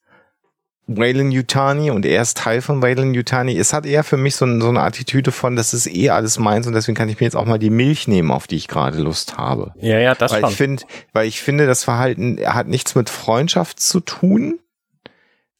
Wayland 0.88 1.34
Yutani 1.34 1.92
und 1.92 2.06
er 2.06 2.22
ist 2.22 2.38
Teil 2.38 2.62
von 2.62 2.82
Wayland 2.82 3.16
Yutani. 3.16 3.58
Es 3.58 3.74
hat 3.74 3.86
eher 3.86 4.04
für 4.04 4.18
mich 4.18 4.36
so, 4.36 4.46
ein, 4.46 4.62
so 4.62 4.70
eine 4.70 4.82
Attitüde 4.82 5.32
von, 5.32 5.56
das 5.56 5.74
ist 5.74 5.88
eh 5.88 6.10
alles 6.10 6.40
meins 6.40 6.66
und 6.66 6.74
deswegen 6.74 6.96
kann 6.96 7.10
ich 7.10 7.20
mir 7.20 7.26
jetzt 7.26 7.36
auch 7.36 7.46
mal 7.46 7.60
die 7.60 7.70
Milch 7.70 8.08
nehmen, 8.08 8.32
auf 8.32 8.48
die 8.48 8.56
ich 8.56 8.68
gerade 8.68 8.98
Lust 8.98 9.38
habe. 9.38 9.74
Ja, 9.80 10.00
ja, 10.00 10.16
das 10.16 10.32
weil 10.32 10.42
schon. 10.42 10.50
ich 10.50 10.56
finde, 10.56 10.84
weil 11.12 11.28
ich 11.28 11.42
finde, 11.42 11.68
das 11.68 11.84
Verhalten 11.84 12.40
hat 12.46 12.68
nichts 12.68 12.96
mit 12.96 13.10
Freundschaft 13.10 13.80
zu 13.80 14.00
tun. 14.00 14.60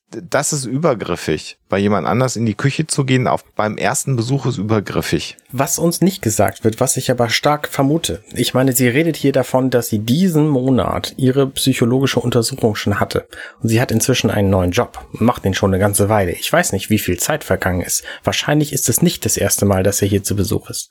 Das 0.10 0.54
ist 0.54 0.64
übergriffig. 0.64 1.58
Bei 1.68 1.78
jemand 1.78 2.08
anders 2.08 2.38
in 2.38 2.46
die 2.46 2.56
Küche 2.56 2.88
zu 2.88 3.04
gehen, 3.04 3.28
auf, 3.28 3.44
beim 3.56 3.78
ersten 3.78 4.16
Besuch 4.16 4.46
ist 4.46 4.58
übergriffig. 4.58 5.36
Was 5.52 5.80
uns 5.80 6.00
nicht 6.00 6.22
gesagt 6.22 6.64
wird, 6.64 6.80
was 6.80 6.96
ich 6.96 7.12
aber 7.12 7.28
stark 7.28 7.68
vermute. 7.68 8.24
Ich 8.32 8.54
meine, 8.54 8.72
sie 8.72 8.88
redet 8.88 9.18
hier 9.18 9.34
davon, 9.34 9.70
dass 9.70 9.90
sie 9.90 10.00
diesen 10.00 10.48
Monat 10.48 11.14
ihre 11.18 11.48
psychologische 11.48 12.22
Untersuchung 12.22 12.76
schon 12.76 13.02
hatte. 13.02 13.28
Und 13.62 13.68
sie 13.68 13.82
hat 13.82 13.92
inzwischen 13.92 14.32
einen 14.32 14.50
neuen 14.50 14.72
Job 14.72 15.06
macht 15.12 15.44
den 15.44 15.54
schon 15.54 15.72
eine 15.72 15.80
ganze 15.80 16.08
Weile. 16.08 16.32
Ich 16.32 16.52
weiß 16.52 16.72
nicht, 16.72 16.90
wie 16.90 17.00
viel 17.00 17.20
Zeit 17.20 17.44
vergangen 17.44 17.82
ist. 17.82 18.04
Wahrscheinlich 18.24 18.72
ist 18.72 18.88
es 18.88 19.02
nicht 19.02 19.26
das 19.26 19.36
erste 19.36 19.66
Mal, 19.66 19.84
dass 19.84 20.02
er 20.02 20.08
hier 20.08 20.24
zu 20.24 20.38
Besuch 20.38 20.70
ist. 20.70 20.90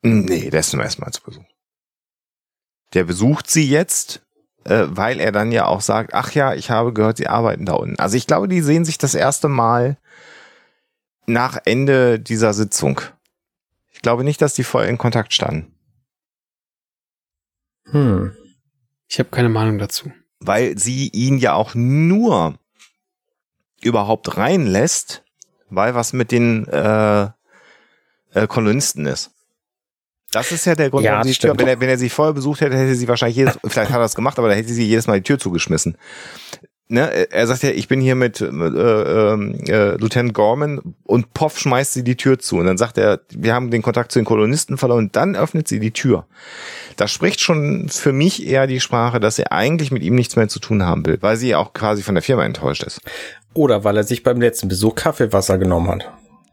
Nee, 0.00 0.48
der 0.48 0.60
ist 0.60 0.70
zum 0.70 0.80
ersten 0.80 1.02
Mal 1.02 1.12
zu 1.12 1.22
Besuch. 1.22 1.44
Der 2.94 3.04
besucht 3.04 3.50
sie 3.50 3.68
jetzt, 3.68 4.23
äh, 4.64 4.86
weil 4.88 5.20
er 5.20 5.32
dann 5.32 5.52
ja 5.52 5.66
auch 5.66 5.80
sagt, 5.80 6.14
ach 6.14 6.32
ja, 6.32 6.54
ich 6.54 6.70
habe 6.70 6.92
gehört, 6.92 7.16
sie 7.18 7.28
arbeiten 7.28 7.64
da 7.66 7.74
unten. 7.74 7.98
Also 7.98 8.16
ich 8.16 8.26
glaube, 8.26 8.48
die 8.48 8.60
sehen 8.60 8.84
sich 8.84 8.98
das 8.98 9.14
erste 9.14 9.48
Mal 9.48 9.96
nach 11.26 11.58
Ende 11.64 12.20
dieser 12.20 12.52
Sitzung. 12.52 13.00
Ich 13.92 14.02
glaube 14.02 14.24
nicht, 14.24 14.42
dass 14.42 14.54
die 14.54 14.64
vorher 14.64 14.90
in 14.90 14.98
Kontakt 14.98 15.32
standen. 15.32 15.74
Hm. 17.90 18.36
Ich 19.08 19.18
habe 19.18 19.30
keine 19.30 19.48
Meinung 19.48 19.78
dazu. 19.78 20.10
weil 20.40 20.78
sie 20.78 21.08
ihn 21.08 21.38
ja 21.38 21.54
auch 21.54 21.74
nur 21.74 22.58
überhaupt 23.80 24.36
reinlässt, 24.36 25.24
weil 25.70 25.94
was 25.94 26.12
mit 26.12 26.32
den 26.32 26.66
äh, 26.68 27.24
äh, 28.32 28.46
Kolonisten 28.46 29.06
ist. 29.06 29.33
Das 30.34 30.50
ist 30.50 30.64
ja 30.64 30.74
der 30.74 30.90
Grund, 30.90 31.04
Ja, 31.04 31.12
warum 31.12 31.22
sie 31.24 31.30
die 31.30 31.34
stimmt. 31.34 31.58
Tür, 31.58 31.66
wenn 31.66 31.74
er, 31.74 31.80
wenn 31.80 31.88
er 31.88 31.98
sie 31.98 32.10
vorher 32.10 32.34
besucht 32.34 32.60
hätte, 32.60 32.76
hätte 32.76 32.94
sie 32.94 33.06
wahrscheinlich 33.06 33.36
jedes, 33.36 33.58
vielleicht 33.64 33.90
hat 33.90 33.98
er 33.98 34.02
das 34.02 34.14
gemacht, 34.14 34.38
aber 34.38 34.48
da 34.48 34.54
hätte 34.54 34.72
sie 34.72 34.84
jedes 34.84 35.06
Mal 35.06 35.18
die 35.18 35.22
Tür 35.22 35.38
zugeschmissen. 35.38 35.96
Ne, 36.88 37.30
er 37.32 37.46
sagt 37.46 37.62
ja, 37.62 37.70
ich 37.70 37.88
bin 37.88 38.00
hier 38.00 38.14
mit, 38.14 38.40
mit 38.40 38.74
äh, 38.74 39.32
äh, 39.32 39.96
Lieutenant 39.96 40.34
Gorman 40.34 40.94
und 41.04 41.32
Poff 41.32 41.58
schmeißt 41.58 41.94
sie 41.94 42.04
die 42.04 42.16
Tür 42.16 42.38
zu. 42.38 42.56
Und 42.56 42.66
dann 42.66 42.76
sagt 42.76 42.98
er, 42.98 43.20
wir 43.30 43.54
haben 43.54 43.70
den 43.70 43.80
Kontakt 43.80 44.12
zu 44.12 44.18
den 44.18 44.26
Kolonisten 44.26 44.76
verloren 44.76 45.04
und 45.06 45.16
dann 45.16 45.34
öffnet 45.34 45.66
sie 45.66 45.80
die 45.80 45.92
Tür. 45.92 46.26
Das 46.96 47.10
spricht 47.10 47.40
schon 47.40 47.88
für 47.88 48.12
mich 48.12 48.46
eher 48.46 48.66
die 48.66 48.80
Sprache, 48.80 49.18
dass 49.18 49.38
er 49.38 49.50
eigentlich 49.50 49.92
mit 49.92 50.02
ihm 50.02 50.14
nichts 50.14 50.36
mehr 50.36 50.48
zu 50.48 50.58
tun 50.58 50.82
haben 50.82 51.06
will, 51.06 51.16
weil 51.22 51.36
sie 51.38 51.54
auch 51.54 51.72
quasi 51.72 52.02
von 52.02 52.16
der 52.16 52.22
Firma 52.22 52.44
enttäuscht 52.44 52.82
ist. 52.82 53.00
Oder 53.54 53.82
weil 53.84 53.96
er 53.96 54.04
sich 54.04 54.22
beim 54.22 54.40
letzten 54.40 54.68
Besuch 54.68 54.94
Kaffeewasser 54.94 55.56
genommen 55.56 55.88
hat. 55.88 56.12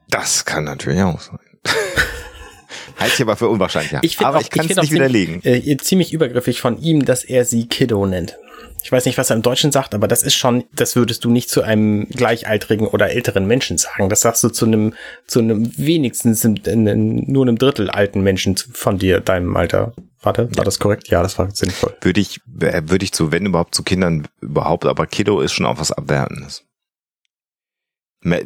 Das 0.10 0.46
kann 0.46 0.64
natürlich 0.64 1.02
auch 1.02 1.20
sein. 1.20 1.40
Halte 3.02 3.16
ich 3.16 3.22
aber 3.22 3.36
für 3.36 3.48
unwahrscheinlich, 3.50 3.92
ja. 3.92 4.00
Ich 4.04 4.18
find 4.18 4.28
aber 4.28 4.38
auch- 4.38 4.42
ich 4.42 4.50
kann 4.50 4.66
es 4.66 4.76
nicht 4.76 4.90
ziemlich- 4.90 4.92
widerlegen. 4.92 5.42
Äh, 5.44 5.78
ziemlich 5.78 6.14
übergriffig 6.14 6.62
von 6.62 6.82
ihm, 6.82 7.06
dass 7.06 7.24
er 7.24 7.46
sie 7.46 7.68
Kiddo 7.68 8.06
nennt. 8.06 8.38
Ich 8.84 8.92
weiß 8.92 9.06
nicht, 9.06 9.18
was 9.20 9.30
er 9.30 9.36
im 9.36 9.44
Deutschen 9.44 9.72
sagt, 9.72 9.94
aber 9.94 10.08
das 10.08 10.24
ist 10.24 10.34
schon, 10.34 10.64
das 10.74 10.96
würdest 10.96 11.24
du 11.24 11.30
nicht 11.30 11.50
zu 11.52 11.62
einem 11.62 12.08
gleichaltrigen 12.10 12.88
oder 12.88 13.12
älteren 13.12 13.46
Menschen 13.46 13.78
sagen. 13.78 14.10
Das 14.10 14.22
sagst 14.22 14.44
du 14.44 14.50
zu 14.50 14.66
einem, 14.66 14.94
zu 15.28 15.40
einem 15.40 15.72
wenigstens 15.78 16.44
nur 16.44 17.44
einem 17.46 17.58
Drittel 17.58 17.90
alten 17.92 18.22
Menschen 18.22 18.58
von 18.58 18.98
dir, 18.98 19.20
deinem 19.20 19.56
Alter. 19.56 19.94
Warte, 20.24 20.50
war 20.56 20.66
das 20.66 20.80
korrekt? 20.80 21.10
Ja, 21.10 21.22
das 21.24 21.38
war 21.38 21.50
sinnvoll. 21.52 21.96
Würde 22.02 22.22
ich, 22.22 22.40
äh, 22.60 22.82
würde 22.86 23.04
ich 23.06 23.12
zu, 23.12 23.32
wenn 23.32 23.46
überhaupt 23.46 23.76
zu 23.76 23.84
Kindern 23.84 24.28
überhaupt, 24.42 24.86
aber 24.86 25.06
Kiddo 25.08 25.42
ist 25.42 25.54
schon 25.54 25.66
auch 25.66 25.80
was 25.80 25.92
Abwertendes. 25.92 26.64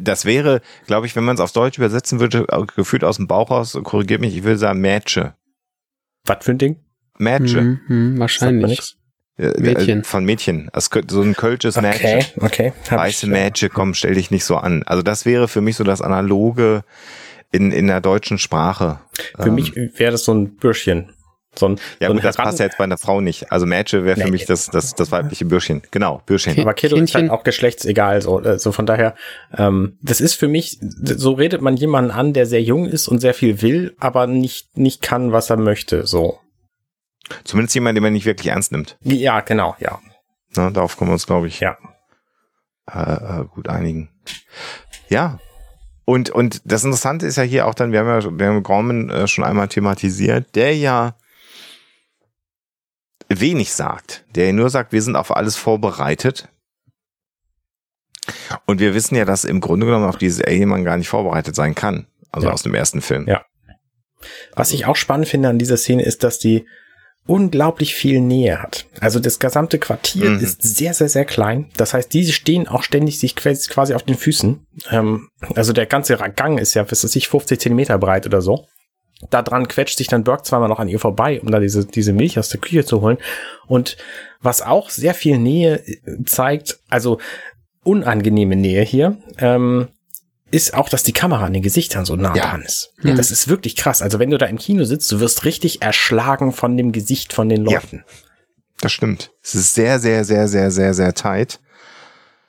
Das 0.00 0.24
wäre, 0.24 0.62
glaube 0.86 1.06
ich, 1.06 1.14
wenn 1.16 1.24
man 1.24 1.34
es 1.34 1.40
auf 1.40 1.52
Deutsch 1.52 1.76
übersetzen 1.76 2.18
würde, 2.18 2.46
äh, 2.48 2.62
gefühlt 2.74 3.04
aus 3.04 3.16
dem 3.16 3.26
Bauch 3.26 3.50
raus, 3.50 3.78
korrigiert 3.84 4.20
mich, 4.20 4.36
ich 4.36 4.44
will 4.44 4.56
sagen 4.56 4.80
Mädche. 4.80 5.34
Was 6.24 6.44
für 6.44 6.52
ein 6.52 6.58
Ding? 6.58 6.76
Mädche. 7.18 7.60
Mhm, 7.62 8.14
mir 8.14 8.20
wahrscheinlich. 8.20 8.70
nix. 8.70 8.96
Äh, 9.38 9.60
Mädchen. 9.60 10.00
äh, 10.00 10.04
Von 10.04 10.24
Mädchen. 10.24 10.70
So 11.08 11.20
ein 11.20 11.34
kölsches 11.34 11.76
Okay, 11.76 11.86
Mädchen. 12.16 12.42
okay. 12.42 12.72
Hab 12.90 13.00
Weiße 13.00 13.26
Mädchen, 13.26 13.68
komm, 13.72 13.92
stell 13.94 14.14
dich 14.14 14.30
nicht 14.30 14.44
so 14.44 14.56
an. 14.56 14.82
Also 14.84 15.02
das 15.02 15.26
wäre 15.26 15.46
für 15.46 15.60
mich 15.60 15.76
so 15.76 15.84
das 15.84 16.00
Analoge 16.00 16.82
in, 17.52 17.70
in 17.70 17.86
der 17.86 18.00
deutschen 18.00 18.38
Sprache. 18.38 19.00
Für 19.38 19.50
mich 19.50 19.76
wäre 19.76 20.12
das 20.12 20.24
so 20.24 20.32
ein 20.32 20.56
Bürschchen. 20.56 21.12
So 21.58 21.68
ein, 21.68 21.76
Ja 22.00 22.08
so 22.08 22.12
ein 22.12 22.16
gut, 22.16 22.24
das 22.24 22.36
passt 22.36 22.58
ja 22.58 22.66
jetzt 22.66 22.78
bei 22.78 22.84
einer 22.84 22.98
Frau 22.98 23.20
nicht. 23.20 23.50
Also 23.52 23.66
Mädchen 23.66 24.04
wäre 24.04 24.16
für 24.16 24.24
Nee. 24.24 24.30
mich 24.30 24.44
das, 24.46 24.66
das, 24.66 24.94
das 24.94 25.10
weibliche 25.12 25.44
Bürschchen. 25.44 25.82
Genau, 25.90 26.22
Bürschchen. 26.26 26.58
Aber 26.60 26.72
ist 26.76 26.80
Kindchen. 26.90 27.22
halt 27.22 27.30
auch 27.30 27.44
geschlechtsegal, 27.44 28.20
so, 28.22 28.40
äh, 28.42 28.58
so 28.58 28.72
von 28.72 28.86
daher, 28.86 29.14
ähm, 29.56 29.98
das 30.02 30.20
ist 30.20 30.34
für 30.34 30.48
mich, 30.48 30.78
so 30.80 31.32
redet 31.32 31.62
man 31.62 31.76
jemanden 31.76 32.10
an, 32.10 32.32
der 32.32 32.46
sehr 32.46 32.62
jung 32.62 32.86
ist 32.86 33.08
und 33.08 33.20
sehr 33.20 33.34
viel 33.34 33.62
will, 33.62 33.94
aber 33.98 34.26
nicht, 34.26 34.76
nicht 34.76 35.02
kann, 35.02 35.32
was 35.32 35.50
er 35.50 35.56
möchte, 35.56 36.06
so. 36.06 36.38
Zumindest 37.44 37.74
jemand, 37.74 37.96
den 37.96 38.02
man 38.02 38.12
nicht 38.12 38.26
wirklich 38.26 38.48
ernst 38.48 38.70
nimmt. 38.72 38.96
Ja, 39.02 39.40
genau, 39.40 39.74
ja. 39.80 39.98
Ne, 40.56 40.70
darauf 40.72 40.96
können 40.96 41.10
wir 41.10 41.14
uns, 41.14 41.26
glaube 41.26 41.48
ich, 41.48 41.60
Ja. 41.60 41.76
äh, 42.92 43.40
äh, 43.40 43.44
gut 43.46 43.68
einigen. 43.68 44.10
Ja. 45.08 45.38
Und, 46.04 46.30
und 46.30 46.62
das 46.64 46.84
Interessante 46.84 47.26
ist 47.26 47.36
ja 47.36 47.42
hier 47.42 47.66
auch 47.66 47.74
dann, 47.74 47.90
wir 47.90 47.98
haben 47.98 48.06
ja, 48.08 48.38
wir 48.38 48.46
haben 48.46 48.62
Gorman 48.62 49.10
äh, 49.10 49.26
schon 49.26 49.42
einmal 49.42 49.66
thematisiert, 49.66 50.54
der 50.54 50.76
ja 50.76 51.16
wenig 53.28 53.72
sagt, 53.72 54.24
der 54.34 54.52
nur 54.52 54.70
sagt, 54.70 54.92
wir 54.92 55.02
sind 55.02 55.16
auf 55.16 55.34
alles 55.34 55.56
vorbereitet. 55.56 56.48
Und 58.66 58.80
wir 58.80 58.94
wissen 58.94 59.14
ja, 59.14 59.24
dass 59.24 59.44
im 59.44 59.60
Grunde 59.60 59.86
genommen 59.86 60.06
auf 60.06 60.18
dieses 60.18 60.42
Alien 60.42 60.84
gar 60.84 60.96
nicht 60.96 61.08
vorbereitet 61.08 61.54
sein 61.54 61.74
kann. 61.74 62.06
Also 62.32 62.48
Ja. 62.48 62.52
aus 62.54 62.62
dem 62.62 62.74
ersten 62.74 63.00
Film. 63.00 63.26
Ja. 63.28 63.44
Was 64.54 64.72
ich 64.72 64.86
auch 64.86 64.96
spannend 64.96 65.28
finde 65.28 65.48
an 65.48 65.58
dieser 65.58 65.76
Szene 65.76 66.04
ist, 66.04 66.24
dass 66.24 66.38
die 66.38 66.66
unglaublich 67.26 67.94
viel 67.94 68.20
Nähe 68.20 68.62
hat. 68.62 68.86
Also 69.00 69.18
das 69.20 69.38
gesamte 69.38 69.78
Quartier 69.78 70.30
Mhm. 70.30 70.38
ist 70.40 70.62
sehr, 70.62 70.94
sehr, 70.94 71.08
sehr 71.08 71.24
klein. 71.24 71.70
Das 71.76 71.92
heißt, 71.92 72.12
diese 72.12 72.32
stehen 72.32 72.68
auch 72.68 72.82
ständig 72.82 73.18
sich 73.18 73.34
quasi 73.36 73.68
quasi 73.68 73.94
auf 73.94 74.02
den 74.04 74.16
Füßen. 74.16 74.64
Ähm, 74.90 75.28
also 75.54 75.72
der 75.72 75.86
ganze 75.86 76.16
Gang 76.16 76.58
ist 76.60 76.74
ja, 76.74 76.88
was 76.90 77.02
weiß 77.04 77.16
ich, 77.16 77.28
50 77.28 77.60
Zentimeter 77.60 77.98
breit 77.98 78.26
oder 78.26 78.42
so. 78.42 78.66
Da 79.30 79.42
dran 79.42 79.66
quetscht 79.68 79.98
sich 79.98 80.06
dann 80.08 80.24
Burke 80.24 80.42
zweimal 80.44 80.68
noch 80.68 80.78
an 80.78 80.88
ihr 80.88 81.00
vorbei, 81.00 81.40
um 81.40 81.50
da 81.50 81.58
diese, 81.60 81.84
diese 81.84 82.12
Milch 82.12 82.38
aus 82.38 82.48
der 82.48 82.60
Küche 82.60 82.84
zu 82.84 83.00
holen. 83.00 83.18
Und 83.66 83.96
was 84.40 84.62
auch 84.62 84.90
sehr 84.90 85.14
viel 85.14 85.38
Nähe 85.38 85.86
äh, 85.86 86.24
zeigt, 86.24 86.78
also 86.88 87.18
unangenehme 87.82 88.56
Nähe 88.56 88.82
hier, 88.82 89.16
ähm, 89.38 89.88
ist 90.50 90.74
auch, 90.74 90.88
dass 90.88 91.02
die 91.02 91.12
Kamera 91.12 91.44
an 91.44 91.52
den 91.52 91.62
Gesichtern 91.62 92.04
so 92.04 92.14
nah 92.14 92.34
Ja. 92.36 92.50
dran 92.50 92.62
ist. 92.62 92.92
Ja, 93.02 93.14
das 93.14 93.30
ist 93.32 93.48
wirklich 93.48 93.74
krass. 93.74 94.00
Also 94.00 94.18
wenn 94.20 94.30
du 94.30 94.38
da 94.38 94.46
im 94.46 94.58
Kino 94.58 94.84
sitzt, 94.84 95.10
du 95.10 95.18
wirst 95.20 95.44
richtig 95.44 95.82
erschlagen 95.82 96.52
von 96.52 96.76
dem 96.76 96.92
Gesicht 96.92 97.32
von 97.32 97.48
den 97.48 97.66
Ja. 97.66 97.80
Leuten. 97.80 98.04
Das 98.80 98.92
stimmt. 98.92 99.32
Es 99.42 99.54
ist 99.54 99.74
sehr, 99.74 99.98
sehr, 99.98 100.24
sehr, 100.24 100.46
sehr, 100.48 100.70
sehr, 100.70 100.94
sehr 100.94 101.14
tight. 101.14 101.58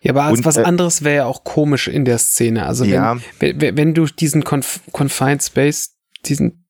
Ja, 0.02 0.12
aber 0.12 0.24
als 0.26 0.40
Und, 0.40 0.46
was 0.46 0.58
äh, 0.58 0.64
anderes 0.64 1.04
wäre 1.04 1.16
ja 1.16 1.26
auch 1.26 1.44
komisch 1.44 1.88
in 1.88 2.06
der 2.06 2.20
Szene. 2.20 2.66
Also 2.68 2.84
wenn, 2.86 2.94
Ja. 2.94 3.18
wenn, 3.40 3.78
wenn- 3.78 3.94
du 3.96 4.06
diesen 4.06 4.44
Conf 4.44 4.82
Confined 4.92 5.42
Space, 5.42 5.96
diesen 6.26 6.67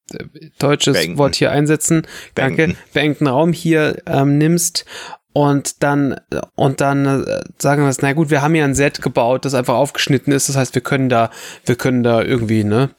deutsches 0.59 0.93
Beengten. 0.93 1.17
Wort 1.17 1.35
hier 1.35 1.51
einsetzen, 1.51 2.07
danke, 2.35 2.67
Beengten. 2.67 2.83
beengten 2.93 3.27
Raum 3.27 3.53
hier 3.53 4.01
ähm, 4.05 4.37
nimmst 4.37 4.85
und 5.33 5.83
dann 5.83 6.19
und 6.55 6.81
dann 6.81 7.05
äh, 7.05 7.41
sagen 7.59 7.83
wir, 7.83 7.95
na 8.01 8.13
gut, 8.13 8.29
wir 8.29 8.41
haben 8.41 8.55
ja 8.55 8.65
ein 8.65 8.75
Set 8.75 9.01
gebaut, 9.01 9.45
das 9.45 9.53
einfach 9.53 9.75
aufgeschnitten 9.75 10.33
ist. 10.33 10.49
Das 10.49 10.55
heißt, 10.55 10.73
wir 10.73 10.81
können 10.81 11.09
da, 11.09 11.29
wir 11.65 11.75
können 11.75 12.03
da 12.03 12.21
irgendwie, 12.21 12.63
ne, 12.63 12.89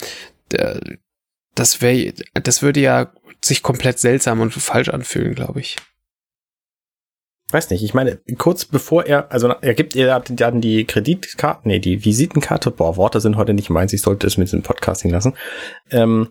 das 1.55 1.83
wäre, 1.83 2.13
das 2.35 2.63
würde 2.63 2.81
ja 2.81 3.13
sich 3.45 3.63
komplett 3.63 3.99
seltsam 3.99 4.41
und 4.41 4.53
falsch 4.53 4.89
anfühlen, 4.89 5.35
glaube 5.35 5.61
ich. 5.61 5.77
Weiß 7.51 7.71
nicht, 7.71 7.83
ich 7.83 7.95
meine, 7.95 8.19
kurz 8.37 8.65
bevor 8.65 9.07
er, 9.07 9.33
also 9.33 9.49
er 9.49 9.75
gibt 9.75 9.95
ihr 9.95 10.23
dann 10.29 10.61
die 10.61 10.85
Kreditkarte, 10.85 11.67
nee, 11.67 11.79
die 11.79 12.05
Visitenkarte, 12.05 12.71
boah, 12.71 12.97
Worte 12.97 13.21
sind 13.21 13.37
heute 13.37 13.55
nicht 13.55 13.71
meins, 13.71 13.93
ich 13.93 14.03
sollte 14.03 14.27
es 14.27 14.37
mit 14.37 14.53
dem 14.53 14.63
Podcasting 14.63 15.11
lassen. 15.11 15.35
Ähm, 15.91 16.29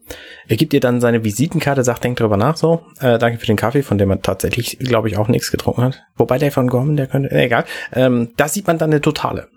er 0.47 0.57
gibt 0.57 0.73
ihr 0.73 0.79
dann 0.79 1.01
seine 1.01 1.23
Visitenkarte, 1.23 1.83
sagt, 1.83 2.03
denkt 2.03 2.19
drüber 2.19 2.37
nach, 2.37 2.57
so, 2.57 2.83
äh, 2.99 3.17
danke 3.17 3.39
für 3.39 3.47
den 3.47 3.55
Kaffee, 3.55 3.81
von 3.81 3.97
dem 3.97 4.11
er 4.11 4.21
tatsächlich, 4.21 4.77
glaube 4.79 5.09
ich, 5.09 5.17
auch 5.17 5.27
nichts 5.27 5.51
getrunken 5.51 5.83
hat. 5.83 6.03
Wobei 6.15 6.37
der 6.37 6.51
von 6.51 6.67
Gorman, 6.67 6.97
der 6.97 7.07
könnte, 7.07 7.31
egal. 7.31 7.65
Ähm, 7.93 8.29
da 8.37 8.47
sieht 8.47 8.67
man 8.67 8.77
dann 8.77 8.91
eine 8.91 9.01
totale. 9.01 9.47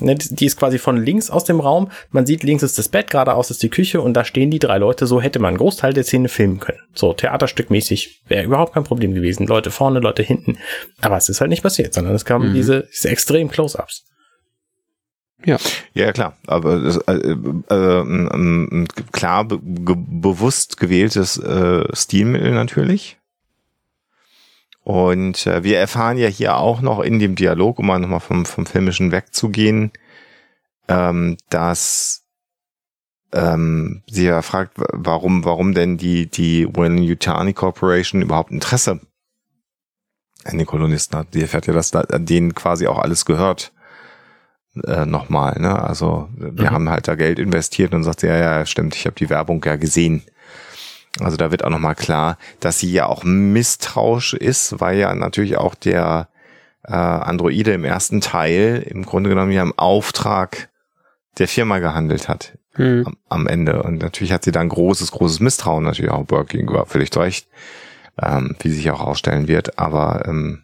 Ne, 0.00 0.14
die 0.14 0.44
ist 0.44 0.58
quasi 0.58 0.78
von 0.78 1.02
links 1.02 1.30
aus 1.30 1.44
dem 1.44 1.58
Raum. 1.58 1.90
Man 2.10 2.26
sieht, 2.26 2.42
links 2.42 2.62
ist 2.62 2.76
das 2.78 2.88
Bett, 2.88 3.10
geradeaus 3.10 3.50
ist 3.50 3.62
die 3.62 3.70
Küche 3.70 4.02
und 4.02 4.14
da 4.14 4.24
stehen 4.24 4.50
die 4.50 4.58
drei 4.58 4.76
Leute. 4.76 5.06
So 5.06 5.22
hätte 5.22 5.38
man 5.38 5.48
einen 5.48 5.58
Großteil 5.58 5.94
der 5.94 6.04
Szene 6.04 6.28
filmen 6.28 6.60
können. 6.60 6.80
So 6.94 7.14
theaterstückmäßig 7.14 8.22
wäre 8.28 8.44
überhaupt 8.44 8.74
kein 8.74 8.84
Problem 8.84 9.14
gewesen. 9.14 9.46
Leute 9.46 9.70
vorne, 9.70 10.00
Leute 10.00 10.22
hinten. 10.22 10.58
Aber 11.00 11.16
es 11.16 11.30
ist 11.30 11.40
halt 11.40 11.48
nicht 11.48 11.62
passiert, 11.62 11.94
sondern 11.94 12.14
es 12.14 12.26
kamen 12.26 12.50
mhm. 12.50 12.54
diese, 12.54 12.88
diese 12.92 13.08
extremen 13.08 13.50
Close-ups. 13.50 14.04
Ja. 15.44 15.58
Ja, 15.94 16.12
klar. 16.12 16.36
Aber 16.46 16.82
äh, 17.06 17.12
äh, 17.12 17.32
äh, 17.74 18.86
klar 19.12 19.44
be 19.44 19.58
bewusst 19.62 20.78
gewähltes 20.78 21.38
äh, 21.38 21.84
Stilmittel 21.94 22.52
natürlich. 22.52 23.18
Und 24.86 25.48
äh, 25.48 25.64
wir 25.64 25.80
erfahren 25.80 26.16
ja 26.16 26.28
hier 26.28 26.58
auch 26.58 26.80
noch 26.80 27.00
in 27.00 27.18
dem 27.18 27.34
Dialog, 27.34 27.80
um 27.80 27.88
mal 27.88 27.98
nochmal 27.98 28.20
vom, 28.20 28.46
vom 28.46 28.66
Filmischen 28.66 29.10
wegzugehen, 29.10 29.90
ähm, 30.86 31.38
dass 31.50 32.22
ähm, 33.32 34.04
sie 34.06 34.26
ja 34.26 34.42
fragt, 34.42 34.74
warum, 34.76 35.44
warum 35.44 35.74
denn 35.74 35.96
die, 35.96 36.30
die 36.30 36.68
Wayne-Yutani 36.72 37.52
Corporation 37.52 38.22
überhaupt 38.22 38.52
Interesse 38.52 39.00
an 40.44 40.56
den 40.56 40.68
Kolonisten 40.68 41.18
hat. 41.18 41.34
Die 41.34 41.42
erfährt 41.42 41.66
ja, 41.66 41.72
dass 41.72 41.90
da, 41.90 42.04
denen 42.04 42.54
quasi 42.54 42.86
auch 42.86 43.00
alles 43.00 43.24
gehört. 43.24 43.72
Äh, 44.84 45.04
nochmal, 45.04 45.58
ne? 45.58 45.82
Also 45.82 46.28
wir 46.36 46.70
mhm. 46.70 46.70
haben 46.70 46.90
halt 46.90 47.08
da 47.08 47.16
Geld 47.16 47.40
investiert 47.40 47.92
und 47.92 48.04
sagt, 48.04 48.22
ja, 48.22 48.36
ja, 48.36 48.64
stimmt, 48.64 48.94
ich 48.94 49.04
habe 49.06 49.16
die 49.16 49.30
Werbung 49.30 49.60
ja 49.64 49.74
gesehen. 49.74 50.22
Also 51.20 51.36
da 51.36 51.50
wird 51.50 51.64
auch 51.64 51.70
nochmal 51.70 51.94
klar, 51.94 52.38
dass 52.60 52.78
sie 52.78 52.92
ja 52.92 53.06
auch 53.06 53.24
misstrauisch 53.24 54.34
ist, 54.34 54.80
weil 54.80 54.98
ja 54.98 55.14
natürlich 55.14 55.56
auch 55.56 55.74
der 55.74 56.28
äh, 56.84 56.92
Androide 56.92 57.72
im 57.72 57.84
ersten 57.84 58.20
Teil 58.20 58.84
im 58.86 59.04
Grunde 59.04 59.30
genommen 59.30 59.52
ja 59.52 59.62
im 59.62 59.76
Auftrag 59.78 60.68
der 61.38 61.48
Firma 61.48 61.78
gehandelt 61.78 62.28
hat 62.28 62.58
hm. 62.72 63.04
am, 63.06 63.16
am, 63.28 63.46
Ende. 63.46 63.82
Und 63.82 64.02
natürlich 64.02 64.32
hat 64.32 64.44
sie 64.44 64.52
dann 64.52 64.68
großes, 64.68 65.10
großes 65.12 65.40
Misstrauen 65.40 65.84
natürlich 65.84 66.10
auch 66.10 66.24
Burke 66.24 66.56
gegenüber, 66.56 66.86
völlig 66.86 67.14
recht, 67.16 67.48
ähm, 68.20 68.56
wie 68.60 68.70
sich 68.70 68.90
auch 68.90 69.00
ausstellen 69.00 69.48
wird. 69.48 69.78
Aber 69.78 70.24
ähm, 70.26 70.62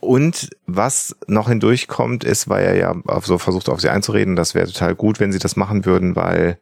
und 0.00 0.48
was 0.66 1.14
noch 1.26 1.48
hindurchkommt, 1.48 2.24
ist, 2.24 2.48
weil 2.48 2.64
er 2.64 2.76
ja 2.76 2.94
so 3.22 3.36
versucht, 3.36 3.68
auf 3.68 3.80
sie 3.80 3.90
einzureden, 3.90 4.34
das 4.34 4.54
wäre 4.54 4.66
total 4.66 4.94
gut, 4.94 5.20
wenn 5.20 5.30
sie 5.30 5.38
das 5.38 5.56
machen 5.56 5.84
würden, 5.84 6.16
weil 6.16 6.58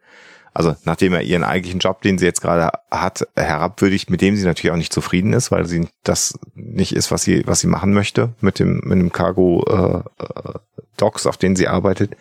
also 0.59 0.75
nachdem 0.83 1.13
er 1.13 1.23
ihren 1.23 1.45
eigentlichen 1.45 1.79
Job, 1.79 2.03
den 2.03 2.19
sie 2.19 2.25
jetzt 2.25 2.41
gerade 2.41 2.71
hat, 2.91 3.29
herabwürdigt, 3.37 4.11
mit 4.11 4.21
dem 4.21 4.35
sie 4.35 4.45
natürlich 4.45 4.73
auch 4.73 4.77
nicht 4.77 4.93
zufrieden 4.93 5.33
ist, 5.33 5.53
weil 5.53 5.67
sie 5.67 5.87
das 6.03 6.37
nicht 6.57 6.97
ist, 6.97 7.13
was 7.13 7.23
sie, 7.23 7.47
was 7.47 7.61
sie 7.61 7.69
machen 7.69 7.93
möchte 7.93 8.35
mit 8.41 8.59
dem, 8.59 8.81
mit 8.83 8.99
dem 8.99 9.13
Cargo 9.13 9.63
äh, 9.69 10.59
Docks, 10.97 11.29
auf 11.29 11.37
denen 11.37 11.55
sie 11.55 11.69
arbeitet. 11.69 12.17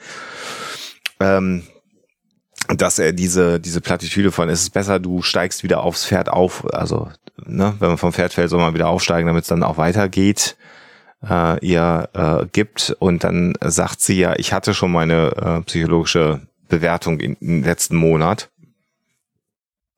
Ähm, 1.20 1.64
dass 2.68 3.00
er 3.00 3.12
diese, 3.12 3.60
diese 3.60 3.82
Plattitüde 3.82 4.32
von, 4.32 4.50
es 4.50 4.62
ist 4.62 4.70
besser, 4.70 5.00
du 5.00 5.24
steigst 5.24 5.64
wieder 5.64 5.82
aufs 5.82 6.06
Pferd 6.06 6.30
auf, 6.30 6.64
also, 6.76 7.10
ne, 7.44 7.74
wenn 7.80 7.90
man 7.90 7.98
vom 7.98 8.14
Pferd 8.14 8.34
fällt, 8.34 8.52
soll 8.52 8.60
man 8.60 8.76
wieder 8.76 8.90
aufsteigen, 8.90 9.26
damit 9.26 9.46
es 9.46 9.50
dann 9.50 9.64
auch 9.64 9.78
weitergeht, 9.78 10.58
äh, 11.28 11.66
ihr 11.66 12.08
äh, 12.14 12.46
gibt. 12.52 12.96
Und 13.00 13.24
dann 13.24 13.56
sagt 13.64 14.00
sie 14.02 14.20
ja, 14.20 14.36
ich 14.38 14.54
hatte 14.54 14.76
schon 14.76 14.92
meine 14.92 15.32
äh, 15.38 15.62
psychologische 15.64 16.42
Bewertung 16.68 17.20
im 17.20 17.64
letzten 17.64 17.96
Monat. 17.96 18.50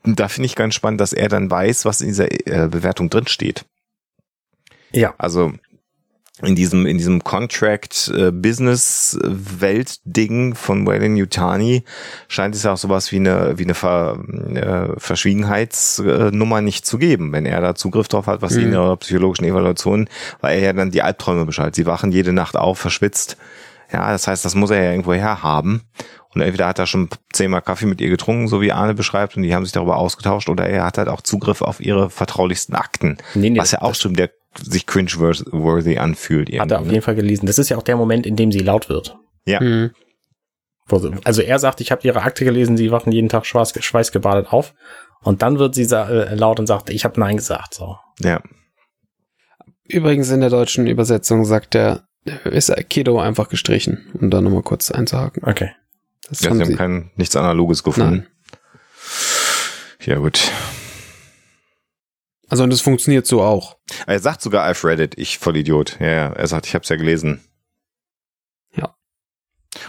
Und 0.03 0.19
da 0.19 0.27
finde 0.27 0.45
ich 0.45 0.55
ganz 0.55 0.75
spannend, 0.75 1.01
dass 1.01 1.13
er 1.13 1.29
dann 1.29 1.51
weiß, 1.51 1.85
was 1.85 2.01
in 2.01 2.07
dieser 2.07 2.31
äh, 2.31 2.67
Bewertung 2.69 3.09
drin 3.09 3.27
steht. 3.27 3.65
Ja. 4.91 5.13
Also 5.17 5.53
in 6.41 6.55
diesem 6.55 6.85
in 6.85 6.97
diesem 6.97 7.23
Contract 7.23 8.11
äh, 8.15 8.31
Business 8.31 9.19
Welt 9.23 9.99
Ding 10.05 10.55
von 10.55 10.87
Wayland 10.87 11.17
Yutani 11.17 11.83
scheint 12.27 12.55
es 12.55 12.63
ja 12.63 12.73
auch 12.73 12.77
sowas 12.77 13.11
wie 13.11 13.17
eine 13.17 13.57
wie 13.57 13.65
eine 13.65 13.73
Ver, 13.73 14.19
äh, 14.53 14.97
Verschwiegenheitsnummer 14.97 16.61
nicht 16.61 16.85
zu 16.85 16.97
geben, 16.97 17.33
wenn 17.33 17.45
er 17.45 17.59
da 17.61 17.75
Zugriff 17.75 18.07
drauf 18.07 18.27
hat, 18.27 18.41
was 18.41 18.53
mhm. 18.53 18.61
in 18.61 18.71
ihrer 18.71 18.97
psychologischen 18.97 19.45
Evaluation, 19.45 20.09
weil 20.39 20.59
er 20.59 20.65
ja 20.65 20.73
dann 20.73 20.91
die 20.91 21.01
Albträume 21.01 21.45
beschreibt. 21.45 21.75
Sie 21.75 21.85
wachen 21.85 22.11
jede 22.11 22.31
Nacht 22.31 22.55
auf, 22.55 22.79
verschwitzt. 22.79 23.37
Ja, 23.91 24.11
das 24.11 24.27
heißt, 24.27 24.45
das 24.45 24.55
muss 24.55 24.69
er 24.69 24.83
ja 24.83 24.91
irgendwo 24.91 25.13
her 25.13 25.41
haben. 25.41 25.81
Und 26.33 26.41
entweder 26.41 26.67
hat 26.67 26.77
er 26.77 26.85
schon 26.85 27.09
zehnmal 27.33 27.61
Kaffee 27.61 27.87
mit 27.87 28.01
ihr 28.01 28.09
getrunken, 28.09 28.47
so 28.47 28.61
wie 28.61 28.71
Arne 28.71 28.93
beschreibt, 28.93 29.35
und 29.35 29.43
die 29.43 29.55
haben 29.55 29.65
sich 29.65 29.71
darüber 29.71 29.97
ausgetauscht, 29.97 30.49
oder 30.49 30.67
er 30.67 30.85
hat 30.85 30.97
halt 30.97 31.07
auch 31.07 31.21
Zugriff 31.21 31.61
auf 31.61 31.79
ihre 31.79 32.09
vertraulichsten 32.09 32.75
Akten. 32.75 33.17
Nee, 33.33 33.49
nee, 33.49 33.59
was 33.59 33.71
ja 33.71 33.81
auch 33.81 33.95
stimmt, 33.95 34.19
der 34.19 34.29
sich 34.55 34.85
cringe-worthy 34.85 35.97
anfühlt. 35.97 36.49
Hat 36.59 36.71
er 36.71 36.79
auf 36.79 36.85
ne? 36.85 36.93
jeden 36.93 37.03
Fall 37.03 37.15
gelesen. 37.15 37.45
Das 37.45 37.57
ist 37.57 37.69
ja 37.69 37.77
auch 37.77 37.83
der 37.83 37.97
Moment, 37.97 38.25
in 38.25 38.35
dem 38.35 38.51
sie 38.51 38.59
laut 38.59 38.89
wird. 38.89 39.17
Ja. 39.45 39.61
Mhm. 39.61 39.91
Also 41.23 41.41
er 41.41 41.59
sagt, 41.59 41.81
ich 41.81 41.91
habe 41.91 42.01
ihre 42.03 42.23
Akte 42.23 42.45
gelesen, 42.45 42.75
sie 42.75 42.89
wachen 42.89 43.11
jeden 43.11 43.29
Tag 43.29 43.45
schweiß, 43.45 43.73
schweißgebadet 43.79 44.51
auf. 44.51 44.73
Und 45.21 45.41
dann 45.41 45.59
wird 45.59 45.75
sie 45.75 45.83
äh, 45.83 46.33
laut 46.33 46.59
und 46.59 46.65
sagt, 46.65 46.89
ich 46.89 47.05
habe 47.05 47.19
Nein 47.19 47.37
gesagt. 47.37 47.75
So. 47.75 47.97
Ja. 48.19 48.41
Übrigens 49.87 50.31
in 50.31 50.39
der 50.39 50.49
deutschen 50.49 50.87
Übersetzung 50.87 51.45
sagt 51.45 51.75
er, 51.75 52.07
ist 52.45 52.75
Aikido 52.75 53.19
einfach 53.19 53.49
gestrichen, 53.49 54.07
um 54.19 54.29
da 54.29 54.41
nochmal 54.41 54.63
kurz 54.63 54.91
einzuhaken. 54.91 55.43
Okay. 55.43 55.71
Das 56.29 56.41
ja, 56.41 56.49
haben 56.49 56.57
sie 56.57 56.63
haben 56.63 56.77
kein, 56.77 57.11
nichts 57.15 57.35
Analoges 57.35 57.83
gefunden. 57.83 58.15
Nein. 58.15 58.27
Ja, 60.01 60.17
gut. 60.17 60.51
Also 62.49 62.63
und 62.63 62.71
das 62.71 62.81
funktioniert 62.81 63.27
so 63.27 63.41
auch. 63.41 63.77
Er 64.07 64.19
sagt 64.19 64.41
sogar, 64.41 64.67
I've 64.67 64.83
read 64.85 64.99
it, 64.99 65.17
ich 65.17 65.37
voll 65.37 65.57
Idiot. 65.57 65.97
Ja, 65.99 66.07
ja, 66.07 66.27
er 66.33 66.47
sagt, 66.47 66.65
ich 66.65 66.73
habe 66.73 66.83
es 66.83 66.89
ja 66.89 66.95
gelesen. 66.95 67.41
Ja. 68.75 68.95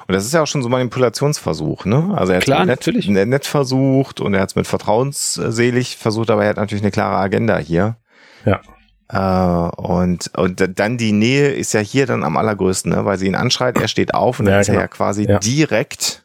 Und 0.06 0.14
das 0.14 0.24
ist 0.24 0.34
ja 0.34 0.42
auch 0.42 0.46
schon 0.46 0.62
so 0.62 0.68
ein 0.68 0.72
Manipulationsversuch, 0.72 1.86
ne? 1.86 2.12
Also 2.14 2.32
er 2.32 2.38
hat 2.38 2.44
Klar, 2.44 2.66
nett, 2.66 2.80
natürlich. 2.80 3.08
nett 3.08 3.46
versucht 3.46 4.20
und 4.20 4.34
er 4.34 4.42
hat 4.42 4.50
es 4.50 4.56
mit 4.56 4.66
vertrauensselig 4.66 5.96
versucht, 5.96 6.30
aber 6.30 6.44
er 6.44 6.50
hat 6.50 6.56
natürlich 6.56 6.82
eine 6.82 6.90
klare 6.90 7.16
Agenda 7.16 7.56
hier. 7.56 7.96
Ja. 8.44 8.60
Äh, 9.08 9.70
und, 9.76 10.30
und 10.36 10.78
dann 10.78 10.98
die 10.98 11.12
Nähe 11.12 11.52
ist 11.52 11.72
ja 11.72 11.80
hier 11.80 12.06
dann 12.06 12.22
am 12.24 12.36
allergrößten, 12.36 12.92
ne? 12.92 13.04
weil 13.04 13.18
sie 13.18 13.26
ihn 13.26 13.34
anschreit, 13.34 13.78
er 13.78 13.88
steht 13.88 14.14
auf 14.14 14.38
und 14.38 14.46
dann 14.46 14.54
ja, 14.54 14.60
ist 14.60 14.66
genau. 14.66 14.80
er 14.80 14.82
ja 14.82 14.88
quasi 14.88 15.26
ja. 15.26 15.38
direkt 15.38 16.24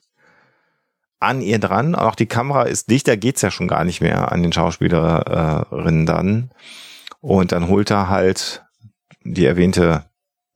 an 1.26 1.42
ihr 1.42 1.60
dran. 1.60 1.96
Auch 1.96 2.16
die 2.16 2.26
Kamera 2.26 2.64
ist 2.64 2.90
dicht, 2.90 3.08
da 3.08 3.16
geht's 3.16 3.42
ja 3.42 3.52
schon 3.52 3.68
gar 3.68 3.84
nicht 3.84 4.02
mehr 4.02 4.32
an 4.32 4.44
den 4.44 4.54
Schauspielerinnen 4.54 6.06
dann. 6.06 6.52
Und 7.22 7.52
dann 7.52 7.68
holt 7.68 7.92
er 7.92 8.10
halt 8.10 8.64
die 9.24 9.46
erwähnte 9.46 10.06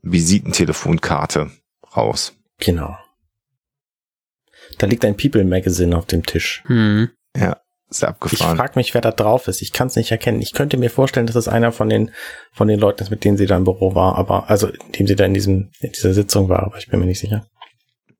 Visitentelefonkarte 0.01 1.51
raus. 1.95 2.33
Genau. 2.59 2.97
Da 4.77 4.87
liegt 4.87 5.03
ein 5.03 5.17
People 5.17 5.43
Magazine 5.43 5.97
auf 5.97 6.05
dem 6.05 6.25
Tisch. 6.25 6.63
Hm. 6.67 7.09
Ja. 7.35 7.57
Ist 7.89 8.03
abgefahren. 8.03 8.51
Ich 8.53 8.57
frage 8.59 8.73
mich, 8.75 8.93
wer 8.93 9.01
da 9.01 9.11
drauf 9.11 9.47
ist. 9.47 9.63
Ich 9.63 9.73
kann 9.73 9.87
es 9.87 9.95
nicht 9.95 10.11
erkennen. 10.11 10.43
Ich 10.43 10.53
könnte 10.53 10.77
mir 10.77 10.91
vorstellen, 10.91 11.25
dass 11.25 11.35
es 11.35 11.47
einer 11.47 11.71
von 11.71 11.89
den 11.89 12.11
von 12.51 12.67
den 12.67 12.79
Leuten 12.79 13.01
ist, 13.01 13.09
mit 13.09 13.23
denen 13.23 13.35
sie 13.35 13.47
da 13.47 13.57
im 13.57 13.63
Büro 13.63 13.95
war, 13.95 14.15
aber 14.15 14.47
also 14.47 14.67
in 14.67 14.91
dem 14.91 15.07
sie 15.07 15.15
da 15.15 15.25
in 15.25 15.33
diesem 15.33 15.71
in 15.79 15.91
dieser 15.91 16.13
Sitzung 16.13 16.49
war, 16.49 16.61
aber 16.61 16.77
ich 16.77 16.87
bin 16.87 16.99
mir 16.99 17.07
nicht 17.07 17.19
sicher. 17.19 17.47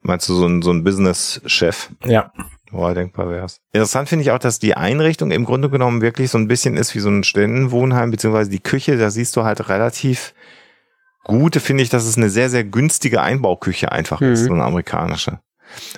Meinst 0.02 0.30
du 0.30 0.36
so 0.36 0.46
ein 0.46 0.62
so 0.62 0.72
ein 0.72 0.84
Business-Chef? 0.84 1.90
Ja. 2.06 2.32
Boah, 2.72 2.94
denkbar 2.94 3.30
wär's. 3.30 3.62
Interessant 3.74 4.10
finde 4.10 4.24
ich 4.24 4.32
auch, 4.32 4.40
dass 4.40 4.60
die 4.60 4.76
Einrichtung 4.76 5.32
im 5.32 5.46
Grunde 5.46 5.70
genommen 5.70 6.02
wirklich 6.02 6.30
so 6.30 6.38
ein 6.38 6.48
bisschen 6.48 6.78
ist 6.78 6.94
wie 6.94 7.00
so 7.00 7.10
ein 7.10 7.24
Ständenwohnheim, 7.24 8.12
beziehungsweise 8.12 8.52
die 8.52 8.60
Küche, 8.60 8.98
da 8.98 9.10
siehst 9.10 9.36
du 9.36 9.44
halt 9.44 9.70
relativ 9.70 10.34
gute, 11.24 11.60
finde 11.60 11.84
ich, 11.84 11.90
dass 11.90 12.06
es 12.06 12.18
eine 12.18 12.30
sehr, 12.30 12.50
sehr 12.50 12.64
günstige 12.64 13.22
Einbauküche 13.22 13.92
einfach 13.92 14.20
mhm. 14.20 14.34
ist, 14.34 14.46
so 14.46 14.54
eine 14.54 14.64
amerikanische. 14.64 15.40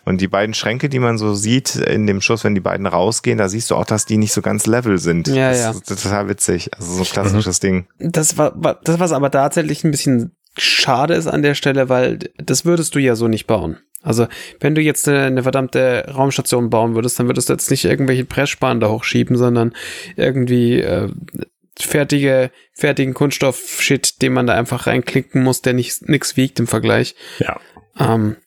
Und 0.03 0.19
die 0.19 0.27
beiden 0.27 0.53
Schränke, 0.53 0.89
die 0.89 0.99
man 0.99 1.17
so 1.17 1.33
sieht 1.33 1.75
in 1.75 2.05
dem 2.05 2.21
Schuss, 2.21 2.43
wenn 2.43 2.55
die 2.55 2.61
beiden 2.61 2.85
rausgehen, 2.85 3.37
da 3.37 3.47
siehst 3.47 3.71
du 3.71 3.75
auch, 3.75 3.85
dass 3.85 4.05
die 4.05 4.17
nicht 4.17 4.33
so 4.33 4.41
ganz 4.41 4.65
level 4.65 4.97
sind. 4.97 5.29
Ja, 5.29 5.49
das 5.49 5.59
ja. 5.59 5.71
ist 5.71 5.87
total 5.87 6.27
witzig. 6.27 6.73
Also 6.73 6.93
so 6.93 7.01
ein 7.03 7.05
klassisches 7.05 7.61
mhm. 7.61 7.65
Ding. 7.65 7.87
Das 7.99 8.37
war, 8.37 8.79
das 8.83 8.99
was 8.99 9.11
aber 9.13 9.31
tatsächlich 9.31 9.83
ein 9.83 9.91
bisschen 9.91 10.35
schade 10.57 11.13
ist 11.13 11.27
an 11.27 11.41
der 11.41 11.55
Stelle, 11.55 11.87
weil 11.87 12.19
das 12.35 12.65
würdest 12.65 12.95
du 12.95 12.99
ja 12.99 13.15
so 13.15 13.27
nicht 13.27 13.47
bauen. 13.47 13.77
Also, 14.03 14.27
wenn 14.59 14.73
du 14.75 14.81
jetzt 14.81 15.07
eine, 15.07 15.23
eine 15.23 15.43
verdammte 15.43 16.05
Raumstation 16.13 16.69
bauen 16.69 16.95
würdest, 16.95 17.19
dann 17.19 17.27
würdest 17.27 17.49
du 17.49 17.53
jetzt 17.53 17.69
nicht 17.69 17.85
irgendwelche 17.85 18.25
Pressspanen 18.25 18.79
da 18.79 18.89
hochschieben, 18.89 19.37
sondern 19.37 19.73
irgendwie 20.15 20.81
äh, 20.81 21.09
fertige, 21.79 22.51
fertigen 22.73 23.13
Kunststoff-Shit, 23.13 24.21
den 24.21 24.33
man 24.33 24.47
da 24.47 24.53
einfach 24.55 24.87
reinklicken 24.87 25.43
muss, 25.43 25.61
der 25.61 25.73
nicht 25.73 26.07
nix 26.09 26.35
wiegt 26.37 26.59
im 26.59 26.67
Vergleich. 26.67 27.15
Ja. 27.39 27.59
Ähm, 27.99 28.37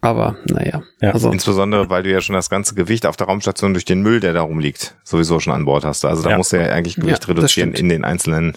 Aber 0.00 0.36
naja. 0.44 0.82
Ja. 1.00 1.12
Also, 1.12 1.30
Insbesondere, 1.32 1.88
weil 1.88 2.02
du 2.02 2.10
ja 2.10 2.20
schon 2.20 2.34
das 2.34 2.50
ganze 2.50 2.74
Gewicht 2.74 3.06
auf 3.06 3.16
der 3.16 3.26
Raumstation 3.26 3.72
durch 3.72 3.86
den 3.86 4.02
Müll, 4.02 4.20
der 4.20 4.34
da 4.34 4.42
rumliegt, 4.42 4.94
sowieso 5.02 5.40
schon 5.40 5.54
an 5.54 5.64
Bord 5.64 5.84
hast. 5.86 6.04
Also 6.04 6.22
da 6.22 6.30
Ja. 6.30 6.36
musst 6.36 6.52
du 6.52 6.56
ja 6.58 6.64
eigentlich 6.72 6.96
Gewicht 6.96 7.24
Ja, 7.24 7.28
reduzieren 7.30 7.72
in 7.72 7.88
den 7.88 8.04
einzelnen 8.04 8.54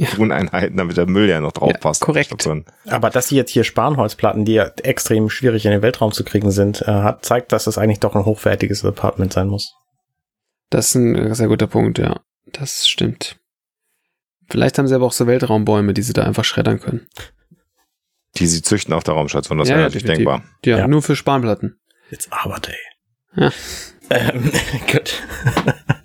Ja. 0.00 0.08
Uneinheiten, 0.18 0.76
damit 0.76 0.96
der 0.96 1.06
Müll 1.06 1.28
ja 1.28 1.40
noch 1.40 1.50
drauf 1.52 1.72
Ja, 1.72 1.78
passt. 1.78 2.02
korrekt. 2.02 2.48
Aber 2.86 3.10
dass 3.10 3.28
sie 3.28 3.36
jetzt 3.36 3.50
hier 3.50 3.64
Spanholzplatten, 3.64 4.44
die 4.44 4.52
ja 4.54 4.70
extrem 4.84 5.28
schwierig 5.28 5.64
in 5.64 5.72
den 5.72 5.82
Weltraum 5.82 6.12
zu 6.12 6.22
kriegen 6.24 6.52
sind, 6.52 6.82
äh, 6.82 6.86
hat, 6.86 7.24
zeigt, 7.24 7.50
dass 7.50 7.64
das 7.64 7.78
eigentlich 7.78 7.98
doch 8.00 8.14
ein 8.14 8.24
hochwertiges 8.24 8.84
Apartment 8.84 9.32
sein 9.32 9.48
muss. 9.48 9.74
das 10.70 10.90
ist 10.90 10.94
ein 10.96 11.34
sehr 11.34 11.48
guter 11.48 11.66
Punkt, 11.66 11.98
ja. 11.98 12.20
Das 12.52 12.86
stimmt. 12.88 13.36
Vielleicht 14.48 14.78
haben 14.78 14.86
sie 14.86 14.94
aber 14.94 15.06
auch 15.06 15.12
so 15.12 15.26
Weltraumbäume, 15.26 15.92
die 15.94 16.02
sie 16.02 16.12
da 16.12 16.22
einfach 16.24 16.44
schreddern 16.44 16.78
können. 16.80 17.06
Die 18.36 18.46
sie 18.46 18.62
züchten 18.62 18.94
auf 18.94 19.02
der 19.04 19.14
Raumstation, 19.14 19.58
das 19.58 19.68
Ja, 19.68 19.74
wäre 19.74 19.82
ja, 19.82 19.88
natürlich 19.88 20.06
denkbar. 20.06 20.42
Ja, 20.64 20.78
Ja. 20.78 20.88
nur 20.88 21.02
für 21.02 21.16
Spanplatten. 21.16 21.78
It's 22.10 22.28
our 22.32 22.58
day. 22.60 22.76
Ja. 23.34 23.50
Ähm, 24.10 24.50
gut. 24.90 25.22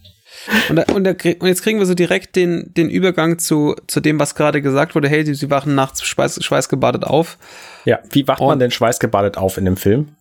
Und, 0.69 0.75
da, 0.75 0.83
und, 0.93 1.03
da, 1.03 1.11
und 1.11 1.47
jetzt 1.47 1.63
kriegen 1.63 1.79
wir 1.79 1.85
so 1.85 1.93
direkt 1.93 2.35
den, 2.35 2.73
den 2.75 2.89
Übergang 2.89 3.39
zu, 3.39 3.75
zu 3.87 3.99
dem, 3.99 4.19
was 4.19 4.35
gerade 4.35 4.61
gesagt 4.61 4.95
wurde. 4.95 5.09
Hey, 5.09 5.25
sie, 5.33 5.49
wachen 5.49 5.75
nachts 5.75 6.03
schweiß, 6.03 6.43
schweißgebadet 6.43 7.03
auf. 7.03 7.37
Ja, 7.85 7.99
wie 8.11 8.27
wacht 8.27 8.41
Und- 8.41 8.47
man 8.47 8.59
denn 8.59 8.71
schweißgebadet 8.71 9.37
auf 9.37 9.57
in 9.57 9.65
dem 9.65 9.77
Film? 9.77 10.15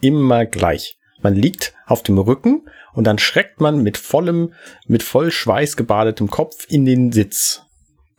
Immer 0.00 0.46
gleich. 0.46 0.98
Man 1.22 1.34
liegt 1.34 1.74
auf 1.86 2.02
dem 2.02 2.18
Rücken 2.18 2.66
und 2.94 3.04
dann 3.06 3.18
schreckt 3.18 3.60
man 3.60 3.82
mit 3.82 3.96
vollem, 3.96 4.54
mit 4.86 5.02
voll 5.02 5.30
Schweiß 5.30 5.76
gebadetem 5.76 6.28
Kopf 6.28 6.66
in 6.68 6.84
den 6.84 7.12
Sitz. 7.12 7.62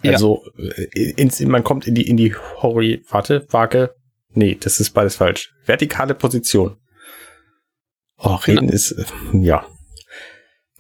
Ja. 0.02 0.12
Also 0.14 0.44
äh, 0.58 1.12
ins, 1.12 1.40
man 1.42 1.64
kommt 1.64 1.88
in 1.88 1.96
die 1.96 2.08
in 2.08 2.18
die 2.18 2.34
Hori, 2.62 3.04
warte, 3.10 3.46
Waage. 3.50 3.94
Nee, 4.30 4.58
das 4.60 4.80
ist 4.80 4.92
beides 4.92 5.18
falsch. 5.18 5.54
Vertikale 5.66 6.16
Position. 6.16 6.78
Oh, 8.18 8.36
reden 8.36 8.70
ist 8.70 8.92
äh, 8.92 9.04
ja. 9.34 9.66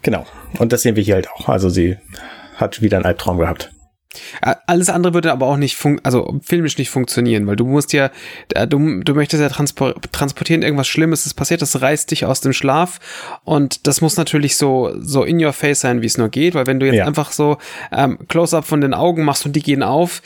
Genau. 0.03 0.25
Und 0.59 0.71
das 0.71 0.81
sehen 0.83 0.95
wir 0.95 1.03
hier 1.03 1.15
halt 1.15 1.29
auch. 1.31 1.49
Also 1.49 1.69
sie 1.69 1.97
hat 2.55 2.81
wieder 2.81 2.97
einen 2.97 3.05
Albtraum 3.05 3.37
gehabt. 3.39 3.71
Alles 4.67 4.89
andere 4.89 5.15
würde 5.15 5.31
aber 5.31 5.47
auch 5.47 5.57
nicht 5.57 5.75
fun 5.75 5.99
also 6.03 6.39
filmisch 6.43 6.77
nicht 6.77 6.91
funktionieren, 6.91 7.47
weil 7.47 7.55
du 7.55 7.65
musst 7.65 7.93
ja, 7.93 8.11
du, 8.67 9.01
du 9.01 9.15
möchtest 9.15 9.41
ja 9.41 9.49
transpor 9.49 9.95
transportieren, 10.11 10.61
irgendwas 10.61 10.87
Schlimmes 10.87 11.25
ist 11.25 11.33
passiert, 11.33 11.63
das 11.63 11.81
reißt 11.81 12.11
dich 12.11 12.23
aus 12.25 12.39
dem 12.39 12.53
Schlaf 12.53 12.99
und 13.43 13.87
das 13.87 14.01
muss 14.01 14.15
natürlich 14.15 14.55
so, 14.55 14.93
so 14.99 15.23
in 15.23 15.43
your 15.43 15.51
face 15.51 15.79
sein, 15.79 16.03
wie 16.03 16.05
es 16.05 16.19
nur 16.19 16.29
geht, 16.29 16.53
weil 16.53 16.67
wenn 16.67 16.79
du 16.79 16.85
jetzt 16.85 16.97
Ja. 16.97 17.07
einfach 17.07 17.31
so 17.31 17.57
ähm, 17.91 18.19
Close-up 18.27 18.65
von 18.65 18.81
den 18.81 18.93
Augen 18.93 19.23
machst 19.23 19.47
und 19.47 19.55
die 19.55 19.63
gehen 19.63 19.81
auf, 19.81 20.21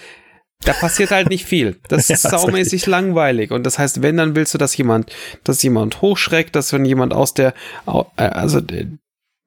da 0.66 0.74
passiert 0.74 1.12
halt 1.12 1.30
nicht 1.30 1.46
viel. 1.46 1.78
Das 1.88 2.08
Ja, 2.10 2.16
ist 2.16 2.26
das 2.26 2.34
ist 2.34 2.42
saumäßig 2.42 2.88
langweilig. 2.88 3.52
Und 3.52 3.64
das 3.64 3.80
heißt, 3.80 4.02
wenn, 4.02 4.18
dann 4.18 4.36
willst 4.36 4.54
du, 4.54 4.58
dass 4.58 4.76
jemand, 4.76 5.10
dass 5.46 5.64
jemand 5.64 6.02
hochschreckt, 6.02 6.56
dass 6.58 6.74
wenn 6.74 6.84
jemand 6.84 7.14
aus 7.14 7.34
der, 7.36 7.54
äh, 7.86 8.24
also 8.24 8.60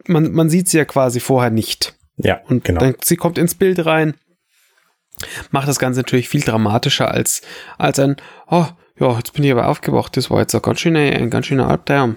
man, 0.07 0.33
man 0.33 0.51
sieht 0.51 0.69
sie 0.69 0.79
ja 0.79 0.85
quasi 0.85 1.21
vorher 1.21 1.51
nicht. 1.51 1.95
Ja, 2.17 2.41
Und 2.49 2.65
genau. 2.65 2.81
dann, 2.81 2.97
sie 3.03 3.17
kommt 3.17 3.39
ins 3.39 3.55
Bild 3.55 3.85
rein, 3.87 4.15
macht 5.51 5.69
das 5.69 5.79
Ganze 5.79 6.01
natürlich 6.01 6.29
viel 6.29 6.43
dramatischer 6.43 7.11
als, 7.11 7.43
als 7.79 7.99
ein, 7.99 8.17
oh, 8.49 8.67
ja, 8.99 9.17
jetzt 9.17 9.33
bin 9.33 9.45
ich 9.45 9.53
aber 9.53 9.69
aufgewacht, 9.69 10.17
das 10.17 10.31
war 10.31 10.41
jetzt 10.41 10.55
ein 10.55 10.63
ganz 10.63 10.81
schöner, 10.81 11.01
ein 11.01 11.31
ganz 11.31 11.47
schöner 11.47 11.69
Albtraum. 11.69 12.17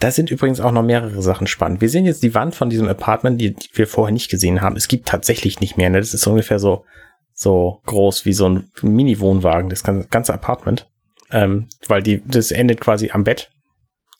Da 0.00 0.10
sind 0.12 0.30
übrigens 0.30 0.60
auch 0.60 0.70
noch 0.70 0.84
mehrere 0.84 1.22
Sachen 1.22 1.46
spannend. 1.46 1.80
Wir 1.80 1.88
sehen 1.88 2.06
jetzt 2.06 2.22
die 2.22 2.34
Wand 2.34 2.54
von 2.54 2.70
diesem 2.70 2.86
Apartment, 2.86 3.40
die, 3.40 3.54
die 3.54 3.68
wir 3.72 3.88
vorher 3.88 4.12
nicht 4.12 4.30
gesehen 4.30 4.60
haben. 4.60 4.76
Es 4.76 4.86
gibt 4.86 5.08
tatsächlich 5.08 5.58
nicht 5.60 5.76
mehr. 5.76 5.90
Ne? 5.90 5.98
Das 5.98 6.14
ist 6.14 6.26
ungefähr 6.26 6.60
so, 6.60 6.84
so 7.32 7.80
groß 7.86 8.24
wie 8.24 8.32
so 8.32 8.48
ein 8.48 8.70
Mini-Wohnwagen, 8.82 9.70
das 9.70 9.82
ganze, 9.82 10.06
ganze 10.06 10.34
Apartment. 10.34 10.88
Ähm, 11.32 11.68
weil 11.88 12.02
die, 12.02 12.22
das 12.24 12.52
endet 12.52 12.80
quasi 12.80 13.10
am 13.10 13.24
Bett. 13.24 13.50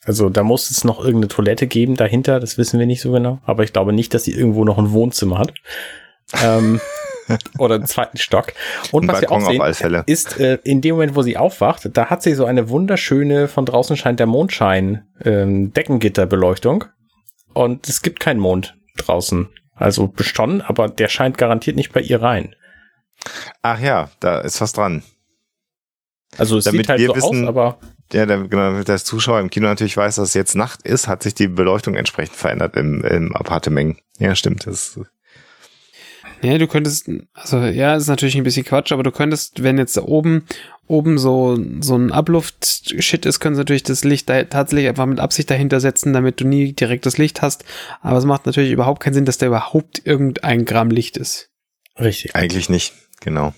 Also 0.05 0.29
da 0.29 0.43
muss 0.43 0.71
es 0.71 0.83
noch 0.83 0.99
irgendeine 0.99 1.27
Toilette 1.27 1.67
geben 1.67 1.95
dahinter, 1.95 2.39
das 2.39 2.57
wissen 2.57 2.79
wir 2.79 2.85
nicht 2.85 3.01
so 3.01 3.11
genau. 3.11 3.39
Aber 3.45 3.63
ich 3.63 3.73
glaube 3.73 3.93
nicht, 3.93 4.13
dass 4.13 4.23
sie 4.23 4.33
irgendwo 4.33 4.63
noch 4.63 4.77
ein 4.77 4.91
Wohnzimmer 4.91 5.37
hat. 5.39 5.53
Ähm, 6.43 6.79
oder 7.59 7.75
einen 7.75 7.85
zweiten 7.85 8.17
Stock. 8.17 8.53
Und 8.91 9.07
was 9.07 9.21
wir 9.21 9.27
Balkon 9.27 9.43
auch 9.57 9.67
auf 9.69 9.75
sehen, 9.77 10.03
ist 10.05 10.39
äh, 10.39 10.57
in 10.63 10.81
dem 10.81 10.95
Moment, 10.95 11.15
wo 11.15 11.21
sie 11.21 11.37
aufwacht, 11.37 11.89
da 11.93 12.09
hat 12.09 12.23
sie 12.23 12.33
so 12.33 12.45
eine 12.45 12.69
wunderschöne, 12.69 13.47
von 13.47 13.65
draußen 13.65 13.97
scheint 13.97 14.19
der 14.19 14.25
Mondschein, 14.27 15.05
ähm, 15.23 15.73
Deckengitterbeleuchtung. 15.73 16.85
Und 17.53 17.87
es 17.89 18.01
gibt 18.01 18.19
keinen 18.19 18.39
Mond 18.39 18.77
draußen. 18.97 19.49
Also 19.75 20.13
schon, 20.19 20.61
aber 20.61 20.87
der 20.87 21.07
scheint 21.07 21.37
garantiert 21.37 21.75
nicht 21.75 21.93
bei 21.93 22.01
ihr 22.01 22.21
rein. 22.21 22.55
Ach 23.61 23.79
ja, 23.79 24.09
da 24.19 24.39
ist 24.39 24.61
was 24.61 24.73
dran. 24.73 25.03
Also 26.37 26.57
es 26.57 26.65
Damit 26.65 26.81
sieht 26.81 26.89
halt 26.89 26.99
wir 26.99 27.07
so 27.07 27.15
wissen- 27.15 27.43
aus, 27.43 27.49
aber 27.49 27.79
Ja, 28.11 28.25
der, 28.25 28.39
genau, 28.39 28.71
damit 28.71 28.87
der 28.87 28.97
Zuschauer 28.97 29.39
im 29.39 29.49
Kino 29.49 29.67
natürlich 29.67 29.97
weiß, 29.97 30.15
dass 30.15 30.29
es 30.29 30.33
jetzt 30.33 30.55
Nacht 30.55 30.81
ist, 30.83 31.07
hat 31.07 31.23
sich 31.23 31.35
die 31.35 31.47
Beleuchtung 31.47 31.95
entsprechend 31.95 32.35
verändert 32.35 32.75
im, 32.75 33.03
im 33.03 33.35
Appartement. 33.35 33.99
Ja, 34.17 34.35
stimmt. 34.35 34.65
Das, 34.65 34.99
Ja, 36.41 36.57
du 36.57 36.67
könntest, 36.67 37.09
also 37.33 37.59
ja, 37.59 37.95
ist 37.95 38.07
natürlich 38.07 38.35
ein 38.35 38.43
bisschen 38.43 38.65
Quatsch, 38.65 38.91
aber 38.91 39.03
du 39.03 39.11
könntest, 39.11 39.61
wenn 39.61 39.77
jetzt 39.77 39.95
da 39.97 40.01
oben, 40.01 40.45
oben 40.87 41.19
so, 41.19 41.57
so 41.81 41.95
ein 41.95 42.11
Abluft-Shit 42.11 43.25
ist, 43.25 43.39
könntest 43.39 43.59
du 43.59 43.61
natürlich 43.61 43.83
das 43.83 44.03
Licht 44.03 44.27
da 44.27 44.43
tatsächlich 44.43 44.87
einfach 44.87 45.05
mit 45.05 45.19
Absicht 45.19 45.51
dahinter 45.51 45.79
setzen, 45.79 46.13
damit 46.13 46.39
du 46.41 46.47
nie 46.47 46.73
direkt 46.73 47.05
das 47.05 47.17
Licht 47.19 47.43
hast. 47.43 47.63
Aber 48.01 48.17
es 48.17 48.25
macht 48.25 48.47
natürlich 48.47 48.71
überhaupt 48.71 49.03
keinen 49.03 49.13
Sinn, 49.13 49.25
dass 49.25 49.37
da 49.37 49.45
überhaupt 49.45 50.01
irgendein 50.03 50.65
Gramm 50.65 50.89
Licht 50.89 51.17
ist. 51.17 51.51
richtig. 51.99 52.35
eigentlich 52.35 52.69
nicht, 52.69 52.93
genau. 53.19 53.53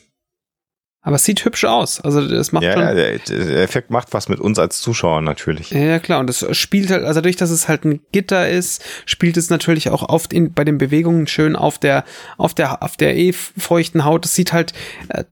Aber 1.03 1.15
es 1.15 1.25
sieht 1.25 1.43
hübsch 1.43 1.65
aus. 1.65 1.99
Also 1.99 2.27
das 2.27 2.51
macht 2.51 2.63
Ja, 2.63 2.73
schon. 2.73 2.81
ja 2.83 2.93
der, 2.93 3.17
der 3.17 3.63
Effekt 3.63 3.89
macht 3.89 4.13
was 4.13 4.29
mit 4.29 4.39
uns 4.39 4.59
als 4.59 4.79
Zuschauer 4.81 5.21
natürlich. 5.21 5.71
Ja, 5.71 5.79
ja, 5.79 5.99
klar. 5.99 6.19
Und 6.19 6.27
das 6.27 6.45
spielt 6.55 6.91
halt, 6.91 7.03
also 7.03 7.19
dadurch, 7.21 7.37
dass 7.37 7.49
es 7.49 7.67
halt 7.67 7.85
ein 7.85 8.01
Gitter 8.11 8.47
ist, 8.47 8.83
spielt 9.05 9.35
es 9.37 9.49
natürlich 9.49 9.89
auch 9.89 10.07
oft 10.07 10.31
in, 10.31 10.53
bei 10.53 10.63
den 10.63 10.77
Bewegungen 10.77 11.25
schön 11.25 11.55
auf 11.55 11.79
der, 11.79 12.03
auf 12.37 12.53
der, 12.53 12.83
auf 12.83 12.97
der 12.97 13.17
eh 13.17 13.33
feuchten 13.33 14.05
Haut. 14.05 14.25
Es 14.25 14.35
sieht 14.35 14.53
halt, 14.53 14.73
äh, 15.09 15.23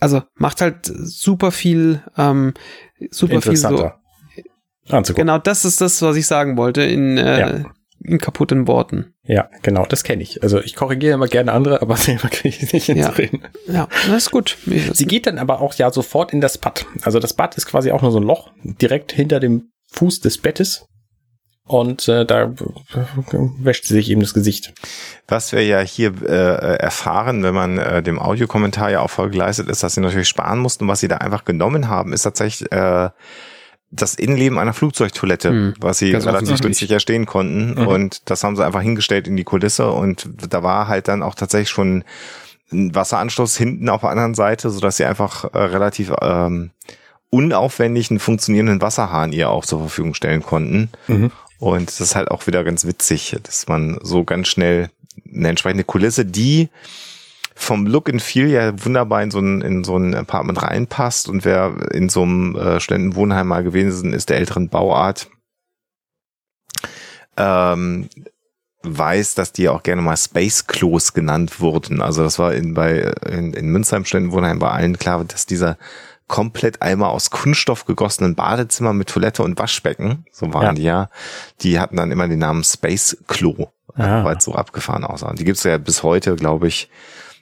also 0.00 0.22
macht 0.36 0.62
halt 0.62 0.86
super 0.86 1.52
viel, 1.52 2.02
ähm, 2.16 2.54
super 3.10 3.42
viel 3.42 3.56
so. 3.56 3.90
Anzugucken. 4.88 5.26
Genau, 5.26 5.36
das 5.38 5.66
ist 5.66 5.82
das, 5.82 6.00
was 6.00 6.16
ich 6.16 6.26
sagen 6.26 6.56
wollte 6.56 6.82
in, 6.82 7.18
äh, 7.18 7.40
Ja. 7.40 7.64
in 8.02 8.18
kaputten 8.18 8.66
Worten. 8.66 9.12
Ja, 9.30 9.50
genau, 9.62 9.84
das 9.84 10.04
kenne 10.04 10.22
ich. 10.22 10.42
Also 10.42 10.58
ich 10.60 10.74
korrigiere 10.74 11.12
immer 11.14 11.28
gerne 11.28 11.52
andere, 11.52 11.82
aber 11.82 11.96
selber 11.98 12.28
kriege 12.28 12.48
ich 12.48 12.62
es 12.62 12.72
nicht 12.72 12.88
Ja. 12.88 12.94
hinzureden. 12.94 13.42
Ja, 13.66 13.86
das 14.06 14.24
ist 14.24 14.30
gut. 14.30 14.56
Sie 14.64 15.04
geht 15.04 15.26
dann 15.26 15.38
aber 15.38 15.60
auch 15.60 15.74
ja 15.74 15.90
sofort 15.92 16.32
in 16.32 16.40
das 16.40 16.56
Bad. 16.58 16.86
Also 17.02 17.18
das 17.20 17.34
Bad 17.34 17.54
ist 17.56 17.66
quasi 17.66 17.92
auch 17.92 18.00
nur 18.02 18.10
so 18.10 18.18
ein 18.18 18.24
Loch 18.24 18.50
direkt 18.64 19.12
hinter 19.12 19.38
dem 19.38 19.70
Fuß 19.92 20.20
des 20.20 20.38
Bettes. 20.38 20.86
Und 21.64 22.08
äh, 22.08 22.24
da 22.24 22.50
wäscht 23.60 23.84
sie 23.84 23.92
sich 23.92 24.08
eben 24.10 24.22
das 24.22 24.32
Gesicht. 24.32 24.72
Was 25.26 25.52
wir 25.52 25.62
ja 25.62 25.80
hier 25.80 26.14
äh, 26.22 26.76
erfahren, 26.78 27.42
wenn 27.42 27.54
man 27.54 27.76
äh, 27.76 28.02
dem 28.02 28.18
Audiokommentar 28.18 28.90
ja 28.90 29.00
auch 29.00 29.10
Folge 29.10 29.36
leistet, 29.36 29.68
ist, 29.68 29.82
dass 29.82 29.92
sie 29.94 30.00
natürlich 30.00 30.28
sparen 30.28 30.60
mussten. 30.60 30.88
Was 30.88 31.00
sie 31.00 31.08
da 31.08 31.18
einfach 31.18 31.44
genommen 31.44 31.88
haben, 31.88 32.14
ist 32.14 32.22
tatsächlich 32.22 32.72
äh, 32.72 33.10
das 33.90 34.14
Innenleben 34.14 34.58
einer 34.58 34.74
Flugzeugtoilette, 34.74 35.50
Hm, 35.50 35.74
was 35.80 35.98
sie 35.98 36.12
ganz 36.12 36.26
relativ 36.26 36.60
günstig 36.60 36.90
erstehen 36.90 37.26
konnten. 37.26 37.80
Mhm. 37.80 37.86
Und 37.86 38.30
das 38.30 38.44
haben 38.44 38.56
sie 38.56 38.64
einfach 38.64 38.82
hingestellt 38.82 39.26
in 39.26 39.36
die 39.36 39.44
Kulisse. 39.44 39.90
Und 39.90 40.28
da 40.50 40.62
war 40.62 40.88
halt 40.88 41.08
dann 41.08 41.22
auch 41.22 41.34
tatsächlich 41.34 41.70
schon 41.70 42.04
ein 42.70 42.94
Wasseranschluss 42.94 43.56
hinten 43.56 43.88
auf 43.88 44.02
der 44.02 44.10
anderen 44.10 44.34
Seite, 44.34 44.68
sodass 44.70 44.98
sie 44.98 45.06
einfach 45.06 45.44
äh, 45.54 45.58
relativ 45.58 46.12
ähm, 46.20 46.70
unaufwendig 47.30 48.10
einen 48.10 48.20
funktionierenden 48.20 48.82
Wasserhahn 48.82 49.32
ihr 49.32 49.50
auch 49.50 49.64
zur 49.64 49.80
Verfügung 49.80 50.14
stellen 50.14 50.42
konnten. 50.42 50.90
Mhm. 51.06 51.30
Und 51.58 51.88
das 51.88 52.00
ist 52.00 52.14
halt 52.14 52.30
auch 52.30 52.46
wieder 52.46 52.64
ganz 52.64 52.84
witzig, 52.86 53.36
dass 53.42 53.68
man 53.68 53.98
so 54.02 54.24
ganz 54.24 54.48
schnell 54.48 54.90
eine 55.34 55.48
entsprechende 55.48 55.84
Kulisse, 55.84 56.24
die 56.24 56.68
vom 57.60 57.86
Look 57.86 58.08
and 58.08 58.22
Feel 58.22 58.46
ja 58.48 58.72
wunderbar 58.84 59.20
in 59.22 59.30
so 59.32 59.40
ein, 59.40 59.60
in 59.62 59.82
so 59.82 59.96
ein 59.96 60.14
Apartment 60.14 60.62
reinpasst. 60.62 61.28
Und 61.28 61.44
wer 61.44 61.74
in 61.92 62.08
so 62.08 62.22
einem 62.22 62.54
äh, 62.54 62.78
Studentenwohnheim 62.80 63.48
mal 63.48 63.64
gewesen 63.64 64.12
ist, 64.12 64.28
der 64.30 64.36
älteren 64.36 64.68
Bauart, 64.68 65.28
ähm, 67.36 68.08
weiß, 68.84 69.34
dass 69.34 69.52
die 69.52 69.68
auch 69.68 69.82
gerne 69.82 70.02
mal 70.02 70.16
Space 70.16 70.66
Klos 70.66 71.12
genannt 71.12 71.60
wurden. 71.60 72.00
Also 72.00 72.22
das 72.22 72.38
war 72.38 72.54
in, 72.54 72.74
bei, 72.74 73.12
in, 73.28 73.52
in 73.52 73.70
Münster 73.70 73.96
im 73.96 74.04
Studentenwohnheim 74.04 74.60
bei 74.60 74.70
allen 74.70 74.98
klar, 74.98 75.24
dass 75.24 75.44
dieser 75.46 75.76
komplett 76.28 76.80
einmal 76.82 77.10
aus 77.10 77.30
Kunststoff 77.30 77.86
gegossenen 77.86 78.34
Badezimmer 78.34 78.92
mit 78.92 79.08
Toilette 79.08 79.42
und 79.42 79.58
Waschbecken, 79.58 80.26
so 80.30 80.52
waren 80.52 80.64
Ja. 80.66 80.72
die 80.74 80.82
ja, 80.82 81.10
die 81.62 81.80
hatten 81.80 81.96
dann 81.96 82.12
immer 82.12 82.28
den 82.28 82.38
Namen 82.38 82.62
Space 82.64 83.16
Klo, 83.26 83.68
Ah. 83.96 84.22
weil 84.24 84.36
es 84.36 84.44
so 84.44 84.54
abgefahren 84.54 85.04
aussah. 85.04 85.30
Und 85.30 85.38
die 85.40 85.44
gibt's 85.44 85.64
ja 85.64 85.76
bis 85.78 86.02
heute, 86.02 86.36
glaube 86.36 86.68
ich, 86.68 86.88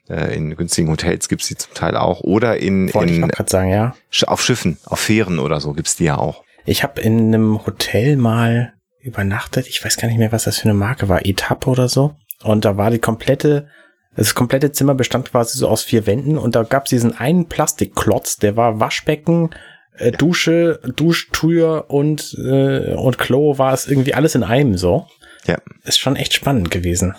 in 0.09 0.57
günstigen 0.57 0.91
Hotels 0.91 1.29
gibt's 1.29 1.49
die 1.49 1.57
zum 1.57 1.75
Teil 1.75 1.97
auch. 1.97 2.21
Oder 2.21 2.59
in, 2.59 2.93
Wollte 2.95 3.15
in 3.15 3.31
sagen, 3.47 3.71
ja. 3.71 3.95
Auf 4.27 4.43
Schiffen, 4.43 4.79
auf 4.85 5.01
Fähren 5.01 5.39
oder 5.39 5.61
so 5.61 5.73
gibt's 5.73 5.97
die 5.97 6.05
ja 6.05 6.19
auch. 6.19 6.45
Ich 6.65 6.83
habe 6.83 7.01
in 7.01 7.35
einem 7.35 7.65
Hotel 7.67 8.17
mal 8.17 8.75
übernachtet. 9.01 9.69
Ich 9.69 9.85
weiß 9.85 9.97
gar 9.97 10.09
nicht 10.09 10.19
mehr, 10.19 10.33
was 10.33 10.45
das 10.45 10.59
für 10.59 10.65
eine 10.65 10.75
Marke 10.75 11.09
war. 11.09 11.25
Etappe 11.25 11.71
oder 11.71 11.89
so. 11.89 12.17
Und 12.43 12.65
da 12.65 12.77
war 12.77 12.91
die 12.91 12.99
komplette, 12.99 13.69
das 14.17 14.35
komplette 14.35 14.73
Zimmer 14.73 14.95
bestand 14.95 15.31
quasi 15.31 15.59
so 15.59 15.69
aus 15.69 15.83
vier 15.83 16.07
Wänden 16.07 16.39
und 16.39 16.55
da 16.55 16.65
gab 16.65 16.85
es 16.85 16.91
diesen 16.91 17.17
einen 17.17 17.49
Plastikklotz, 17.49 18.37
der 18.37 18.57
war 18.57 18.81
Waschbecken, 18.81 19.51
äh, 19.97 20.13
Dusche, 20.13 20.81
Duschtür 20.97 21.87
und, 21.89 22.35
äh, 22.39 22.95
und 22.95 23.19
Klo 23.19 23.59
war 23.59 23.73
es 23.73 23.87
irgendwie 23.87 24.15
alles 24.15 24.35
in 24.35 24.43
einem 24.43 24.77
so. 24.77 25.07
Ja. 25.47 25.59
Ist 25.85 25.99
schon 25.99 26.17
echt 26.17 26.35
spannend 26.35 26.71
gewesen. 26.71 27.15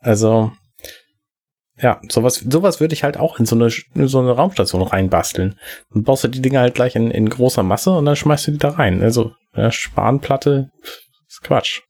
Also, 0.00 0.52
ja, 1.80 2.00
sowas, 2.08 2.44
sowas 2.48 2.80
würde 2.80 2.94
ich 2.94 3.04
halt 3.04 3.16
auch 3.16 3.38
in 3.38 3.46
so 3.46 3.56
eine, 3.56 3.70
in 3.94 4.08
so 4.08 4.20
eine 4.20 4.32
Raumstation 4.32 4.82
reinbasteln. 4.82 5.58
Dann 5.92 6.04
baust 6.04 6.24
du 6.24 6.28
die 6.28 6.42
Dinger 6.42 6.60
halt 6.60 6.74
gleich 6.74 6.96
in, 6.96 7.10
in 7.10 7.28
großer 7.28 7.62
Masse 7.62 7.90
und 7.92 8.04
dann 8.04 8.16
schmeißt 8.16 8.48
du 8.48 8.52
die 8.52 8.58
da 8.58 8.70
rein. 8.70 9.02
Also, 9.02 9.32
ja, 9.56 9.70
Spanplatte, 9.70 10.70
ist 11.28 11.42
Quatsch. 11.42 11.82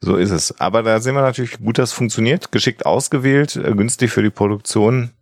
So 0.00 0.16
ist 0.16 0.30
es. 0.30 0.60
Aber 0.60 0.82
da 0.82 1.00
sehen 1.00 1.14
wir 1.14 1.22
natürlich 1.22 1.58
gut, 1.58 1.78
dass 1.78 1.90
es 1.90 1.94
funktioniert. 1.94 2.52
Geschickt 2.52 2.84
ausgewählt, 2.84 3.56
äh, 3.56 3.72
günstig 3.74 4.10
für 4.10 4.22
die 4.22 4.30
Produktion. 4.30 5.12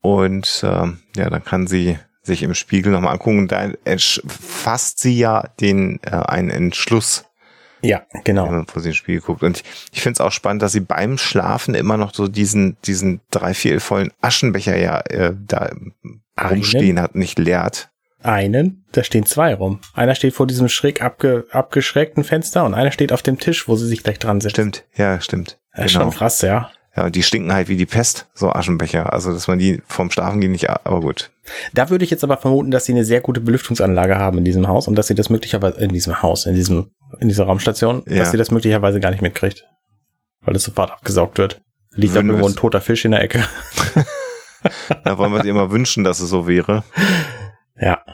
Und 0.00 0.62
ähm, 0.64 0.98
ja, 1.14 1.30
dann 1.30 1.44
kann 1.44 1.66
sie 1.66 1.98
sich 2.22 2.42
im 2.42 2.54
Spiegel 2.54 2.92
nochmal 2.92 3.12
angucken. 3.12 3.48
Da 3.48 3.70
fasst 4.26 4.98
sie 4.98 5.18
ja 5.18 5.48
den 5.60 6.00
äh, 6.02 6.10
einen 6.10 6.50
Entschluss, 6.50 7.24
Ja, 7.82 8.02
genau. 8.24 8.46
wenn 8.46 8.54
man 8.54 8.66
vor 8.66 8.82
sich 8.82 8.90
ins 8.90 8.96
Spiegel 8.96 9.20
guckt. 9.20 9.42
Und 9.42 9.58
ich, 9.58 9.64
ich 9.92 10.02
finde 10.02 10.14
es 10.14 10.20
auch 10.20 10.32
spannend, 10.32 10.62
dass 10.62 10.72
sie 10.72 10.80
beim 10.80 11.18
Schlafen 11.18 11.74
immer 11.74 11.96
noch 11.96 12.14
so 12.14 12.28
diesen, 12.28 12.76
diesen 12.84 13.20
drei, 13.30 13.54
vier 13.54 13.80
vollen 13.80 14.12
Aschenbecher 14.20 14.76
ja 14.76 15.00
äh, 15.00 15.34
da 15.46 15.70
rumstehen 16.40 17.00
hat, 17.00 17.14
nicht 17.14 17.38
leert. 17.38 17.90
Einen, 18.22 18.84
da 18.92 19.02
stehen 19.02 19.24
zwei 19.24 19.54
rum. 19.54 19.80
Einer 19.94 20.14
steht 20.14 20.34
vor 20.34 20.46
diesem 20.46 20.68
schräg 20.68 21.02
abge, 21.02 21.46
abgeschrägten 21.52 22.22
Fenster 22.22 22.64
und 22.64 22.74
einer 22.74 22.90
steht 22.90 23.12
auf 23.12 23.22
dem 23.22 23.38
Tisch, 23.38 23.66
wo 23.66 23.76
sie 23.76 23.86
sich 23.86 24.02
gleich 24.02 24.18
dran 24.18 24.42
setzt. 24.42 24.56
Stimmt, 24.56 24.84
ja, 24.94 25.20
stimmt. 25.20 25.58
Das 25.74 25.86
ist 25.86 25.92
schon 25.92 26.10
krass, 26.10 26.42
ja. 26.42 26.70
Ja, 26.96 27.06
und 27.06 27.14
die 27.14 27.22
stinken 27.22 27.52
halt 27.52 27.68
wie 27.68 27.76
die 27.76 27.86
Pest, 27.86 28.28
so 28.34 28.50
Aschenbecher. 28.50 29.12
Also, 29.12 29.32
dass 29.32 29.46
man 29.46 29.58
die 29.58 29.80
vom 29.86 30.10
Schlafen 30.10 30.40
gehen 30.40 30.52
nicht, 30.52 30.68
aber 30.68 31.00
gut. 31.00 31.30
Da 31.72 31.88
würde 31.88 32.04
ich 32.04 32.10
jetzt 32.10 32.24
aber 32.24 32.36
vermuten, 32.36 32.70
dass 32.70 32.84
sie 32.84 32.92
eine 32.92 33.04
sehr 33.04 33.20
gute 33.20 33.40
Belüftungsanlage 33.40 34.18
haben 34.18 34.38
in 34.38 34.44
diesem 34.44 34.66
Haus 34.66 34.88
und 34.88 34.96
dass 34.96 35.06
sie 35.06 35.14
das 35.14 35.30
möglicherweise 35.30 35.80
in 35.80 35.90
diesem 35.90 36.20
Haus, 36.20 36.46
in 36.46 36.54
diesem, 36.54 36.90
in 37.18 37.28
dieser 37.28 37.44
Raumstation, 37.44 38.02
Ja. 38.06 38.18
dass 38.18 38.30
sie 38.30 38.36
das 38.36 38.50
möglicherweise 38.50 39.00
gar 39.00 39.10
nicht 39.10 39.22
mitkriegt. 39.22 39.64
Weil 40.42 40.56
es 40.56 40.62
sofort 40.62 40.90
abgesaugt 40.90 41.38
wird. 41.38 41.60
Liegt 41.92 42.12
da 42.12 42.16
Würden 42.16 42.28
wir 42.28 42.32
irgendwo 42.34 42.48
ein 42.48 42.56
toter 42.56 42.80
Fisch 42.80 43.04
in 43.04 43.10
der 43.10 43.22
Ecke. 43.22 43.44
Da 45.04 45.16
wollen 45.16 45.32
wir 45.32 45.40
dir 45.42 45.48
immer 45.52 45.70
wünschen, 45.70 46.04
dass 46.04 46.20
es 46.20 46.28
so 46.28 46.46
wäre. 46.46 46.84
Ja. 47.80 48.04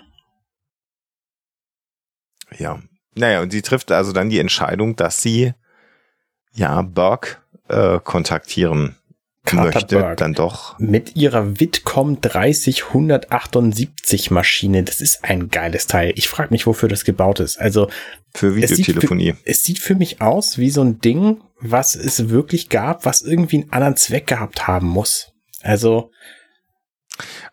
Ja. 2.57 2.81
Naja, 3.17 3.41
und 3.41 3.51
sie 3.51 3.63
trifft 3.63 3.91
also 3.91 4.13
dann 4.13 4.31
die 4.31 4.39
Entscheidung, 4.39 4.95
dass 4.95 5.23
sie 5.23 5.55
ja 6.53 6.83
Burke 6.83 7.39
äh, 7.69 7.99
kontaktieren 7.99 8.97
möchte. 9.53 10.15
Dann 10.17 10.35
doch. 10.35 10.79
Mit 10.79 11.17
ihrer 11.17 11.59
Witcom 11.61 12.21
30178 12.21 14.31
Maschine. 14.31 14.83
Das 14.83 15.01
ist 15.01 15.25
ein 15.25 15.49
geiles 15.49 15.87
Teil. 15.87 16.13
Ich 16.17 16.29
frage 16.29 16.51
mich, 16.51 16.67
wofür 16.67 16.89
das 16.89 17.05
gebaut 17.05 17.41
ist. 17.41 17.59
Also, 17.61 17.89
Für 18.35 18.49
Es 18.63 18.71
sieht 18.71 18.89
Videotelefonie. 18.89 19.35
es 19.45 19.63
sieht 19.63 19.79
für 19.79 19.95
mich 19.95 20.21
aus 20.21 20.59
wie 20.59 20.71
so 20.71 20.83
ein 20.83 21.01
Ding, 21.01 21.41
was 21.61 21.95
es 21.95 22.29
wirklich 22.29 22.69
gab, 22.69 23.07
was 23.07 23.23
irgendwie 23.23 23.63
einen 23.63 23.73
anderen 23.73 23.97
Zweck 23.97 24.27
gehabt 24.27 24.67
haben 24.67 24.89
muss. 24.89 25.33
Also, 25.63 26.11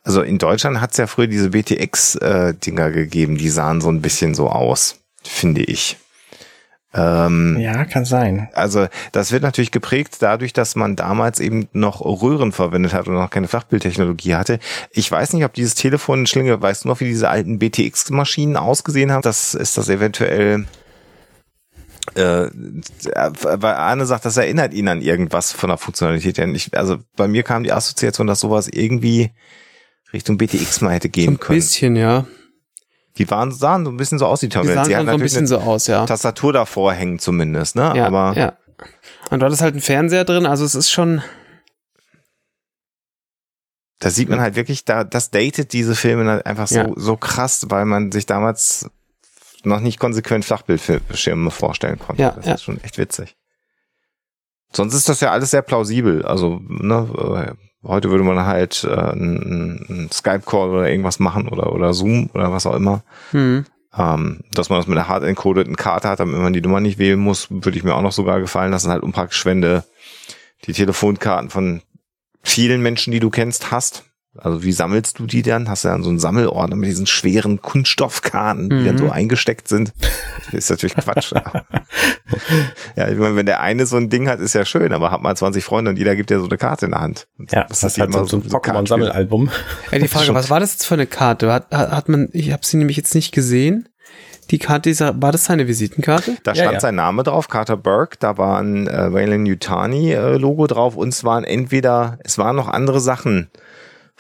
Also 0.04 0.22
in 0.22 0.38
Deutschland 0.38 0.82
hat 0.82 0.92
es 0.92 0.98
ja 0.98 1.08
früher 1.08 1.28
diese 1.28 1.50
BTX-Dinger 1.52 2.92
gegeben, 2.92 3.38
die 3.38 3.50
sahen 3.50 3.80
so 3.82 3.90
ein 3.90 4.02
bisschen 4.02 4.36
so 4.36 4.50
aus, 4.50 5.00
finde 5.24 5.64
ich. 5.64 5.98
Ähm, 6.96 7.58
ja, 7.60 7.86
kann 7.86 8.06
sein. 8.06 8.50
Also 8.54 8.88
das 9.12 9.32
wird 9.32 9.42
natürlich 9.42 9.72
geprägt 9.72 10.18
dadurch, 10.20 10.54
dass 10.54 10.76
man 10.76 10.96
damals 10.96 11.40
eben 11.40 11.68
noch 11.74 12.02
Röhren 12.02 12.52
verwendet 12.52 12.94
hat 12.94 13.08
und 13.08 13.16
noch 13.16 13.30
keine 13.32 13.48
Flachbildtechnologie 13.48 14.36
hatte. 14.36 14.60
Ich 14.92 15.12
weiß 15.12 15.34
nicht, 15.34 15.44
ob 15.44 15.54
dieses 15.54 15.74
Telefon, 15.74 16.28
Schlinge, 16.28 16.62
weißt 16.62 16.84
du 16.84 16.90
noch, 16.90 17.00
wie 17.00 17.06
diese 17.06 17.30
alten 17.30 17.58
BTX-Maschinen 17.58 18.58
ausgesehen 18.58 19.12
haben? 19.12 19.24
Das 19.24 19.56
ist 19.56 19.78
das 19.78 19.90
eventuell. 19.90 20.66
Äh, 22.16 22.50
weil 22.52 23.74
Arne 23.74 24.06
sagt, 24.06 24.26
das 24.26 24.38
erinnert 24.38 24.74
ihn 24.74 24.88
an 24.88 25.02
irgendwas 25.02 25.52
von 25.52 25.70
der 25.70 25.78
Funktionalität. 25.78 26.38
her. 26.38 26.48
Ich, 26.50 26.78
also 26.78 26.98
bei 27.16 27.28
mir 27.28 27.44
kam 27.44 27.64
die 27.64 27.72
Assoziation, 27.72 28.28
dass 28.28 28.42
sowas 28.42 28.68
irgendwie 28.68 29.32
Richtung 30.12 30.38
BTX 30.38 30.82
mal 30.82 30.94
hätte 30.94 31.08
So 31.08 31.12
gehen 31.12 31.34
ein 31.34 31.40
können. 31.40 31.58
bisschen, 31.58 31.96
ja. 31.96 32.28
Die 33.18 33.30
waren, 33.30 33.52
sahen 33.52 33.86
so 33.86 33.92
ein 33.92 33.98
bisschen 33.98 34.18
so 34.20 34.26
aus, 34.26 34.40
die 34.40 34.48
Die 34.48 34.54
Terminals. 34.54 34.76
sahen 34.76 34.86
Die 34.88 34.92
schon 34.94 35.00
hatten 35.00 35.08
so 35.10 35.14
ein 35.14 35.22
bisschen 35.22 35.48
so 35.48 35.58
aus, 35.60 35.88
ja. 35.88 36.06
Tastatur 36.06 36.52
davor 36.54 36.94
hängen 36.94 37.20
zumindest, 37.20 37.76
ne? 37.76 37.94
Ja, 37.96 38.08
Aber 38.08 38.34
ja. 38.36 38.54
Und 39.30 39.40
du 39.40 39.46
hattest 39.46 39.62
halt 39.62 39.74
einen 39.74 39.82
Fernseher 39.82 40.26
drin, 40.26 40.46
also 40.46 40.66
es 40.66 40.76
ist 40.76 40.90
schon, 40.92 41.22
Da 44.00 44.10
sieht 44.10 44.28
man 44.30 44.42
halt 44.42 44.56
wirklich, 44.56 44.84
da, 44.84 45.04
das 45.06 45.32
datet 45.32 45.72
diese 45.72 45.96
Filme 45.96 46.30
halt 46.30 46.46
einfach 46.46 46.68
so, 46.68 46.76
Ja. 46.80 46.92
so 46.96 47.16
krass, 47.16 47.68
weil 47.70 47.86
man 47.86 48.12
sich 48.12 48.26
damals 48.26 48.90
noch 49.64 49.80
nicht 49.80 49.98
konsequent 50.00 50.44
Flachbildschirme 50.44 51.52
vorstellen 51.52 52.00
konnte. 52.00 52.22
Ja, 52.22 52.32
das 52.32 52.46
ja. 52.46 52.54
ist 52.56 52.64
schon 52.64 52.84
echt 52.84 52.98
witzig. 52.98 53.38
Sonst 54.74 54.94
ist 54.94 55.08
das 55.08 55.22
ja 55.22 55.32
alles 55.32 55.52
sehr 55.52 55.62
plausibel. 55.62 56.26
Also, 56.26 56.60
ne, 56.68 57.08
äh, 57.56 57.56
heute 57.84 58.10
würde 58.12 58.24
man 58.24 58.46
halt 58.46 58.84
äh, 58.84 58.94
einen 58.94 59.86
einen 59.90 60.10
Skype-Call 60.12 60.70
oder 60.70 60.90
irgendwas 60.90 61.20
machen 61.20 61.48
oder, 61.48 61.74
oder 61.74 61.94
Zoom 61.94 62.30
oder 62.34 62.52
was 62.52 62.66
auch 62.66 62.76
immer. 62.76 63.04
hm. 63.32 63.66
Ähm, 63.96 64.40
dass 64.52 64.70
man 64.72 64.80
das 64.80 64.88
mit 64.88 64.98
einer 64.98 65.08
hart 65.08 65.24
encodeten 65.24 65.76
Karte 65.76 66.10
hat, 66.10 66.20
damit 66.20 66.40
man 66.40 66.52
die 66.52 66.62
Nummer 66.62 66.80
nicht 66.80 66.98
wählen 66.98 67.20
muss, 67.20 67.52
würde 67.52 67.78
ich 67.78 67.84
mir 67.84 67.94
auch 67.94 68.02
noch 68.02 68.12
sogar 68.12 68.40
gefallen 68.40 68.72
lassen. 68.72 68.90
Halt 68.90 69.04
unpraktisch, 69.04 69.46
wenn 69.46 69.62
du 69.62 69.86
die 70.66 70.74
Telefonkarten 70.74 71.52
von 71.52 71.84
vielen 72.42 72.82
Menschen, 72.82 73.12
die 73.12 73.20
du 73.20 73.30
kennst, 73.30 73.70
hast. 73.70 74.06
Also 74.36 74.64
wie 74.64 74.72
sammelst 74.72 75.20
du 75.20 75.28
die 75.28 75.44
dann? 75.44 75.70
Hast 75.70 75.84
du 75.86 75.90
dann 75.90 76.02
so 76.02 76.10
einen 76.10 76.18
Sammelordner 76.18 76.76
mit 76.76 76.90
diesen 76.90 77.06
schweren 77.06 77.62
Kunststoffkarten, 77.62 78.72
die 78.72 78.84
dann 78.84 78.96
Mhm. 78.96 78.98
so 79.00 79.10
eingesteckt 79.12 79.68
sind? 79.68 79.94
Das 80.46 80.56
ist 80.56 80.70
natürlich 80.72 80.96
Quatsch. 80.96 81.32
ja, 82.96 83.08
ich 83.10 83.18
meine, 83.18 83.36
wenn 83.36 83.46
der 83.46 83.62
eine 83.62 83.86
so 83.86 83.98
ein 83.98 84.10
Ding 84.10 84.28
hat, 84.30 84.40
ist 84.40 84.54
ja 84.54 84.66
schön, 84.66 84.94
aber 84.94 85.12
hat 85.12 85.22
mal 85.22 85.36
20 85.36 85.64
Freunde 85.64 85.92
und 85.92 85.98
jeder 85.98 86.16
gibt 86.16 86.30
dir 86.30 86.40
so 86.40 86.46
eine 86.46 86.58
Karte 86.58 86.86
in 86.86 86.92
der 86.92 87.02
Hand. 87.02 87.28
Ja, 87.52 87.66
das 87.68 87.84
ist 87.84 88.00
halt 88.00 88.14
so, 88.14 88.26
so 88.26 88.38
ein 88.38 88.44
Pokémon-Sammelalbum. 88.44 89.50
Ja, 89.92 90.00
die 90.00 90.08
Frage, 90.10 90.34
was 90.34 90.50
war 90.50 90.60
das 90.60 90.74
jetzt 90.74 90.86
für 90.86 90.94
eine 90.96 91.08
Karte? 91.08 91.52
Hat, 91.52 91.72
hat 91.72 92.10
man, 92.10 92.30
ich 92.32 92.52
habe 92.52 92.66
sie 92.66 92.78
nämlich 92.78 92.98
jetzt 92.98 93.16
nicht 93.16 93.32
gesehen. 93.32 93.90
Die 94.52 94.60
Karte, 94.60 94.90
dieser, 94.90 95.22
war 95.22 95.32
das 95.32 95.46
seine 95.46 95.68
Visitenkarte? 95.68 96.38
Da 96.44 96.52
Ja, 96.52 96.64
stand 96.64 96.74
ja. 96.74 96.80
sein 96.82 96.96
Name 96.96 97.24
drauf, 97.24 97.48
Carter 97.48 97.78
Burke, 97.78 98.18
da 98.20 98.38
war 98.38 98.60
ein 98.60 98.88
äh, 98.88 99.14
Wayland 99.14 99.48
Yutani 99.48 100.12
äh, 100.12 100.38
Logo 100.38 100.68
drauf 100.68 100.98
und 100.98 101.10
es 101.10 101.24
waren 101.24 101.44
entweder, 101.46 102.20
es 102.24 102.38
waren 102.38 102.56
noch 102.56 102.68
andere 102.68 103.00
Sachen 103.00 103.50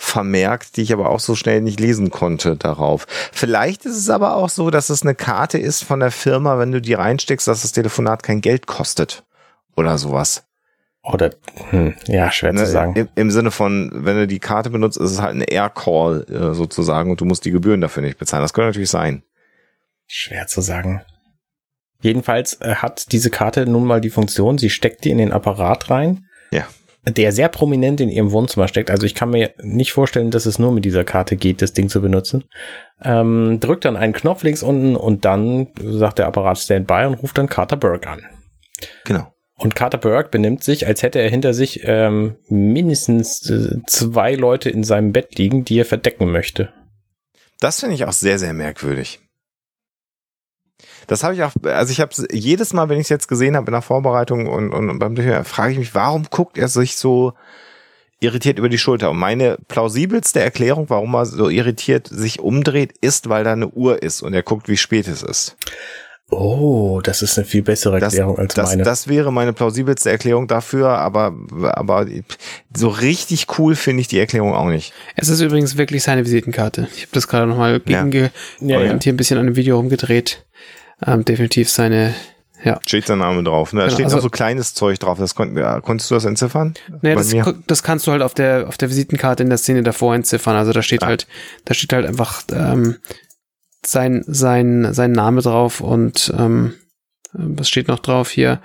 vermerkt, 0.04 0.76
die 0.76 0.82
ich 0.82 0.94
aber 0.94 1.10
auch 1.10 1.22
so 1.22 1.34
schnell 1.34 1.62
nicht 1.62 1.80
lesen 1.80 2.12
konnte 2.12 2.58
darauf. 2.58 3.08
Vielleicht 3.32 3.86
ist 3.86 3.98
es 3.98 4.10
aber 4.10 4.36
auch 4.36 4.50
so, 4.50 4.70
dass 4.70 4.90
es 4.90 5.02
eine 5.02 5.16
Karte 5.16 5.58
ist 5.58 5.84
von 5.84 6.02
der 6.02 6.12
Firma, 6.12 6.60
wenn 6.60 6.72
du 6.72 6.82
die 6.82 6.94
reinsteckst, 6.94 7.48
dass 7.48 7.62
das 7.62 7.72
Telefonat 7.72 8.22
kein 8.22 8.42
Geld 8.42 8.68
kostet 8.68 9.24
oder 9.78 9.98
sowas. 9.98 10.44
Oder, 11.04 11.32
hm, 11.70 11.96
ja, 12.08 12.32
schwer 12.32 12.54
Ne, 12.54 12.66
zu 12.66 12.72
sagen. 12.72 12.96
Im, 12.96 13.10
Im 13.16 13.32
Sinne 13.32 13.52
von, 13.52 13.92
wenn 13.94 14.18
du 14.18 14.28
die 14.28 14.40
Karte 14.40 14.70
benutzt, 14.70 14.98
ist 14.98 15.12
es 15.12 15.22
halt 15.22 15.36
eine 15.36 15.46
Air-Call 15.46 16.26
äh, 16.30 16.54
sozusagen 16.54 17.10
und 17.10 17.22
du 17.22 17.26
musst 17.26 17.46
die 17.46 17.52
Gebühren 17.52 17.82
dafür 17.82 18.04
nicht 18.04 18.18
bezahlen. 18.18 18.44
Das 18.44 18.54
könnte 18.54 18.68
natürlich 18.68 18.90
sein. 18.90 19.24
Schwer 20.06 20.48
zu 20.48 20.62
sagen. 20.62 21.02
Jedenfalls 22.02 22.60
äh, 22.62 22.76
hat 22.76 23.12
diese 23.14 23.30
Karte 23.30 23.66
nun 23.66 23.86
mal 23.86 24.02
die 24.02 24.10
Funktion, 24.10 24.58
sie 24.58 24.70
steckt 24.70 25.06
die 25.06 25.12
in 25.12 25.18
den 25.18 25.32
Apparat 25.32 25.90
rein. 25.90 26.26
Ja. 26.52 26.68
Der 27.06 27.34
sehr 27.34 27.50
prominent 27.50 28.00
in 28.00 28.10
ihrem 28.10 28.32
Wohnzimmer 28.32 28.68
steckt. 28.68 28.90
Also 28.90 29.06
ich 29.06 29.14
kann 29.14 29.30
mir 29.30 29.54
nicht 29.62 29.92
vorstellen, 29.92 30.32
dass 30.32 30.46
es 30.46 30.58
nur 30.58 30.72
mit 30.72 30.86
dieser 30.86 31.04
Karte 31.04 31.36
geht, 31.36 31.62
das 31.62 31.74
Ding 31.74 31.90
zu 31.90 32.02
benutzen. 32.02 32.46
Ähm, 33.04 33.60
drückt 33.60 33.84
dann 33.84 33.98
einen 33.98 34.14
Knopf 34.14 34.44
links 34.44 34.64
unten 34.64 34.96
und 34.96 35.26
dann 35.26 35.68
sagt 35.82 36.20
der 36.20 36.28
Apparat 36.28 36.60
Standby 36.60 37.06
und 37.08 37.16
ruft 37.16 37.38
dann 37.38 37.50
Carter 37.50 37.76
Burke 37.76 38.10
an. 38.10 38.22
Genau. 39.04 39.34
Und 39.56 39.76
Carter 39.76 39.98
Burke 39.98 40.30
benimmt 40.30 40.64
sich, 40.64 40.88
als 40.88 41.04
hätte 41.04 41.20
er 41.20 41.30
hinter 41.30 41.54
sich 41.54 41.82
ähm, 41.84 42.38
mindestens 42.48 43.50
äh, 43.50 43.80
zwei 43.86 44.36
Leute 44.36 44.70
in 44.70 44.84
seinem 44.84 45.12
Bett 45.12 45.38
liegen, 45.38 45.64
die 45.64 45.80
er 45.80 45.86
verdecken 45.86 46.32
möchte. 46.32 46.74
Das 47.60 47.80
finde 47.80 47.96
ich 47.96 48.06
auch 48.06 48.14
sehr, 48.14 48.40
sehr 48.40 48.54
merkwürdig. 48.54 49.20
Das 51.08 51.24
habe 51.24 51.34
ich 51.34 51.44
auch, 51.44 51.52
also 51.64 51.92
ich 51.92 52.00
habe 52.02 52.12
jedes 52.32 52.74
Mal, 52.74 52.90
wenn 52.90 52.98
ich 53.00 53.06
es 53.06 53.10
jetzt 53.10 53.28
gesehen 53.28 53.56
habe 53.56 53.68
in 53.68 53.74
der 53.74 53.82
Vorbereitung 53.82 54.48
und, 54.48 54.72
und 54.72 55.00
beim 55.00 55.16
Durchhören, 55.16 55.46
frage 55.46 55.74
ich 55.74 55.78
mich, 55.80 55.96
warum 55.96 56.24
guckt 56.30 56.58
er 56.58 56.68
sich 56.68 56.96
so 56.98 57.34
irritiert 58.20 58.58
über 58.60 58.70
die 58.70 58.78
Schulter? 58.78 59.10
Und 59.12 59.18
meine 59.18 59.58
plausibelste 59.68 60.40
Erklärung, 60.40 60.90
warum 60.90 61.14
er 61.16 61.26
so 61.26 61.50
irritiert 61.50 62.08
sich 62.08 62.40
umdreht, 62.40 62.94
ist, 63.02 63.30
weil 63.30 63.44
da 63.44 63.54
eine 63.54 63.68
Uhr 63.70 64.02
ist 64.02 64.22
und 64.22 64.34
er 64.34 64.44
guckt, 64.44 64.68
wie 64.70 64.78
spät 64.78 65.08
es 65.08 65.24
ist. 65.24 65.58
Oh, 66.30 67.00
das 67.04 67.22
ist 67.22 67.38
eine 67.38 67.46
viel 67.46 67.62
bessere 67.62 68.00
Das, 68.00 68.14
Erklärung 68.14 68.40
als 68.40 68.54
das, 68.56 68.70
meine. 68.72 68.84
das 68.84 69.08
wäre 69.08 69.32
meine 69.32 69.54
plausibelste 69.54 70.10
Erklärung 70.10 70.48
dafür, 70.48 70.98
aber, 70.98 71.36
aber 71.74 72.08
so 72.76 72.88
richtig 72.88 73.60
cool 73.60 73.76
finde 73.76 74.02
ich 74.02 74.08
die 74.08 74.18
Erklärung 74.18 74.54
auch 74.56 74.70
nicht. 74.70 74.94
Es 75.16 75.30
ist 75.30 75.42
übrigens 75.42 75.78
wirklich 75.78 76.02
seine 76.02 76.26
Visitenkarte. 76.26 76.88
Ich 76.96 77.02
habe 77.04 77.12
das 77.12 77.28
gerade 77.28 77.46
nochmal 77.46 77.80
Ja. 77.86 78.04
gegen 78.04 78.32
Ja, 78.62 78.80
ja. 78.82 78.92
und 78.94 79.04
hier 79.04 79.14
ein 79.14 79.18
bisschen 79.18 79.38
an 79.38 79.46
dem 79.46 79.56
Video 79.56 79.76
rumgedreht. 79.78 80.44
Ähm, 81.06 81.26
definitiv 81.26 81.70
seine 81.70 82.14
Ja. 82.64 82.80
Steht 82.86 83.10
der 83.10 83.18
Name 83.18 83.44
drauf. 83.44 83.74
Ne? 83.74 83.82
Da 83.82 83.86
Genau, 83.88 83.94
steht 83.96 84.06
also- 84.06 84.16
noch 84.18 84.24
so 84.24 84.30
kleines 84.30 84.74
Zeug 84.74 84.98
drauf. 85.00 85.18
Das 85.20 85.36
kon 85.36 85.58
ja, 85.58 85.82
konntest 85.82 86.10
du 86.10 86.16
das 86.16 86.24
entziffern? 86.26 86.76
Nee, 87.02 87.14
das, 87.16 87.34
das 87.68 87.84
kannst 87.84 88.08
du 88.08 88.12
halt 88.12 88.22
auf 88.22 88.34
der, 88.34 88.68
auf 88.70 88.78
der 88.78 88.90
Visitenkarte 88.90 89.44
in 89.44 89.50
der 89.50 89.58
Szene 89.58 89.84
davor 89.84 90.16
entziffern. 90.16 90.56
Also 90.56 90.72
da 90.72 90.82
steht 90.82 91.04
Ah. 91.04 91.08
halt, 91.08 91.28
da 91.66 91.74
steht 91.74 91.92
halt 91.92 92.06
einfach 92.06 92.42
ähm, 92.54 92.96
sein, 93.86 94.24
sein, 94.28 94.94
sein 94.94 95.12
Name 95.12 95.42
drauf 95.42 95.82
und 95.82 96.34
ähm, 96.38 96.74
was 97.34 97.68
steht 97.68 97.88
noch 97.90 98.00
drauf 98.00 98.30
hier? 98.30 98.62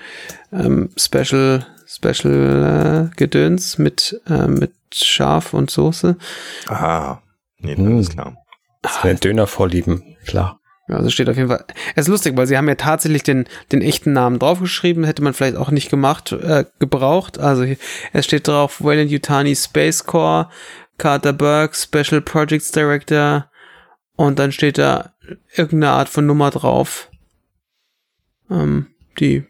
Ähm, 0.53 0.91
Special, 0.97 1.67
Special 1.87 3.11
äh, 3.11 3.17
Gedöns 3.17 3.79
mit, 3.79 4.21
äh, 4.29 4.47
mit 4.47 4.73
Schaf 4.95 5.55
und 5.55 5.71
Soße. 5.71 6.17
Ah, 6.69 7.19
nee, 7.59 7.75
Hm. 7.75 7.95
alles 7.97 8.11
klar. 8.11 8.37
Seine 9.03 9.19
Döner-Vorlieben, 9.19 10.17
klar. 10.27 10.61
Also 10.89 11.11
steht 11.11 11.29
auf 11.29 11.37
jeden 11.37 11.49
Fall. 11.49 11.65
Es 11.95 12.07
ist 12.07 12.09
lustig, 12.09 12.37
weil 12.37 12.47
sie 12.47 12.57
haben 12.57 12.69
ja 12.69 12.75
tatsächlich 12.75 13.23
den, 13.23 13.47
den 13.73 13.83
echten 13.83 14.13
Namen 14.13 14.39
draufgeschrieben, 14.39 15.05
hätte 15.05 15.23
man 15.23 15.35
vielleicht 15.35 15.57
auch 15.57 15.71
nicht 15.71 15.91
gemacht, 15.91 16.33
äh, 16.33 16.65
gebraucht. 16.79 17.39
Also 17.39 17.65
hier, 17.65 17.77
es 18.13 18.25
steht 18.25 18.49
drauf 18.49 18.83
Wayland 18.83 19.11
Yutani 19.11 19.55
Space 19.55 20.05
Corps, 20.05 20.51
Carter 20.97 21.33
Burke, 21.35 21.77
Special 21.77 22.23
Projects 22.23 22.73
Director 22.73 23.51
und 24.17 24.39
dann 24.39 24.51
steht 24.51 24.79
da 24.79 25.13
irgendeine 25.55 25.93
Art 25.93 26.09
von 26.09 26.27
Nummer 26.27 26.51
drauf, 26.51 27.11
ähm, 28.51 28.87
die 29.21 29.45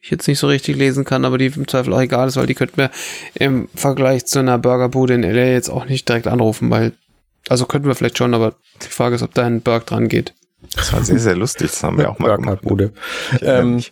ich 0.00 0.10
jetzt 0.10 0.26
nicht 0.26 0.38
so 0.38 0.48
richtig 0.48 0.76
lesen 0.76 1.04
kann, 1.04 1.24
aber 1.24 1.38
die 1.38 1.46
im 1.46 1.68
Zweifel 1.68 1.92
auch 1.92 2.00
egal 2.00 2.28
ist, 2.28 2.36
weil 2.36 2.46
die 2.46 2.54
könnten 2.54 2.76
wir 2.76 2.90
im 3.34 3.68
Vergleich 3.74 4.26
zu 4.26 4.40
einer 4.40 4.58
Burgerbude 4.58 5.14
in 5.14 5.22
LA 5.22 5.46
jetzt 5.46 5.68
auch 5.68 5.84
nicht 5.84 6.08
direkt 6.08 6.26
anrufen, 6.26 6.70
weil 6.70 6.92
also 7.48 7.66
könnten 7.66 7.88
wir 7.88 7.94
vielleicht 7.94 8.18
schon, 8.18 8.34
aber 8.34 8.54
die 8.82 8.88
Frage 8.88 9.14
ist, 9.16 9.22
ob 9.22 9.34
da 9.34 9.44
ein 9.44 9.60
Burg 9.62 9.86
dran 9.86 10.08
geht. 10.08 10.34
Das 10.76 10.92
war 10.92 11.02
sehr, 11.04 11.18
sehr 11.18 11.34
lustig. 11.34 11.70
Das 11.72 11.82
haben 11.82 11.98
wir 11.98 12.08
auch 12.08 12.18
mal 12.20 12.36
gemacht. 12.36 12.62
Burgerbude. 12.62 12.92
Ähm, 13.42 13.82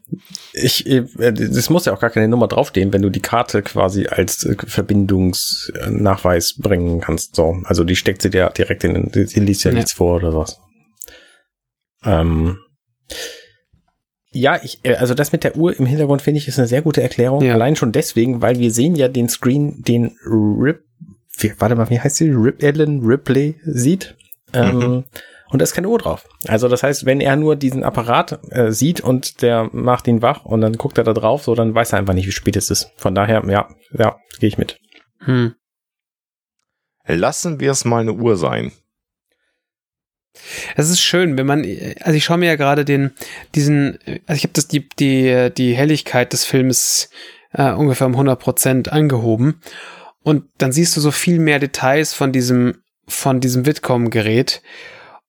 ich, 0.53 0.87
äh, 0.87 1.05
es 1.19 1.69
muss 1.69 1.85
ja 1.85 1.93
auch 1.93 1.99
gar 2.01 2.11
keine 2.11 2.29
Nummer 2.29 2.47
draufstehen, 2.47 2.93
wenn 2.93 3.03
du 3.03 3.11
die 3.11 3.21
Karte 3.21 3.61
quasi 3.63 4.07
als 4.07 4.45
äh, 4.45 4.55
Verbindungsnachweis 4.65 6.55
bringen 6.59 7.01
kannst. 7.01 7.35
So, 7.35 7.57
also 7.65 7.83
die 7.85 7.97
steckt 7.97 8.23
sie 8.23 8.31
dir 8.31 8.51
direkt 8.57 8.85
in, 8.85 9.11
den- 9.11 9.27
die 9.27 9.41
liest 9.41 9.65
ja 9.65 9.73
Ja. 9.73 9.77
nichts 9.79 9.93
vor 9.93 10.17
oder 10.17 10.33
was. 10.35 10.61
Ähm, 12.05 12.59
ja, 14.33 14.61
ich, 14.63 14.79
äh, 14.85 14.95
also 14.95 15.15
das 15.15 15.33
mit 15.33 15.43
der 15.43 15.57
Uhr 15.57 15.77
im 15.77 15.87
Hintergrund 15.87 16.23
finde 16.23 16.39
ich 16.39 16.47
ist 16.47 16.59
eine 16.59 16.69
sehr 16.69 16.83
gute 16.83 17.03
Erklärung. 17.03 17.43
Ja. 17.43 17.55
Allein 17.55 17.75
schon 17.75 17.91
deswegen, 17.93 18.41
weil 18.43 18.59
wir 18.61 18.71
sehen 18.71 18.95
ja 18.95 19.09
den 19.09 19.29
Screen, 19.29 19.83
den 19.83 20.17
Rip, 20.25 20.85
wie, 21.43 21.53
warte 21.59 21.75
mal, 21.77 21.91
wie 21.91 22.01
heißt 22.01 22.17
sie? 22.17 22.31
Rip 22.31 22.63
Ellen 22.63 23.01
Ripley 23.05 23.61
sieht. 23.65 24.17
Ähm, 24.53 24.77
Mhm. 24.79 25.05
und 25.51 25.59
da 25.59 25.63
ist 25.63 25.75
keine 25.75 25.89
Uhr 25.89 25.99
drauf. 25.99 26.27
Also 26.49 26.69
das 26.69 26.83
heißt, 26.83 27.07
wenn 27.07 27.21
er 27.21 27.37
nur 27.37 27.57
diesen 27.57 27.85
Apparat 27.85 28.41
äh, 28.51 28.73
sieht 28.73 29.01
und 29.01 29.43
der 29.43 29.69
macht 29.73 30.09
ihn 30.09 30.23
wach 30.23 30.45
und 30.45 30.61
dann 30.61 30.75
guckt 30.77 30.99
er 30.99 31.05
da 31.05 31.13
drauf, 31.13 31.45
so 31.45 31.55
dann 31.55 31.75
weiß 31.75 31.93
er 31.93 31.99
einfach 32.01 32.15
nicht, 32.15 32.27
wie 32.27 32.33
spät 32.33 32.57
es 32.57 32.71
ist. 32.71 32.91
Von 32.97 33.15
daher, 33.15 33.43
ja, 33.49 33.69
ja, 33.97 34.17
gehe 34.41 34.49
ich 34.49 34.59
mit. 34.59 34.79
Hm. 35.21 35.55
Lassen 37.07 37.61
wir 37.61 37.71
es 37.73 37.85
mal 37.85 38.01
eine 38.01 38.13
Uhr 38.13 38.37
sein. 38.37 38.73
Es 40.77 40.89
ist 40.89 41.01
schön, 41.01 41.37
wenn 41.37 41.47
man, 41.47 41.65
also 42.01 42.13
ich 42.17 42.25
schaue 42.25 42.39
mir 42.39 42.47
ja 42.47 42.57
gerade 42.57 42.85
den, 42.85 43.11
diesen, 43.55 43.99
also 44.27 44.37
ich 44.39 44.45
habe 44.45 44.53
das 44.53 44.69
die 44.69 44.89
die 44.89 45.51
die 45.57 45.75
Helligkeit 45.75 46.33
des 46.33 46.45
Films 46.45 47.11
äh, 47.53 47.73
ungefähr 47.73 48.07
um 48.07 48.13
100 48.13 48.39
Prozent 48.39 48.93
angehoben 48.93 49.61
und 50.23 50.45
dann 50.59 50.73
siehst 50.73 50.97
du 50.97 51.01
so 51.01 51.11
viel 51.11 51.39
mehr 51.39 51.59
Details 51.59 52.15
von 52.15 52.33
diesem 52.33 52.83
von 53.07 53.41
diesem 53.41 53.67
Vidcom-Gerät 53.67 54.63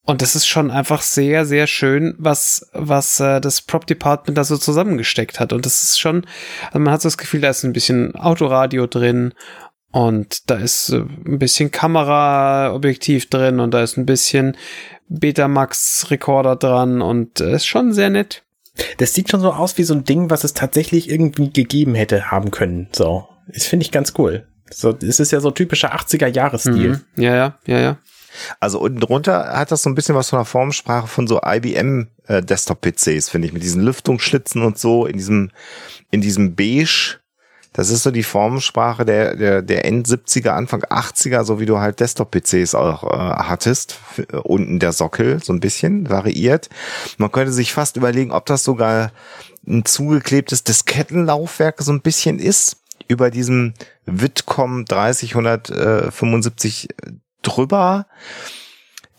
und 0.03 0.21
das 0.21 0.35
ist 0.35 0.47
schon 0.47 0.71
einfach 0.71 1.01
sehr 1.01 1.45
sehr 1.45 1.67
schön, 1.67 2.15
was 2.17 2.69
was 2.73 3.19
äh, 3.19 3.41
das 3.41 3.61
Prop 3.61 3.85
Department 3.87 4.37
da 4.37 4.43
so 4.43 4.57
zusammengesteckt 4.57 5.39
hat 5.39 5.53
und 5.53 5.65
das 5.65 5.81
ist 5.81 5.99
schon, 5.99 6.25
also 6.67 6.79
man 6.79 6.93
hat 6.93 7.01
so 7.01 7.07
das 7.07 7.17
Gefühl, 7.17 7.41
da 7.41 7.49
ist 7.49 7.63
ein 7.63 7.73
bisschen 7.73 8.15
Autoradio 8.15 8.87
drin 8.87 9.33
und 9.91 10.49
da 10.49 10.55
ist 10.55 10.89
äh, 10.89 10.97
ein 10.99 11.39
bisschen 11.39 11.71
Kameraobjektiv 11.71 13.29
drin 13.29 13.59
und 13.59 13.73
da 13.73 13.83
ist 13.83 13.97
ein 13.97 14.05
bisschen 14.05 14.57
Betamax-Rekorder 15.09 16.55
dran 16.55 17.01
und 17.01 17.41
äh, 17.41 17.55
ist 17.55 17.65
schon 17.65 17.91
sehr 17.91 18.09
nett. 18.09 18.43
Das 18.97 19.13
sieht 19.13 19.29
schon 19.29 19.41
so 19.41 19.51
aus 19.51 19.77
wie 19.77 19.83
so 19.83 19.93
ein 19.93 20.05
Ding, 20.05 20.29
was 20.29 20.45
es 20.45 20.53
tatsächlich 20.53 21.09
irgendwie 21.09 21.51
gegeben 21.51 21.93
hätte 21.93 22.31
haben 22.31 22.51
können. 22.51 22.87
So, 22.93 23.27
das 23.47 23.65
finde 23.65 23.85
ich 23.85 23.91
ganz 23.91 24.13
cool. 24.17 24.47
So, 24.73 24.97
es 25.01 25.19
ist 25.19 25.31
ja 25.31 25.39
so 25.39 25.51
typischer 25.51 25.93
80er-Jahres-Stil. 25.93 27.01
Mhm. 27.15 27.23
Ja, 27.23 27.35
ja, 27.35 27.59
ja, 27.65 27.79
ja. 27.79 27.97
Also 28.59 28.79
unten 28.79 28.99
drunter 28.99 29.57
hat 29.57 29.71
das 29.71 29.83
so 29.83 29.89
ein 29.89 29.95
bisschen 29.95 30.15
was 30.15 30.29
von 30.29 30.39
der 30.39 30.45
Formsprache 30.45 31.07
von 31.07 31.27
so 31.27 31.41
IBM 31.43 32.07
äh, 32.27 32.41
Desktop-PCs, 32.41 33.29
finde 33.29 33.47
ich, 33.47 33.53
mit 33.53 33.63
diesen 33.63 33.81
Lüftungsschlitzen 33.81 34.61
und 34.61 34.77
so 34.77 35.05
in 35.05 35.17
diesem, 35.17 35.51
in 36.11 36.21
diesem 36.21 36.55
Beige. 36.55 37.17
Das 37.73 37.89
ist 37.89 38.03
so 38.03 38.11
die 38.11 38.23
Formensprache 38.23 39.05
der, 39.05 39.35
der, 39.35 39.61
der 39.61 39.85
End 39.85 40.05
70er, 40.05 40.49
Anfang 40.49 40.83
80er, 40.83 41.45
so 41.45 41.59
wie 41.59 41.65
du 41.65 41.79
halt 41.79 42.01
Desktop-PCs 42.01 42.75
auch 42.75 43.03
äh, 43.03 43.17
hattest. 43.17 43.99
Äh, 44.17 44.37
Unten 44.37 44.79
der 44.79 44.91
Sockel, 44.91 45.41
so 45.41 45.53
ein 45.53 45.61
bisschen 45.61 46.09
variiert. 46.09 46.69
Man 47.17 47.31
könnte 47.31 47.53
sich 47.53 47.73
fast 47.73 47.95
überlegen, 47.95 48.31
ob 48.31 48.45
das 48.45 48.63
sogar 48.63 49.11
ein 49.65 49.85
zugeklebtes 49.85 50.63
Diskettenlaufwerk 50.63 51.81
so 51.81 51.93
ein 51.93 52.01
bisschen 52.01 52.39
ist. 52.39 52.77
Über 53.11 53.29
diesem 53.29 53.73
Vidcom 54.05 54.85
30175 54.85 56.87
drüber 57.41 58.05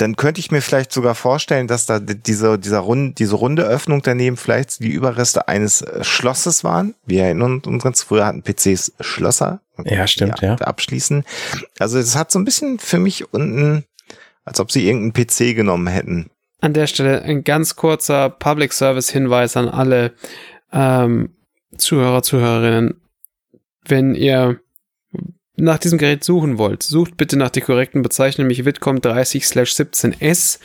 dann 0.03 0.17
könnte 0.17 0.41
ich 0.41 0.51
mir 0.51 0.63
vielleicht 0.63 0.91
sogar 0.91 1.15
vorstellen, 1.15 1.69
dass 1.69 1.87
da 1.87 2.01
diese, 2.01 2.59
dieser 2.59 2.81
Rund, 2.81 3.21
diese 3.21 3.37
runde 3.37 3.63
Öffnung 3.63 4.03
daneben 4.03 4.37
vielleicht 4.37 4.81
die 4.81 4.91
Überreste 4.91 5.47
eines 5.47 5.83
äh, 5.83 6.03
Schlosses 6.03 6.65
waren. 6.65 6.95
Wir 7.07 7.25
erinnern 7.25 7.61
uns, 7.61 8.03
früher 8.03 8.27
hatten 8.27 8.43
PCs 8.43 8.95
Schlösser. 9.01 9.61
Ja, 9.85 10.07
stimmt, 10.07 10.41
ja. 10.41 10.57
Abschließen. 10.57 11.25
Also 11.79 11.99
es 11.99 12.17
hat 12.17 12.33
so 12.33 12.39
ein 12.39 12.45
bisschen 12.45 12.81
für 12.81 12.99
mich 12.99 13.33
unten, 13.33 13.85
als 14.45 14.61
ob 14.61 14.73
sie 14.73 14.89
irgendeinen 14.89 15.27
PC 15.27 15.55
genommen 15.55 15.87
hätten. 15.87 16.31
An 16.61 16.73
der 16.73 16.89
Stelle 16.89 17.23
ein 17.23 17.45
ganz 17.45 17.77
kurzer 17.77 18.29
Public 18.29 18.73
Service 18.73 19.11
Hinweis 19.11 19.57
an 19.57 19.69
alle 19.69 20.13
ähm, 20.73 21.31
Zuhörer, 21.77 22.23
Zuhörerinnen. 22.23 23.01
Wenn 23.85 24.15
ihr 24.15 24.61
nach 25.57 25.77
diesem 25.79 25.99
Gerät 25.99 26.25
suchen 26.25 26.57
wollt, 26.57 26.83
sucht 26.83 27.17
bitte 27.19 27.37
nach 27.37 27.51
der 27.51 27.63
korrekten 27.63 28.01
Bezeichnung, 28.03 28.47
nämlich 28.47 28.65
Vidcom 28.65 29.01
30/17S 29.01 30.59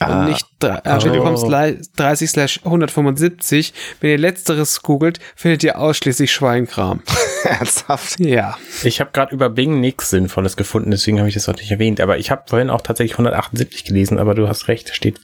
Ah. 0.00 0.22
und 0.24 0.30
nicht 0.30 0.46
äh, 0.62 0.80
Oh. 0.84 1.04
Vidcom 1.04 1.34
30/175. 1.36 3.72
Wenn 4.00 4.10
ihr 4.10 4.18
letzteres 4.18 4.82
googelt, 4.82 5.20
findet 5.36 5.62
ihr 5.62 5.78
ausschließlich 5.78 6.32
Schweinkram. 6.32 7.02
Ernsthaft? 7.44 8.18
Ja. 8.20 8.58
Ich 8.82 9.00
habe 9.00 9.10
gerade 9.12 9.34
über 9.34 9.48
Bing 9.48 9.80
nichts 9.80 10.10
Sinnvolles 10.10 10.56
gefunden, 10.56 10.90
deswegen 10.90 11.18
habe 11.18 11.28
ich 11.28 11.34
das 11.34 11.48
auch 11.48 11.56
nicht 11.56 11.70
erwähnt. 11.70 12.00
Aber 12.00 12.18
ich 12.18 12.30
habe 12.30 12.44
vorhin 12.48 12.70
auch 12.70 12.80
tatsächlich 12.80 13.14
178 13.14 13.84
gelesen, 13.84 14.18
aber 14.18 14.34
du 14.34 14.48
hast 14.48 14.68
recht, 14.68 14.94
steht 14.94 15.20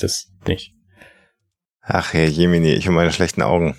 das 0.00 0.28
nicht. 0.46 0.72
Ach 1.82 2.12
Herr 2.14 2.26
Jemini, 2.26 2.72
ich 2.72 2.88
und 2.88 2.94
meine 2.94 3.12
schlechten 3.12 3.42
Augen. 3.42 3.76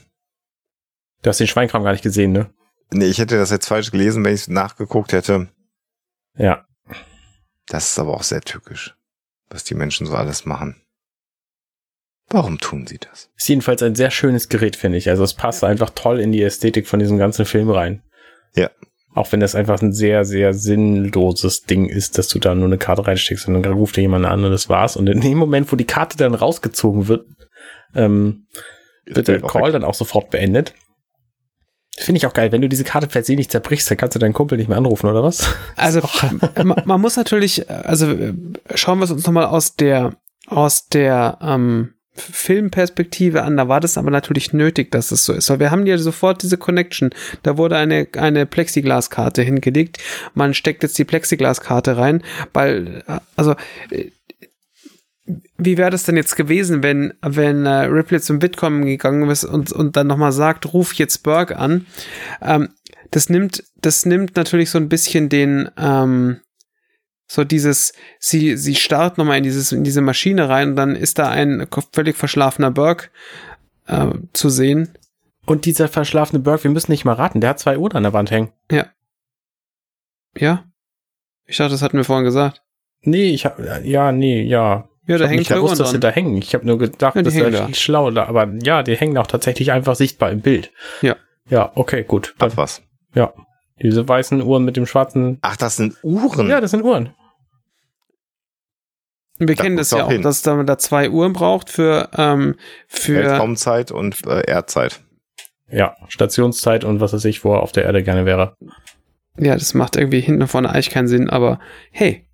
Du 1.23 1.29
hast 1.29 1.39
den 1.39 1.47
Schweinkram 1.47 1.83
gar 1.83 1.91
nicht 1.91 2.03
gesehen, 2.03 2.31
ne? 2.31 2.49
Nee, 2.93 3.05
ich 3.05 3.19
hätte 3.19 3.37
das 3.37 3.51
jetzt 3.51 3.67
falsch 3.67 3.91
gelesen, 3.91 4.23
wenn 4.23 4.35
ich 4.35 4.47
nachgeguckt 4.47 5.13
hätte. 5.13 5.47
Ja. 6.37 6.65
Das 7.67 7.91
ist 7.91 7.99
aber 7.99 8.13
auch 8.13 8.23
sehr 8.23 8.41
tückisch, 8.41 8.95
was 9.49 9.63
die 9.63 9.75
Menschen 9.75 10.07
so 10.07 10.13
alles 10.13 10.45
machen. 10.45 10.81
Warum 12.29 12.59
tun 12.59 12.87
sie 12.87 12.97
das? 12.97 13.29
Ist 13.35 13.49
jedenfalls 13.49 13.81
ein 13.83 13.95
sehr 13.95 14.11
schönes 14.11 14.49
Gerät, 14.49 14.75
finde 14.75 14.97
ich. 14.97 15.09
Also 15.09 15.23
es 15.23 15.33
passt 15.33 15.63
einfach 15.63 15.89
toll 15.89 16.19
in 16.19 16.31
die 16.31 16.41
Ästhetik 16.41 16.87
von 16.87 16.99
diesem 16.99 17.17
ganzen 17.17 17.45
Film 17.45 17.69
rein. 17.69 18.03
Ja. 18.55 18.69
Auch 19.13 19.31
wenn 19.33 19.41
das 19.41 19.55
einfach 19.55 19.81
ein 19.81 19.91
sehr, 19.91 20.23
sehr 20.23 20.53
sinnloses 20.53 21.63
Ding 21.63 21.87
ist, 21.87 22.17
dass 22.17 22.29
du 22.29 22.39
da 22.39 22.55
nur 22.55 22.65
eine 22.65 22.77
Karte 22.77 23.05
reinsteckst 23.05 23.47
und 23.47 23.61
dann 23.61 23.73
ruft 23.73 23.97
dir 23.97 24.01
jemand 24.01 24.25
an 24.25 24.45
und 24.45 24.51
das 24.51 24.69
war's. 24.69 24.95
Und 24.95 25.07
in 25.07 25.19
dem 25.19 25.37
Moment, 25.37 25.71
wo 25.71 25.75
die 25.75 25.85
Karte 25.85 26.15
dann 26.17 26.33
rausgezogen 26.33 27.09
wird, 27.09 27.25
ähm, 27.93 28.47
wird 29.05 29.27
der 29.27 29.41
Call 29.41 29.65
weg. 29.65 29.73
dann 29.73 29.83
auch 29.83 29.93
sofort 29.93 30.29
beendet. 30.29 30.73
Finde 31.97 32.17
ich 32.17 32.25
auch 32.25 32.33
geil. 32.33 32.51
Wenn 32.51 32.61
du 32.61 32.69
diese 32.69 32.83
Karte 32.83 33.09
versehentlich 33.09 33.49
zerbrichst, 33.49 33.89
dann 33.91 33.97
kannst 33.97 34.15
du 34.15 34.19
deinen 34.19 34.33
Kumpel 34.33 34.57
nicht 34.57 34.67
mehr 34.67 34.77
anrufen, 34.77 35.07
oder 35.07 35.23
was? 35.23 35.47
Also 35.75 36.01
man, 36.85 37.01
muss 37.01 37.17
natürlich, 37.17 37.69
also 37.69 38.15
schauen 38.73 38.99
wir 38.99 39.05
es 39.05 39.11
uns 39.11 39.25
nochmal 39.25 39.45
aus 39.45 39.75
der 39.75 40.13
aus 40.47 40.87
der 40.89 41.37
ähm, 41.41 41.93
Filmperspektive 42.13 43.43
an, 43.43 43.55
da 43.55 43.69
war 43.69 43.79
das 43.79 43.97
aber 43.97 44.11
natürlich 44.11 44.51
nötig, 44.51 44.91
dass 44.91 45.11
es 45.11 45.23
so 45.23 45.33
ist. 45.33 45.49
Weil 45.49 45.59
wir 45.59 45.71
haben 45.71 45.87
ja 45.87 45.97
sofort 45.97 46.43
diese 46.43 46.57
Connection. 46.57 47.11
Da 47.43 47.57
wurde 47.57 47.77
eine, 47.77 48.07
eine 48.17 48.45
Plexiglaskarte 48.45 49.41
hingelegt. 49.41 49.97
Man 50.33 50.53
steckt 50.53 50.83
jetzt 50.83 50.97
die 50.97 51.05
Plexiglaskarte 51.05 51.97
rein, 51.97 52.21
weil, 52.51 53.03
äh, 53.07 53.19
also, 53.37 53.55
äh, 53.91 54.11
wie 55.57 55.77
wäre 55.77 55.91
das 55.91 56.03
denn 56.03 56.17
jetzt 56.17 56.35
gewesen, 56.35 56.83
wenn, 56.83 57.13
wenn 57.21 57.65
äh, 57.65 57.85
Ripley 57.85 58.19
zum 58.21 58.39
Bitcoin 58.39 58.85
gegangen 58.85 59.29
ist 59.29 59.43
und, 59.43 59.71
und 59.71 59.95
dann 59.95 60.07
nochmal 60.07 60.31
sagt, 60.31 60.73
ruf 60.73 60.93
jetzt 60.93 61.23
Berg 61.23 61.55
an? 61.55 61.85
Ähm, 62.41 62.69
das 63.11 63.29
nimmt, 63.29 63.63
das 63.81 64.05
nimmt 64.05 64.35
natürlich 64.35 64.69
so 64.69 64.77
ein 64.77 64.89
bisschen 64.89 65.29
den, 65.29 65.69
ähm, 65.77 66.39
so 67.27 67.43
dieses, 67.43 67.93
sie, 68.19 68.57
sie 68.57 68.75
starrt 68.75 69.17
nochmal 69.17 69.37
in 69.37 69.43
dieses, 69.43 69.71
in 69.71 69.83
diese 69.83 70.01
Maschine 70.01 70.49
rein 70.49 70.71
und 70.71 70.75
dann 70.75 70.95
ist 70.95 71.19
da 71.19 71.29
ein 71.29 71.67
völlig 71.93 72.17
verschlafener 72.17 72.71
Burke 72.71 73.09
äh, 73.87 74.07
zu 74.33 74.49
sehen. 74.49 74.97
Und 75.45 75.65
dieser 75.65 75.87
verschlafene 75.87 76.39
Burke, 76.39 76.65
wir 76.65 76.71
müssen 76.71 76.91
nicht 76.91 77.05
mal 77.05 77.13
raten, 77.13 77.41
der 77.41 77.51
hat 77.51 77.59
zwei 77.59 77.77
Uhren 77.77 77.95
an 77.95 78.03
der 78.03 78.13
Wand 78.13 78.31
hängen. 78.31 78.51
Ja? 80.37 80.65
Ich 81.45 81.57
dachte, 81.57 81.71
das 81.71 81.81
hatten 81.81 81.97
wir 81.97 82.05
vorhin 82.05 82.25
gesagt. 82.25 82.61
Nee, 83.01 83.31
ich 83.31 83.45
hab, 83.45 83.59
ja, 83.83 84.11
nee, 84.11 84.43
ja. 84.43 84.87
Ja, 85.11 85.17
da 85.17 85.25
ich 85.25 85.29
hängen 85.31 85.39
nicht 85.39 85.49
gewusst, 85.49 85.73
Uhren 85.73 85.77
dass 85.79 85.91
sie 85.91 85.99
da 85.99 86.09
hängen. 86.09 86.37
Ich 86.41 86.53
habe 86.53 86.65
nur 86.65 86.77
gedacht, 86.77 87.15
Ja, 87.15 87.21
das 87.21 87.35
wäre 87.35 87.51
da. 87.51 87.73
schlau. 87.73 88.11
Da, 88.11 88.25
aber 88.25 88.47
ja, 88.63 88.83
die 88.83 88.95
hängen 88.95 89.17
auch 89.17 89.27
tatsächlich 89.27 89.71
einfach 89.71 89.95
sichtbar 89.95 90.31
im 90.31 90.41
Bild. 90.41 90.71
Ja. 91.01 91.15
Ja, 91.49 91.71
okay, 91.75 92.03
gut. 92.03 92.33
Ach 92.39 92.51
was. 92.55 92.81
Ja. 93.13 93.33
Diese 93.81 94.07
weißen 94.07 94.41
Uhren 94.41 94.63
mit 94.63 94.77
dem 94.77 94.85
schwarzen. 94.85 95.37
Ach, 95.41 95.57
das 95.57 95.75
sind 95.77 95.95
Uhren. 96.03 96.47
Ja, 96.49 96.61
das 96.61 96.71
sind 96.71 96.83
Uhren. 96.83 97.13
Wir 99.37 99.55
Da 99.55 99.63
kennen 99.63 99.75
das 99.77 99.89
ja 99.91 99.99
auch 99.99 100.03
auch, 100.03 100.11
hin. 100.11 100.21
dass 100.21 100.45
man 100.45 100.67
da 100.67 100.77
zwei 100.77 101.09
Uhren 101.09 101.33
braucht 101.33 101.69
für, 101.69 102.09
ähm, 102.15 102.55
für 102.87 103.15
Weltraumzeit 103.23 103.91
und 103.91 104.25
äh, 104.27 104.41
Erdzeit. 104.41 105.01
Ja, 105.67 105.95
Stationszeit 106.09 106.83
und 106.83 106.99
was 106.99 107.13
weiß 107.13 107.25
ich, 107.25 107.43
wo 107.43 107.53
er 107.53 107.63
auf 107.63 107.71
der 107.71 107.85
Erde 107.85 108.03
gerne 108.03 108.25
wäre. 108.25 108.55
ja, 109.37 109.53
das 109.55 109.73
macht 109.73 109.95
irgendwie 109.95 110.19
hinten 110.19 110.43
und 110.43 110.47
vorne 110.47 110.69
eigentlich 110.69 110.89
keinen 110.91 111.07
Sinn, 111.07 111.29
aber 111.29 111.59
hey, 111.91 112.27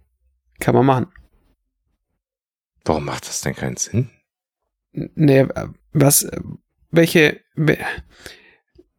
kann 0.60 0.76
man 0.76 0.86
machen. 0.86 1.08
Warum 2.88 3.06
macht 3.06 3.28
das 3.28 3.42
denn 3.42 3.56
keinen 3.56 3.78
Sinn? 3.78 4.10
Nee, 4.92 5.40
äh, 5.42 5.68
was, 5.94 6.24
äh, 6.24 6.40
welche, 6.92 7.40
we- 7.56 7.78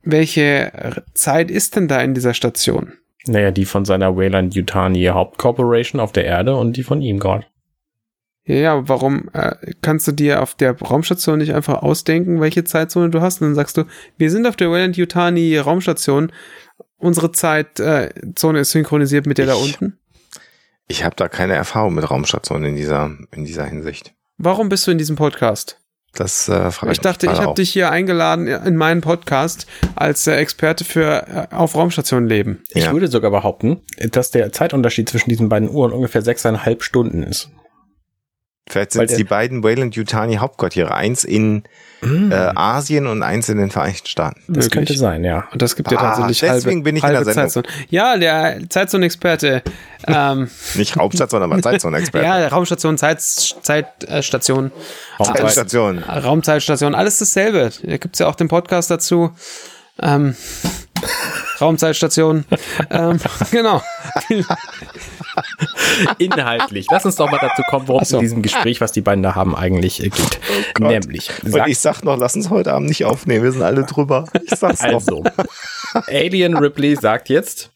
welche 0.03 1.05
Zeit 1.15 1.51
ist 1.51 1.77
denn 1.77 1.89
da 1.89 2.01
in 2.01 2.15
dieser 2.15 2.35
Station? 2.35 2.93
Naja, 3.27 3.51
die 3.51 3.65
von 3.65 3.85
seiner 3.85 4.17
Wayland 4.17 4.55
Yutani 4.55 5.05
Hauptcorporation 5.07 6.01
auf 6.01 6.13
der 6.13 6.25
Erde 6.25 6.57
und 6.57 6.77
die 6.77 6.83
von 6.83 7.03
ihm 7.03 7.19
gerade. 7.19 7.47
Ja, 8.45 8.55
ja, 8.55 8.89
warum 8.89 9.29
äh, 9.35 9.55
kannst 9.83 10.09
du 10.09 10.13
dir 10.13 10.43
auf 10.43 10.55
der 10.55 10.79
Raumstation 10.81 11.39
nicht 11.39 11.53
einfach 11.53 11.83
ausdenken, 11.83 12.41
welche 12.41 12.65
Zeitzone 12.65 13.11
du 13.11 13.21
hast? 13.21 13.43
Und 13.43 13.49
dann 13.49 13.55
sagst 13.55 13.77
du, 13.77 13.85
wir 14.17 14.31
sind 14.31 14.47
auf 14.47 14.57
der 14.57 14.71
Wayland 14.71 14.97
Yutani 14.97 15.59
Raumstation. 15.59 16.33
Unsere 16.97 17.31
Zeitzone 17.33 18.59
äh, 18.59 18.61
ist 18.63 18.71
synchronisiert 18.71 19.27
mit 19.27 19.37
der 19.37 19.47
da 19.47 19.55
Ich- 19.55 19.63
unten. 19.81 19.98
Ich 20.89 21.05
habe 21.05 21.15
da 21.17 21.29
keine 21.29 21.55
Erfahrung 21.55 21.95
mit 21.95 22.11
Raumstationen 22.11 22.71
in 22.71 22.77
dieser, 22.77 23.11
in 23.33 23.45
dieser 23.45 23.65
Hinsicht. 23.65 24.15
Warum 24.39 24.69
bist 24.69 24.87
du 24.87 24.91
in 24.91 24.99
diesem 24.99 25.17
Podcast? 25.17 25.79
Das 26.15 26.49
äh, 26.49 26.71
frage 26.71 26.93
Ich 26.93 27.01
dachte, 27.01 27.27
mich 27.27 27.37
ich 27.37 27.43
habe 27.43 27.55
dich 27.55 27.71
hier 27.71 27.91
eingeladen 27.91 28.47
in 28.49 28.77
meinen 28.77 29.03
Podcast 29.03 29.67
als 29.95 30.27
äh, 30.27 30.37
Experte 30.37 30.85
für 30.85 31.27
äh, 31.51 31.55
auf 31.55 31.75
Raumstationen 31.75 32.29
leben. 32.29 32.63
Ich 32.71 32.85
Ja. 32.87 32.93
würde 32.93 33.09
sogar 33.09 33.31
behaupten, 33.31 33.83
dass 34.11 34.31
der 34.31 34.51
Zeitunterschied 34.53 35.09
zwischen 35.09 35.29
diesen 35.29 35.49
beiden 35.51 35.69
Uhren 35.69 35.93
ungefähr 35.93 36.23
sechseinhalb 36.23 36.83
Stunden 36.83 37.23
ist. 37.23 37.51
Vielleicht 38.69 38.97
weil 38.97 39.09
sind 39.09 39.15
es 39.15 39.17
die 39.19 39.25
beiden 39.25 39.63
Wayland 39.63 39.95
Yutani 39.97 40.37
Hauptquartiere. 40.37 40.95
Eins 40.95 41.25
in 41.25 41.65
Mhm. 42.01 42.31
äh, 42.31 42.35
Asien 42.55 43.07
und 43.09 43.23
eins 43.25 43.49
in 43.49 43.59
den 43.59 43.71
Vereinigten 43.71 44.07
Staaten. 44.07 44.41
das 44.47 44.67
möglich. 44.67 44.71
könnte 44.73 44.97
sein, 44.97 45.25
ja. 45.25 45.49
Und 45.53 45.61
das 45.63 45.75
gibt 45.75 45.91
ja 45.91 45.99
Ah, 45.99 46.03
tatsächlich 46.03 46.39
deswegen 46.41 46.67
halbe, 46.77 46.83
bin 46.83 46.97
ich 46.97 47.03
in 47.03 47.09
halbe 47.09 47.25
der 47.25 47.35
Sendung. 47.35 47.51
Zeitzone. 47.51 47.67
Ja, 47.91 48.17
der 48.17 48.59
Zeitzone-Experte. 48.69 49.63
ähm, 50.07 50.49
Nicht 50.75 50.97
Raumstation, 50.97 51.43
aber 51.43 51.61
Zeitzone-Experte. 51.61 52.25
ja, 52.25 52.47
Raumstation, 52.49 52.99
Zeit, 52.99 53.21
Zeitstation, 53.21 54.71
Raumzeit- 55.19 55.41
Raumstation. 55.43 55.99
Raumzeitstation, 56.05 56.95
alles 56.95 57.19
dasselbe. 57.19 57.71
Da 57.83 57.97
gibt's 57.97 58.21
ja 58.21 58.29
auch 58.29 58.37
den 58.37 58.49
Podcast 58.49 58.91
dazu. 58.93 59.33
Ähm, 60.01 60.37
Raumzeitstation. 61.61 62.45
ähm, 62.91 63.19
genau. 63.51 63.83
Inhaltlich. 66.19 66.87
Lass 66.91 67.05
uns 67.05 67.17
doch 67.17 67.31
mal 67.31 67.39
dazu 67.41 67.63
kommen, 67.69 67.89
worum 67.89 68.03
es 68.03 68.09
so. 68.11 68.19
in 68.19 68.23
diesem 68.23 68.43
Gespräch, 68.43 68.81
was 68.81 68.93
die 68.93 69.01
beiden 69.01 69.23
da 69.23 69.35
haben, 69.35 69.55
eigentlich 69.55 70.01
äh, 70.01 70.09
geht. 70.09 70.41
Gott. 70.75 70.89
Nämlich, 70.89 71.31
Und 71.45 71.67
ich 71.67 71.79
sag 71.79 72.03
noch, 72.03 72.17
lass 72.19 72.37
uns 72.37 72.51
heute 72.51 72.73
Abend 72.73 72.89
nicht 72.89 73.05
aufnehmen. 73.05 73.45
Wir 73.45 73.53
sind 73.53 73.63
alle 73.63 73.85
drüber. 73.85 74.27
Ich 74.45 74.59
sag's 74.59 74.83
noch. 74.83 74.95
also, 74.95 75.25
Alien 76.07 76.57
Ripley 76.57 76.97
sagt 76.97 77.29
jetzt, 77.29 77.73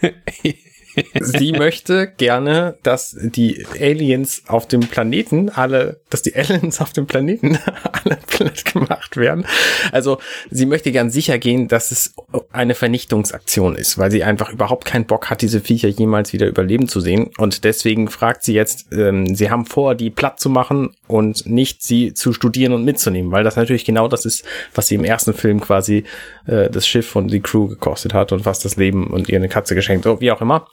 sie 1.20 1.52
möchte 1.58 2.06
gerne, 2.16 2.76
dass 2.82 3.16
die 3.20 3.66
Aliens 3.80 4.42
auf 4.48 4.66
dem 4.66 4.80
Planeten 4.80 5.50
alle, 5.50 6.00
dass 6.10 6.22
die 6.22 6.34
Aliens 6.34 6.80
auf 6.80 6.92
dem 6.92 7.06
Planeten 7.06 7.58
alle 7.92 8.18
platt 8.26 8.64
gemacht 8.64 9.16
werden. 9.16 9.46
Also 9.92 10.18
sie 10.50 10.66
möchte 10.66 10.92
gern 10.92 11.10
sicher 11.10 11.38
gehen, 11.38 11.68
dass 11.68 11.90
es 11.90 12.14
eine 12.50 12.74
Vernichtungsaktion 12.74 13.76
ist, 13.76 13.98
weil 13.98 14.10
sie 14.10 14.24
einfach 14.24 14.52
überhaupt 14.52 14.84
keinen 14.84 15.06
Bock 15.06 15.30
hat, 15.30 15.42
diese 15.42 15.60
Viecher 15.60 15.88
jemals 15.88 16.32
wieder 16.32 16.46
überleben 16.46 16.88
zu 16.88 17.00
sehen. 17.00 17.30
Und 17.38 17.64
deswegen 17.64 18.08
fragt 18.08 18.44
sie 18.44 18.54
jetzt, 18.54 18.92
ähm, 18.92 19.34
sie 19.34 19.50
haben 19.50 19.66
vor, 19.66 19.94
die 19.94 20.10
platt 20.10 20.40
zu 20.40 20.50
machen 20.50 20.94
und 21.06 21.46
nicht 21.46 21.82
sie 21.82 22.14
zu 22.14 22.32
studieren 22.32 22.72
und 22.72 22.84
mitzunehmen, 22.84 23.32
weil 23.32 23.44
das 23.44 23.56
natürlich 23.56 23.84
genau 23.84 24.08
das 24.08 24.24
ist, 24.24 24.44
was 24.74 24.88
sie 24.88 24.96
im 24.96 25.04
ersten 25.04 25.34
Film 25.34 25.60
quasi 25.60 26.04
äh, 26.46 26.70
das 26.70 26.86
Schiff 26.86 27.16
und 27.16 27.28
die 27.28 27.40
Crew 27.40 27.68
gekostet 27.68 28.14
hat 28.14 28.32
und 28.32 28.46
was 28.46 28.60
das 28.60 28.76
Leben 28.76 29.08
und 29.08 29.28
ihr 29.28 29.36
eine 29.36 29.48
Katze 29.48 29.74
geschenkt, 29.74 30.06
oh, 30.06 30.20
wie 30.20 30.32
auch 30.32 30.40
immer. 30.40 30.68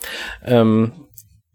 Ähm, 0.46 0.92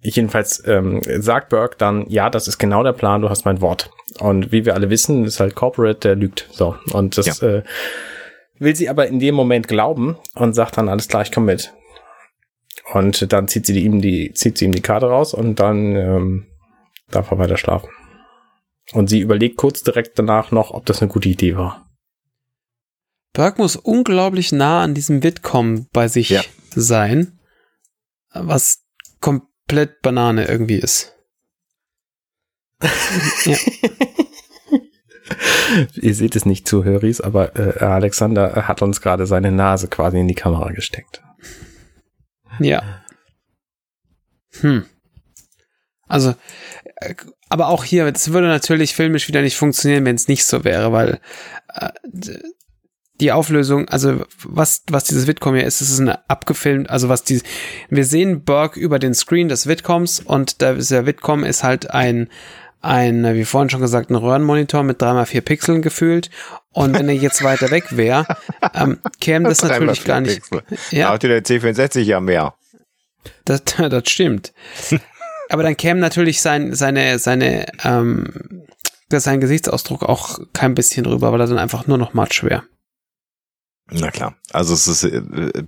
jedenfalls 0.01 0.63
ähm, 0.67 1.01
sagt 1.19 1.51
Burke 1.51 1.77
dann, 1.79 2.07
ja, 2.09 2.31
das 2.31 2.49
ist 2.49 2.59
genau 2.59 2.83
der 2.83 2.93
Plan, 2.93 3.23
du 3.23 3.31
hast 3.31 3.45
mein 3.45 3.61
Wort. 3.61 3.91
Und 4.19 4.53
wie 4.53 4.65
wir 4.65 4.75
alle 4.75 4.91
wissen, 4.91 5.25
ist 5.25 5.41
halt 5.41 5.55
Corporate, 5.55 6.01
der 6.01 6.17
lügt. 6.17 6.49
So. 6.53 6.77
Und 6.93 7.19
das 7.19 7.43
äh, 7.43 7.63
will 8.59 8.75
sie 8.75 8.89
aber 8.89 9.07
in 9.07 9.19
dem 9.19 9.35
Moment 9.35 9.69
glauben 9.69 10.17
und 10.35 10.55
sagt 10.55 10.77
dann, 10.77 10.89
alles 10.89 11.09
klar, 11.09 11.23
ich 11.23 11.33
komm 11.33 11.45
mit. 11.47 11.73
Und 12.93 13.33
dann 13.33 13.49
zieht 13.49 13.67
sie 13.67 13.79
ihm 13.79 14.01
die, 14.01 14.33
zieht 14.33 14.59
sie 14.59 14.65
ihm 14.65 14.73
die 14.73 14.81
Karte 14.81 15.07
raus 15.07 15.35
und 15.35 15.61
dann 15.61 15.95
ähm, 15.95 16.47
darf 17.11 17.31
er 17.31 17.39
weiter 17.39 17.57
schlafen. 17.57 17.91
Und 18.93 19.11
sie 19.11 19.21
überlegt 19.21 19.57
kurz 19.57 19.83
direkt 19.83 20.19
danach 20.19 20.51
noch, 20.51 20.71
ob 20.71 20.87
das 20.87 21.03
eine 21.03 21.11
gute 21.11 21.29
Idee 21.29 21.57
war. 21.57 21.88
Burke 23.33 23.61
muss 23.61 23.77
unglaublich 23.77 24.53
nah 24.53 24.83
an 24.83 24.95
diesem 24.95 25.23
Witcom 25.23 25.87
bei 25.93 26.09
sich 26.09 26.31
Ja. 26.31 26.43
sein, 26.75 27.39
was 28.33 28.85
komplett 29.21 30.01
Banane 30.03 30.47
irgendwie 30.47 30.77
ist. 30.79 31.15
ja. 33.45 33.57
Ihr 36.01 36.15
seht 36.15 36.35
es 36.37 36.47
nicht, 36.47 36.67
Zuhöris, 36.67 37.21
aber 37.21 37.55
äh, 37.57 37.79
Alexander 37.85 38.67
hat 38.67 38.81
uns 38.83 39.01
gerade 39.01 39.27
seine 39.27 39.53
Nase 39.53 39.89
quasi 39.89 40.19
in 40.19 40.29
die 40.29 40.35
Kamera 40.35 40.71
gesteckt. 40.73 41.23
Ja. 42.59 43.05
Hm. 44.61 44.87
Also, 46.07 46.35
äh, 46.97 47.15
aber 47.51 47.69
auch 47.69 47.85
hier, 47.85 48.11
das 48.11 48.33
würde 48.33 48.49
natürlich 48.49 48.95
filmisch 48.95 49.29
wieder 49.29 49.43
nicht 49.43 49.57
funktionieren, 49.57 50.05
wenn 50.07 50.17
es 50.17 50.29
nicht 50.29 50.45
so 50.47 50.65
wäre, 50.65 50.93
weil 50.93 51.21
äh, 51.75 51.91
die 53.21 53.33
Auflösung, 53.33 53.89
also 53.89 54.25
was, 54.45 54.83
was 54.89 55.05
dieses 55.05 55.27
Vidcom 55.27 55.55
hier 55.55 55.65
ist, 55.65 55.81
es 55.81 55.91
ist 55.91 56.01
eine 56.01 56.29
abgefilmt, 56.29 56.89
also 56.89 57.09
was 57.09 57.25
die, 57.25 57.43
wir 57.91 58.05
sehen 58.05 58.45
Burke 58.45 58.79
über 58.79 58.99
den 58.99 59.15
Screen 59.15 59.49
des 59.49 59.67
Vidcoms 59.67 60.21
und 60.21 60.61
der, 60.61 60.75
der 60.75 61.07
Vidcom 61.07 61.43
ist 61.45 61.65
halt 61.65 61.91
ein, 61.91 62.29
ein, 62.81 63.35
wie 63.35 63.45
vorhin 63.45 63.71
schon 63.71 63.81
gesagt, 63.81 64.11
ein 64.11 64.15
Röhrenmonitor 64.15 64.83
mit 64.85 65.03
3x4 65.03 65.41
Pixeln 65.41 65.83
gefühlt. 65.83 66.31
Und 66.73 66.97
wenn 66.97 67.09
er 67.09 67.15
jetzt 67.15 67.43
weiter 67.43 67.73
weg 67.73 67.97
wäre, 67.97 68.25
ähm, 68.73 68.99
käme 69.21 69.49
das 69.49 69.63
natürlich 69.65 70.05
gar 70.05 70.21
nicht. 70.21 70.43
Ja. 70.53 70.99
Ja, 70.99 71.11
Hatte 71.11 71.27
der 71.27 71.45
C64 71.45 72.01
ja 72.03 72.21
mehr. 72.21 72.55
das, 73.45 73.65
das 73.79 74.09
stimmt. 74.09 74.53
Aber 75.49 75.65
dann 75.65 75.77
käme 75.77 75.99
natürlich 75.99 76.41
sein, 76.41 76.75
seine, 76.75 77.19
seine, 77.19 77.67
ähm, 77.83 78.63
sein 79.11 79.41
Gesichtsausdruck 79.41 80.05
auch 80.05 80.39
kein 80.53 80.75
bisschen 80.75 81.07
rüber, 81.07 81.33
weil 81.33 81.41
er 81.41 81.47
dann 81.49 81.59
einfach 81.59 81.89
nur 81.89 81.99
noch 81.99 82.15
matsch 82.15 82.45
wäre. 82.45 82.63
Na 83.91 84.11
klar. 84.11 84.37
Also 84.53 84.75
es 84.75 84.87
ist, 84.87 85.05
äh, 85.05 85.65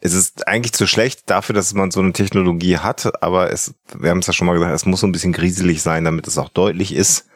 es 0.00 0.12
ist 0.12 0.46
eigentlich 0.46 0.72
zu 0.72 0.86
schlecht 0.86 1.28
dafür, 1.30 1.54
dass 1.54 1.74
man 1.74 1.90
so 1.90 2.00
eine 2.00 2.12
Technologie 2.12 2.78
hat, 2.78 3.22
aber 3.22 3.52
es, 3.52 3.74
wir 3.96 4.10
haben 4.10 4.18
es 4.18 4.26
ja 4.26 4.32
schon 4.32 4.46
mal 4.46 4.54
gesagt, 4.54 4.74
es 4.74 4.86
muss 4.86 5.00
so 5.00 5.06
ein 5.06 5.12
bisschen 5.12 5.32
grieselig 5.32 5.82
sein, 5.82 6.04
damit 6.04 6.26
es 6.26 6.38
auch 6.38 6.48
deutlich 6.48 6.94
ist, 6.94 7.26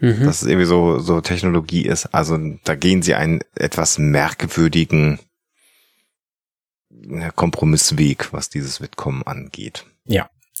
Mhm. 0.00 0.24
dass 0.24 0.42
es 0.42 0.48
irgendwie 0.48 0.66
so, 0.66 1.00
so 1.00 1.20
Technologie 1.20 1.82
ist. 1.82 2.06
Also 2.14 2.38
da 2.64 2.76
gehen 2.76 3.02
sie 3.02 3.14
einen 3.14 3.40
etwas 3.56 3.98
merkwürdigen 3.98 5.18
ja, 6.90 7.30
Kompromissweg, 7.30 8.32
was 8.32 8.48
dieses 8.48 8.80
Witcom 8.80 9.24
angeht. 9.24 9.86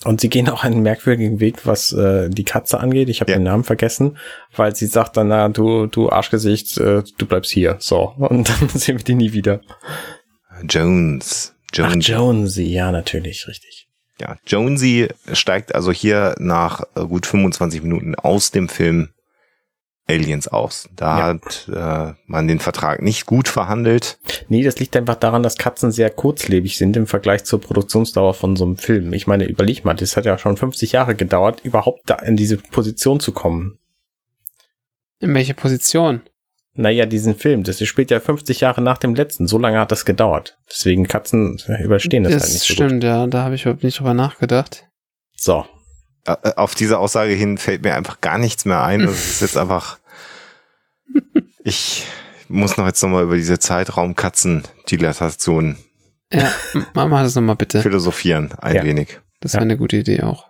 Und 0.04 0.20
sie 0.20 0.28
gehen 0.28 0.48
auch 0.48 0.62
einen 0.62 0.80
merkwürdigen 0.82 1.40
Weg, 1.40 1.66
was 1.66 1.92
äh, 1.92 2.30
die 2.30 2.44
Katze 2.44 2.78
angeht. 2.78 3.08
Ich 3.08 3.20
habe 3.20 3.32
Ja. 3.32 3.38
den 3.38 3.42
Namen 3.44 3.64
vergessen, 3.64 4.16
weil 4.54 4.74
sie 4.76 4.86
sagt 4.86 5.16
dann, 5.16 5.28
na, 5.28 5.48
du, 5.48 5.86
du 5.86 6.08
Arschgesicht, 6.10 6.78
äh, 6.78 7.02
du 7.18 7.26
bleibst 7.26 7.50
hier. 7.50 7.76
So. 7.80 8.14
Und 8.16 8.48
dann 8.48 8.68
sehen 8.74 8.98
wir 8.98 9.04
die 9.04 9.14
nie 9.16 9.32
wieder. 9.32 9.60
Jones. 10.68 11.54
Ach, 11.72 11.92
Jones. 11.92 12.06
Jonesy, 12.06 12.64
ja, 12.64 12.92
natürlich, 12.92 13.46
richtig. 13.48 13.88
Ja, 14.20 14.36
Jonesy 14.46 15.08
steigt 15.32 15.74
also 15.74 15.92
hier 15.92 16.34
nach 16.38 16.82
äh, 16.96 17.04
gut 17.04 17.26
25 17.26 17.82
Minuten 17.82 18.14
aus 18.16 18.50
dem 18.50 18.68
Film 18.68 19.10
Aliens 20.08 20.48
aus. 20.48 20.88
Da 20.96 21.18
Ja. 21.18 21.24
hat 21.26 21.68
äh, 21.68 22.14
man 22.26 22.48
den 22.48 22.60
Vertrag 22.60 23.02
nicht 23.02 23.26
gut 23.26 23.46
verhandelt. 23.48 24.18
Nee, 24.48 24.62
das 24.62 24.78
liegt 24.78 24.96
einfach 24.96 25.16
daran, 25.16 25.42
dass 25.42 25.56
Katzen 25.58 25.92
sehr 25.92 26.10
kurzlebig 26.10 26.78
sind 26.78 26.96
im 26.96 27.06
Vergleich 27.06 27.44
zur 27.44 27.60
Produktionsdauer 27.60 28.34
von 28.34 28.56
so 28.56 28.64
einem 28.64 28.76
Film. 28.78 29.12
Ich 29.12 29.26
meine, 29.26 29.44
überleg 29.44 29.84
mal, 29.84 29.94
das 29.94 30.16
hat 30.16 30.24
ja 30.24 30.38
schon 30.38 30.56
50 30.56 30.92
Jahre 30.92 31.14
gedauert, 31.14 31.60
überhaupt 31.64 32.02
da 32.06 32.14
in 32.16 32.36
diese 32.36 32.56
Position 32.56 33.20
zu 33.20 33.32
kommen. 33.32 33.78
In 35.20 35.34
welcher 35.34 35.54
Position? 35.54 36.22
Naja, 36.74 37.06
diesen 37.06 37.34
Film, 37.34 37.64
das 37.64 37.84
spielt 37.84 38.10
ja 38.12 38.20
50 38.20 38.60
Jahre 38.60 38.80
nach 38.80 38.98
dem 38.98 39.14
letzten. 39.16 39.48
So 39.48 39.58
lange 39.58 39.80
hat 39.80 39.90
das 39.90 40.04
gedauert. 40.04 40.58
Deswegen 40.70 41.08
Katzen 41.08 41.60
überstehen 41.82 42.22
das, 42.22 42.32
Das, 42.34 42.42
halt 42.44 42.52
nicht 42.52 42.62
so 42.68 42.72
stimmt, 42.74 43.02
ja. 43.04 43.26
Da 43.26 43.42
habe 43.42 43.56
ich 43.56 43.62
überhaupt 43.62 43.82
nicht 43.82 43.98
drüber 43.98 44.14
nachgedacht. 44.14 44.82
gut. 45.32 45.40
So. 45.40 45.66
Äh, 46.24 46.36
äh, 46.44 46.52
Auf 46.54 46.76
diese 46.76 46.98
Aussage 47.00 47.32
hin 47.32 47.58
fällt 47.58 47.82
mir 47.82 47.94
einfach 47.96 48.20
gar 48.20 48.38
nichts 48.38 48.64
mehr 48.64 48.82
ein. 48.84 49.00
Das 49.06 49.16
ist 49.28 49.40
jetzt 49.40 49.56
einfach. 49.56 49.97
Ich 51.64 52.06
muss 52.48 52.76
noch 52.76 52.86
jetzt 52.86 53.02
nochmal 53.02 53.24
über 53.24 53.36
diese 53.36 53.58
Zeitraum-Katzen-Dilatation 53.58 55.76
Ja, 56.32 56.50
mach 56.94 57.08
mal 57.08 57.24
das 57.24 57.34
nochmal 57.34 57.56
bitte. 57.56 57.82
philosophieren, 57.82 58.52
ein 58.58 58.76
Ja. 58.76 58.84
wenig. 58.84 59.20
Das 59.40 59.54
wäre 59.54 59.62
eine 59.62 59.76
gute 59.76 59.96
Idee 59.96 60.22
auch. 60.22 60.46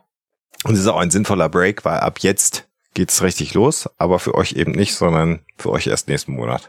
Und 0.64 0.74
es 0.74 0.80
ist 0.80 0.86
auch 0.86 0.98
ein 0.98 1.10
sinnvoller 1.10 1.48
Break, 1.48 1.84
weil 1.84 2.00
ab 2.00 2.18
jetzt 2.20 2.68
geht's 2.94 3.22
richtig 3.22 3.54
los, 3.54 3.88
aber 3.96 4.18
für 4.18 4.34
euch 4.34 4.52
eben 4.54 4.72
nicht, 4.72 4.94
sondern 4.94 5.40
für 5.56 5.70
euch 5.70 5.86
erst 5.86 6.08
nächsten 6.08 6.32
Monat. 6.32 6.68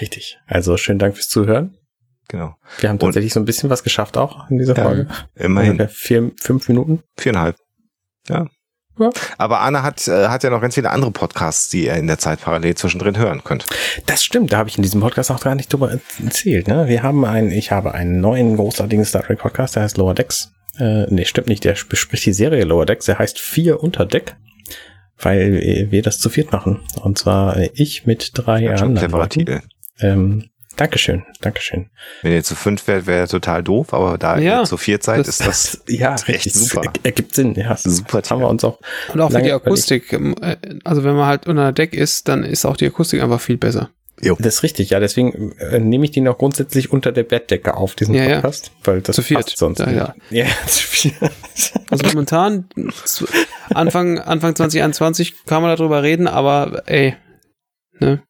Richtig. 0.00 0.38
Also 0.46 0.76
schönen 0.76 0.98
Dank 0.98 1.14
fürs 1.16 1.28
Zuhören. 1.28 1.76
Genau. 2.28 2.56
Wir 2.80 2.88
haben 2.90 2.96
Und- 2.96 3.00
tatsächlich 3.00 3.32
so 3.32 3.40
ein 3.40 3.46
bisschen 3.46 3.70
was 3.70 3.82
geschafft 3.84 4.16
auch 4.16 4.50
in 4.50 4.58
dieser 4.58 4.76
Ja, 4.76 4.82
Folge. 4.84 5.08
Immerhin. 5.34 5.72
Ungefähr 5.72 5.88
vier, 5.88 6.32
fünf 6.40 6.68
Minuten. 6.68 7.02
Viereinhalb. 7.16 7.56
Ja. 8.28 8.48
Ja. 8.98 9.10
Aber 9.38 9.60
Anna 9.60 9.82
hat, 9.82 10.06
äh, 10.08 10.28
hat 10.28 10.42
ja 10.42 10.50
noch 10.50 10.60
ganz 10.60 10.74
viele 10.74 10.90
andere 10.90 11.10
Podcasts, 11.10 11.68
die 11.68 11.86
ihr 11.86 11.94
in 11.94 12.06
der 12.06 12.18
Zeit 12.18 12.40
parallel 12.40 12.74
zwischendrin 12.74 13.16
hören 13.16 13.44
könnt. 13.44 13.66
Das 14.06 14.24
stimmt, 14.24 14.52
da 14.52 14.58
habe 14.58 14.68
ich 14.68 14.76
in 14.76 14.82
diesem 14.82 15.00
Podcast 15.00 15.30
auch 15.30 15.40
gar 15.40 15.54
nicht 15.54 15.72
drüber 15.72 15.98
erzählt. 16.22 16.68
Ne? 16.68 16.88
Wir 16.88 17.02
haben 17.02 17.24
einen, 17.24 17.50
ich 17.50 17.70
habe 17.70 17.94
einen 17.94 18.20
neuen 18.20 18.56
großartigen 18.56 19.04
Star 19.04 19.22
Trek 19.22 19.38
Podcast, 19.38 19.76
der 19.76 19.84
heißt 19.84 19.96
Lower 19.96 20.14
Decks. 20.14 20.52
Äh, 20.78 21.06
nee, 21.12 21.24
stimmt 21.24 21.48
nicht, 21.48 21.64
der 21.64 21.76
bespricht 21.88 22.26
die 22.26 22.32
Serie 22.32 22.64
Lower 22.64 22.86
Decks, 22.86 23.06
der 23.06 23.18
heißt 23.18 23.38
Vier 23.38 23.82
unter 23.82 24.06
Deck, 24.06 24.36
weil 25.18 25.90
wir 25.90 26.02
das 26.02 26.18
zu 26.18 26.28
viert 26.30 26.52
machen. 26.52 26.80
Und 27.02 27.18
zwar 27.18 27.56
ich 27.74 28.06
mit 28.06 28.32
drei 28.34 28.76
schön 28.76 28.98
anderen 28.98 29.10
Leuten. 29.10 29.62
Ähm, 30.00 30.50
Dankeschön, 30.78 31.24
Dankeschön. 31.40 31.90
Wenn 32.22 32.32
ihr 32.32 32.42
zu 32.44 32.54
fünf 32.54 32.86
wärt, 32.86 33.06
wäre 33.06 33.28
total 33.28 33.62
doof, 33.62 33.92
aber 33.92 34.16
da 34.16 34.38
Ja, 34.38 34.60
ihr 34.60 34.64
zu 34.64 34.76
vier 34.78 34.98
seid, 35.02 35.20
das- 35.20 35.28
ist 35.40 35.46
das 35.46 35.82
Ja, 35.88 36.14
echt 36.14 36.28
richtig, 36.28 36.54
super. 36.54 36.82
er- 36.84 36.92
Ergibt 37.06 37.34
Sinn, 37.34 37.54
ja. 37.54 37.68
Das 37.70 37.82
Super 37.82 38.22
haben 38.30 38.40
wir 38.40 38.48
uns 38.48 38.64
auch. 38.64 38.78
Und 39.12 39.20
auch 39.20 39.30
für 39.30 39.38
die 39.42 39.48
überlegt. 39.48 39.66
Akustik. 39.66 40.12
ähm, 40.12 40.34
äh, 40.40 40.56
Also 40.84 41.04
wenn 41.04 41.14
man 41.16 41.26
halt 41.26 41.46
unter 41.46 41.72
Deck 41.72 41.92
ist, 41.94 42.28
dann 42.28 42.44
ist 42.44 42.64
auch 42.64 42.76
die 42.76 42.86
Akustik 42.86 43.20
einfach 43.22 43.40
viel 43.40 43.58
besser. 43.58 43.90
Das 44.20 44.56
ist 44.56 44.62
richtig, 44.64 44.90
ja. 44.90 44.98
Deswegen 44.98 45.52
äh, 45.58 45.78
nehme 45.78 46.04
ich 46.04 46.10
den 46.10 46.26
auch 46.26 46.38
grundsätzlich 46.38 46.90
unter 46.92 47.12
der 47.12 47.22
Bettdecke 47.22 47.76
auf, 47.76 47.94
diesen 47.94 48.14
Ja, 48.14 48.24
ja. 48.24 48.34
Podcast, 48.36 48.72
weil 48.82 49.00
das 49.00 49.14
Zu 49.16 49.22
viert. 49.22 49.44
passt 49.44 49.58
sonst 49.58 49.78
Ja, 49.78 49.86
nicht. 49.86 49.96
ja. 49.96 50.14
ja, 50.30 50.46
zu 50.66 50.82
viert. 50.86 51.14
Also 51.90 52.06
momentan, 52.06 52.68
zu- 53.04 53.26
Anfang, 53.74 54.18
Anfang 54.18 54.56
2021 54.56 55.44
kann 55.46 55.62
man 55.62 55.76
darüber 55.76 56.02
reden, 56.02 56.26
aber 56.26 56.82
ey, 56.86 57.14
ne? 58.00 58.22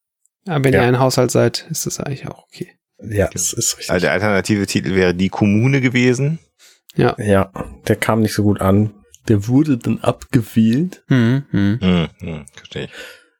Ja, 0.47 0.62
wenn 0.62 0.72
Ja. 0.72 0.82
ihr 0.82 0.89
ein 0.89 0.99
Haushalt 0.99 1.30
seid, 1.30 1.66
ist 1.70 1.86
das 1.86 2.01
eigentlich 2.01 2.26
auch 2.26 2.45
okay. 2.45 2.68
Ja, 3.01 3.28
das 3.32 3.53
ist 3.53 3.78
richtig. 3.78 3.91
Also 3.91 4.05
der 4.07 4.12
alternative 4.12 4.66
Titel 4.66 4.95
wäre 4.95 5.14
Die 5.14 5.28
Kommune 5.28 5.80
gewesen. 5.80 6.39
Ja. 6.97 7.14
Ja, 7.18 7.53
der 7.86 7.97
kam 7.97 8.20
nicht 8.20 8.34
so 8.34 8.43
gut 8.43 8.61
an. 8.61 8.95
Der 9.28 9.47
wurde 9.47 9.76
dann 9.78 9.99
abgewählt. 10.01 11.05
Hm, 11.09 11.45
hm. 11.51 11.78
Hm, 11.80 12.09
hm, 12.18 12.47
verstehe 12.55 12.84
ich. 12.84 12.91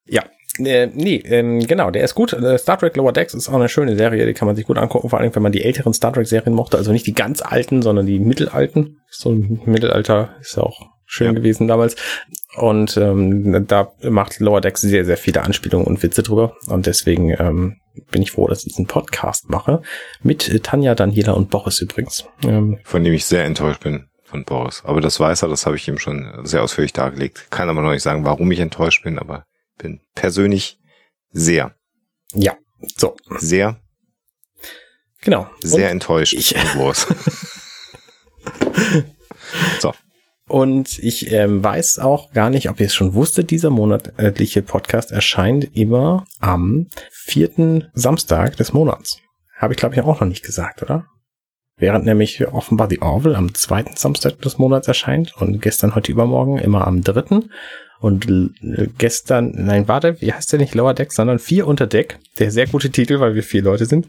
Ja, 0.07 0.23
äh, 0.65 0.87
nee, 0.93 1.17
ähm, 1.25 1.61
genau, 1.67 1.91
der 1.91 2.05
ist 2.05 2.15
gut. 2.15 2.33
Äh, 2.35 2.59
Star 2.59 2.79
Trek 2.79 2.95
Lower 2.97 3.13
Decks 3.13 3.35
ist 3.35 3.49
auch 3.49 3.55
eine 3.55 3.69
schöne 3.69 3.97
Serie, 3.97 4.27
die 4.27 4.35
kann 4.35 4.47
man 4.47 4.55
sich 4.57 4.67
gut 4.67 4.77
angucken, 4.79 5.09
vor 5.09 5.19
allem 5.19 5.35
wenn 5.35 5.43
man 5.43 5.53
die 5.53 5.63
älteren 5.65 5.93
Star 5.95 6.13
Trek 6.13 6.27
Serien 6.27 6.55
mochte, 6.55 6.77
also 6.77 6.93
nicht 6.93 7.07
die 7.07 7.15
ganz 7.15 7.43
alten, 7.43 7.83
sondern 7.83 8.07
die 8.07 8.19
mittelalten. 8.21 9.01
So 9.11 9.31
ein 9.33 9.63
Mittelalter 9.65 10.37
ist 10.41 10.57
ja 10.57 10.63
auch 10.63 10.89
schön 11.09 11.29
Ja. 11.29 11.33
gewesen 11.33 11.67
damals. 11.67 11.97
Und 12.57 12.97
ähm, 12.97 13.67
da 13.67 13.93
macht 14.03 14.39
Lower 14.41 14.61
Decks 14.61 14.81
sehr, 14.83 15.05
sehr 15.05 15.17
viele 15.17 15.43
Anspielungen 15.43 15.87
und 15.87 16.03
Witze 16.03 16.23
drüber. 16.23 16.57
Und 16.67 16.87
deswegen 16.87 17.31
ähm, 17.39 17.81
bin 18.11 18.23
ich 18.23 18.33
froh, 18.33 18.47
dass 18.47 18.61
ich 18.61 18.67
diesen 18.73 18.87
Podcast 18.87 19.49
mache. 19.49 19.83
Mit 20.23 20.63
Tanja, 20.65 20.95
Daniela 20.95 21.33
und 21.33 21.51
Boris 21.51 21.81
übrigens. 21.81 22.25
Ähm, 22.45 22.79
Von 22.85 23.03
dem 23.05 23.15
ich 23.15 23.25
sehr 23.25 23.45
enttäuscht 23.45 23.83
bin 23.83 24.09
von 24.25 24.45
Boris. 24.45 24.83
Aber 24.85 25.01
das 25.01 25.19
weiß 25.19 25.43
er, 25.43 25.49
das 25.49 25.65
habe 25.67 25.77
ich 25.77 25.89
ihm 25.89 25.99
schon 25.99 26.41
sehr 26.45 26.63
ausführlich 26.63 26.93
dargelegt. 26.93 27.51
Kann 27.51 27.69
aber 27.71 27.81
noch 27.81 27.93
nicht 27.93 28.03
sagen, 28.03 28.25
warum 28.25 28.51
ich 28.53 28.61
enttäuscht 28.61 29.03
bin, 29.05 29.19
aber 29.19 29.45
bin 29.79 30.01
persönlich 30.15 30.79
sehr, 31.31 31.75
ja, 32.35 32.57
so, 32.97 33.17
sehr, 33.39 33.81
genau. 35.23 35.49
sehr 35.61 35.91
enttäuscht 35.91 36.35
ich- 36.35 36.55
von 36.57 36.79
Boris. 36.79 37.07
so. 39.81 39.95
Und 40.49 40.99
ich 40.99 41.31
ähm, 41.31 41.63
weiß 41.63 41.99
auch 41.99 42.33
gar 42.33 42.51
nicht, 42.51 42.71
ob 42.71 42.81
ihr 42.81 42.87
es 42.87 42.95
schon 42.95 43.15
wusstet, 43.15 43.51
dieser 43.51 43.71
monatliche 43.71 44.63
Podcast 44.63 45.13
erscheint 45.13 45.77
immer 45.77 46.25
am 46.41 46.87
vierten 47.11 47.89
Samstag 47.93 48.57
des 48.57 48.73
Monats. 48.73 49.19
Habe 49.57 49.75
ich, 49.75 49.79
glaube 49.79 49.95
ich, 49.95 50.01
auch 50.01 50.21
noch 50.21 50.27
nicht 50.27 50.45
gesagt, 50.45 50.83
oder? 50.83 51.07
Während 51.79 52.05
nämlich 52.05 52.47
offenbar 52.49 52.89
The 52.91 53.01
Orville 53.01 53.37
am 53.37 53.55
zweiten 53.55 53.97
Samstag 53.97 54.41
des 54.43 54.59
Monats 54.59 54.89
erscheint 54.89 55.35
und 55.41 55.63
gestern, 55.63 55.95
heute, 55.95 56.13
übermorgen 56.13 56.59
immer 56.59 56.87
am 56.87 57.03
dritten. 57.03 57.51
Und 58.01 58.29
l- 58.29 58.51
gestern, 58.99 59.53
nein, 59.57 59.89
warte, 59.89 60.21
wie 60.21 60.33
heißt 60.33 60.53
der 60.53 60.61
nicht 60.61 60.75
Lower 60.75 60.95
Deck, 60.95 61.13
sondern 61.13 61.39
Vier 61.41 61.67
unter 61.67 61.87
Deck, 61.87 62.19
der 62.39 62.51
sehr 62.53 62.67
gute 62.67 62.91
Titel, 62.91 63.19
weil 63.19 63.35
wir 63.35 63.43
vier 63.43 63.63
Leute 63.63 63.87
sind, 63.87 64.07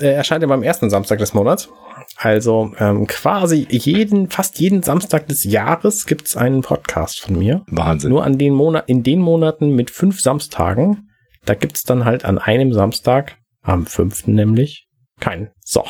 äh, 0.00 0.08
erscheint 0.08 0.42
immer 0.42 0.54
am 0.54 0.64
ersten 0.64 0.90
Samstag 0.90 1.18
des 1.20 1.32
Monats. 1.32 1.68
Also 2.16 2.72
ähm, 2.78 3.06
quasi 3.06 3.66
jeden, 3.70 4.30
fast 4.30 4.58
jeden 4.58 4.82
Samstag 4.82 5.28
des 5.28 5.44
Jahres 5.44 6.06
gibt's 6.06 6.36
einen 6.36 6.62
Podcast 6.62 7.20
von 7.20 7.38
mir. 7.38 7.62
Wahnsinn. 7.68 8.10
Nur 8.10 8.24
an 8.24 8.36
den 8.36 8.52
Monat, 8.52 8.88
in 8.88 9.04
den 9.04 9.20
Monaten 9.20 9.76
mit 9.76 9.90
fünf 9.90 10.20
Samstagen, 10.20 11.08
da 11.44 11.54
gibt's 11.54 11.84
dann 11.84 12.04
halt 12.04 12.24
an 12.24 12.38
einem 12.38 12.72
Samstag, 12.72 13.36
am 13.62 13.86
fünften 13.86 14.34
nämlich, 14.34 14.88
keinen. 15.20 15.50
So, 15.60 15.84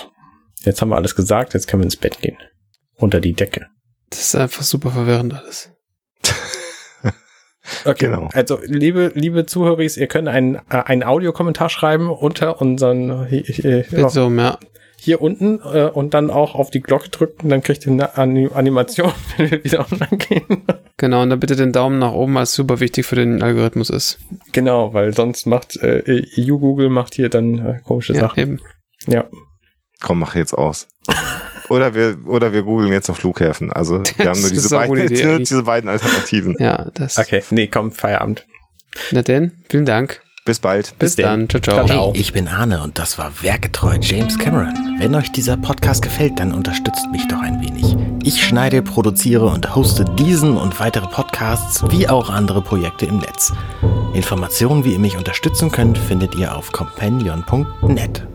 jetzt 0.61 0.81
haben 0.81 0.89
wir 0.91 0.97
alles 0.97 1.15
gesagt, 1.17 1.55
jetzt 1.55 1.67
können 1.69 1.83
wir 1.83 1.87
ins 1.87 1.97
Bett 1.97 2.21
gehen. 2.21 2.37
Unter 2.97 3.21
die 3.21 3.33
Decke. 3.33 3.67
Das 4.11 4.21
ist 4.21 4.35
einfach 4.37 4.63
super 4.63 4.91
verwirrend 4.91 5.35
alles. 5.35 5.71
Okay, 7.85 8.07
Genau. 8.07 8.29
Also, 8.33 8.59
liebe, 8.65 9.13
liebe 9.15 9.47
Zuhörer, 9.47 9.81
ihr 9.81 10.07
könnt 10.09 10.29
einen, 10.29 10.57
äh, 10.57 10.61
einen 10.85 11.05
Audiokommentar 11.05 11.69
schreiben 11.69 12.11
unter 12.11 12.61
unseren, 12.61 13.27
äh, 13.31 13.39
äh, 13.39 13.85
ja, 13.97 14.09
So, 14.09 14.29
ja. 14.31 14.59
hier 14.97 15.21
unten 15.23 15.61
äh, 15.61 15.85
und 15.93 16.13
dann 16.15 16.31
auch 16.31 16.55
auf 16.57 16.71
die 16.71 16.81
Glocke 16.81 17.11
drücken, 17.11 17.49
dann 17.49 17.63
kriegt 17.63 17.87
ihr 17.87 17.93
eine 17.93 18.17
Anim- 18.19 18.53
Animation, 18.55 19.13
wenn 19.37 19.51
wir 19.53 19.63
wieder 19.63 19.87
online 19.91 20.17
gehen. 20.17 20.63
Genau, 20.97 21.23
und 21.23 21.31
dann 21.31 21.39
bitte 21.39 21.55
den 21.55 21.73
Daumen 21.73 21.99
nach 22.01 22.13
oben, 22.13 22.35
was 22.35 22.55
super 22.55 22.81
wichtig 22.81 23.07
für 23.07 23.15
den 23.17 23.41
Algorithmus 23.43 23.89
ist. 23.91 24.19
genau, 24.53 24.93
weil 24.93 25.15
sonst 25.15 25.47
macht 25.47 25.77
äh, 25.77 26.25
EU 26.39 26.57
Google 26.59 26.89
macht 26.89 27.15
hier 27.15 27.29
dann 27.29 27.59
äh, 27.65 27.81
komische 27.85 28.15
Ja, 28.15 28.21
Sachen. 28.21 28.41
eben. 28.41 28.61
Ja. 29.07 29.27
Komm, 30.01 30.19
mach 30.19 30.35
jetzt 30.35 30.55
aus. 30.55 30.89
Oder 31.69 31.95
wir, 31.95 32.19
oder 32.27 32.53
wir 32.53 32.63
googeln 32.63 32.93
jetzt 32.93 33.09
noch 33.09 33.17
Flughäfen. 33.17 33.73
Also 33.73 34.03
wir 34.17 34.29
haben 34.29 34.41
nur 34.41 34.51
diese 34.51 34.71
beiden, 34.71 34.99
Idee 35.05 35.39
diese, 35.39 35.63
beiden 35.63 35.89
Alternativen. 35.89 36.57
Ja, 36.59 36.91
das. 36.95 37.17
Okay, 37.17 37.43
nee, 37.51 37.69
komm, 37.69 37.93
Feierabend. 37.93 38.47
Na 39.13 39.23
denn, 39.23 39.53
vielen 39.69 39.87
Dank. 39.87 40.21
Bis 40.45 40.59
bald. 40.59 40.99
Bis, 40.99 41.15
Bis 41.15 41.25
dann. 41.25 41.49
Ciao, 41.49 41.61
ciao. 41.61 41.87
Ciao. 41.87 42.13
Hey, 42.13 42.21
ich 42.21 42.33
bin 42.33 42.49
Arne 42.49 42.83
und 42.83 42.99
das 42.99 43.19
war 43.19 43.31
Werketreu 43.43 43.99
James 44.01 44.39
Cameron. 44.39 44.75
Wenn 44.99 45.15
euch 45.15 45.31
dieser 45.31 45.57
Podcast 45.57 46.03
gefällt, 46.03 46.41
dann 46.41 46.53
unterstützt 46.53 47.07
mich 47.13 47.29
doch 47.29 47.41
ein 47.41 47.61
wenig. 47.61 47.95
Ich 48.25 48.45
schneide, 48.45 48.83
produziere 48.83 49.47
und 49.47 49.77
hoste 49.77 50.05
diesen 50.05 50.57
und 50.57 50.81
weitere 50.81 51.07
Podcasts 51.07 51.85
wie 51.91 52.09
auch 52.09 52.31
andere 52.31 52.63
Projekte 52.63 53.07
im 53.07 53.19
Netz. 53.19 53.53
Informationen, 54.15 54.85
wie 54.85 54.95
ihr 54.95 54.99
mich 54.99 55.17
unterstützen 55.17 55.71
könnt, 55.71 55.99
findet 55.99 56.35
ihr 56.35 56.57
auf 56.57 56.73
companion.net. 56.73 58.27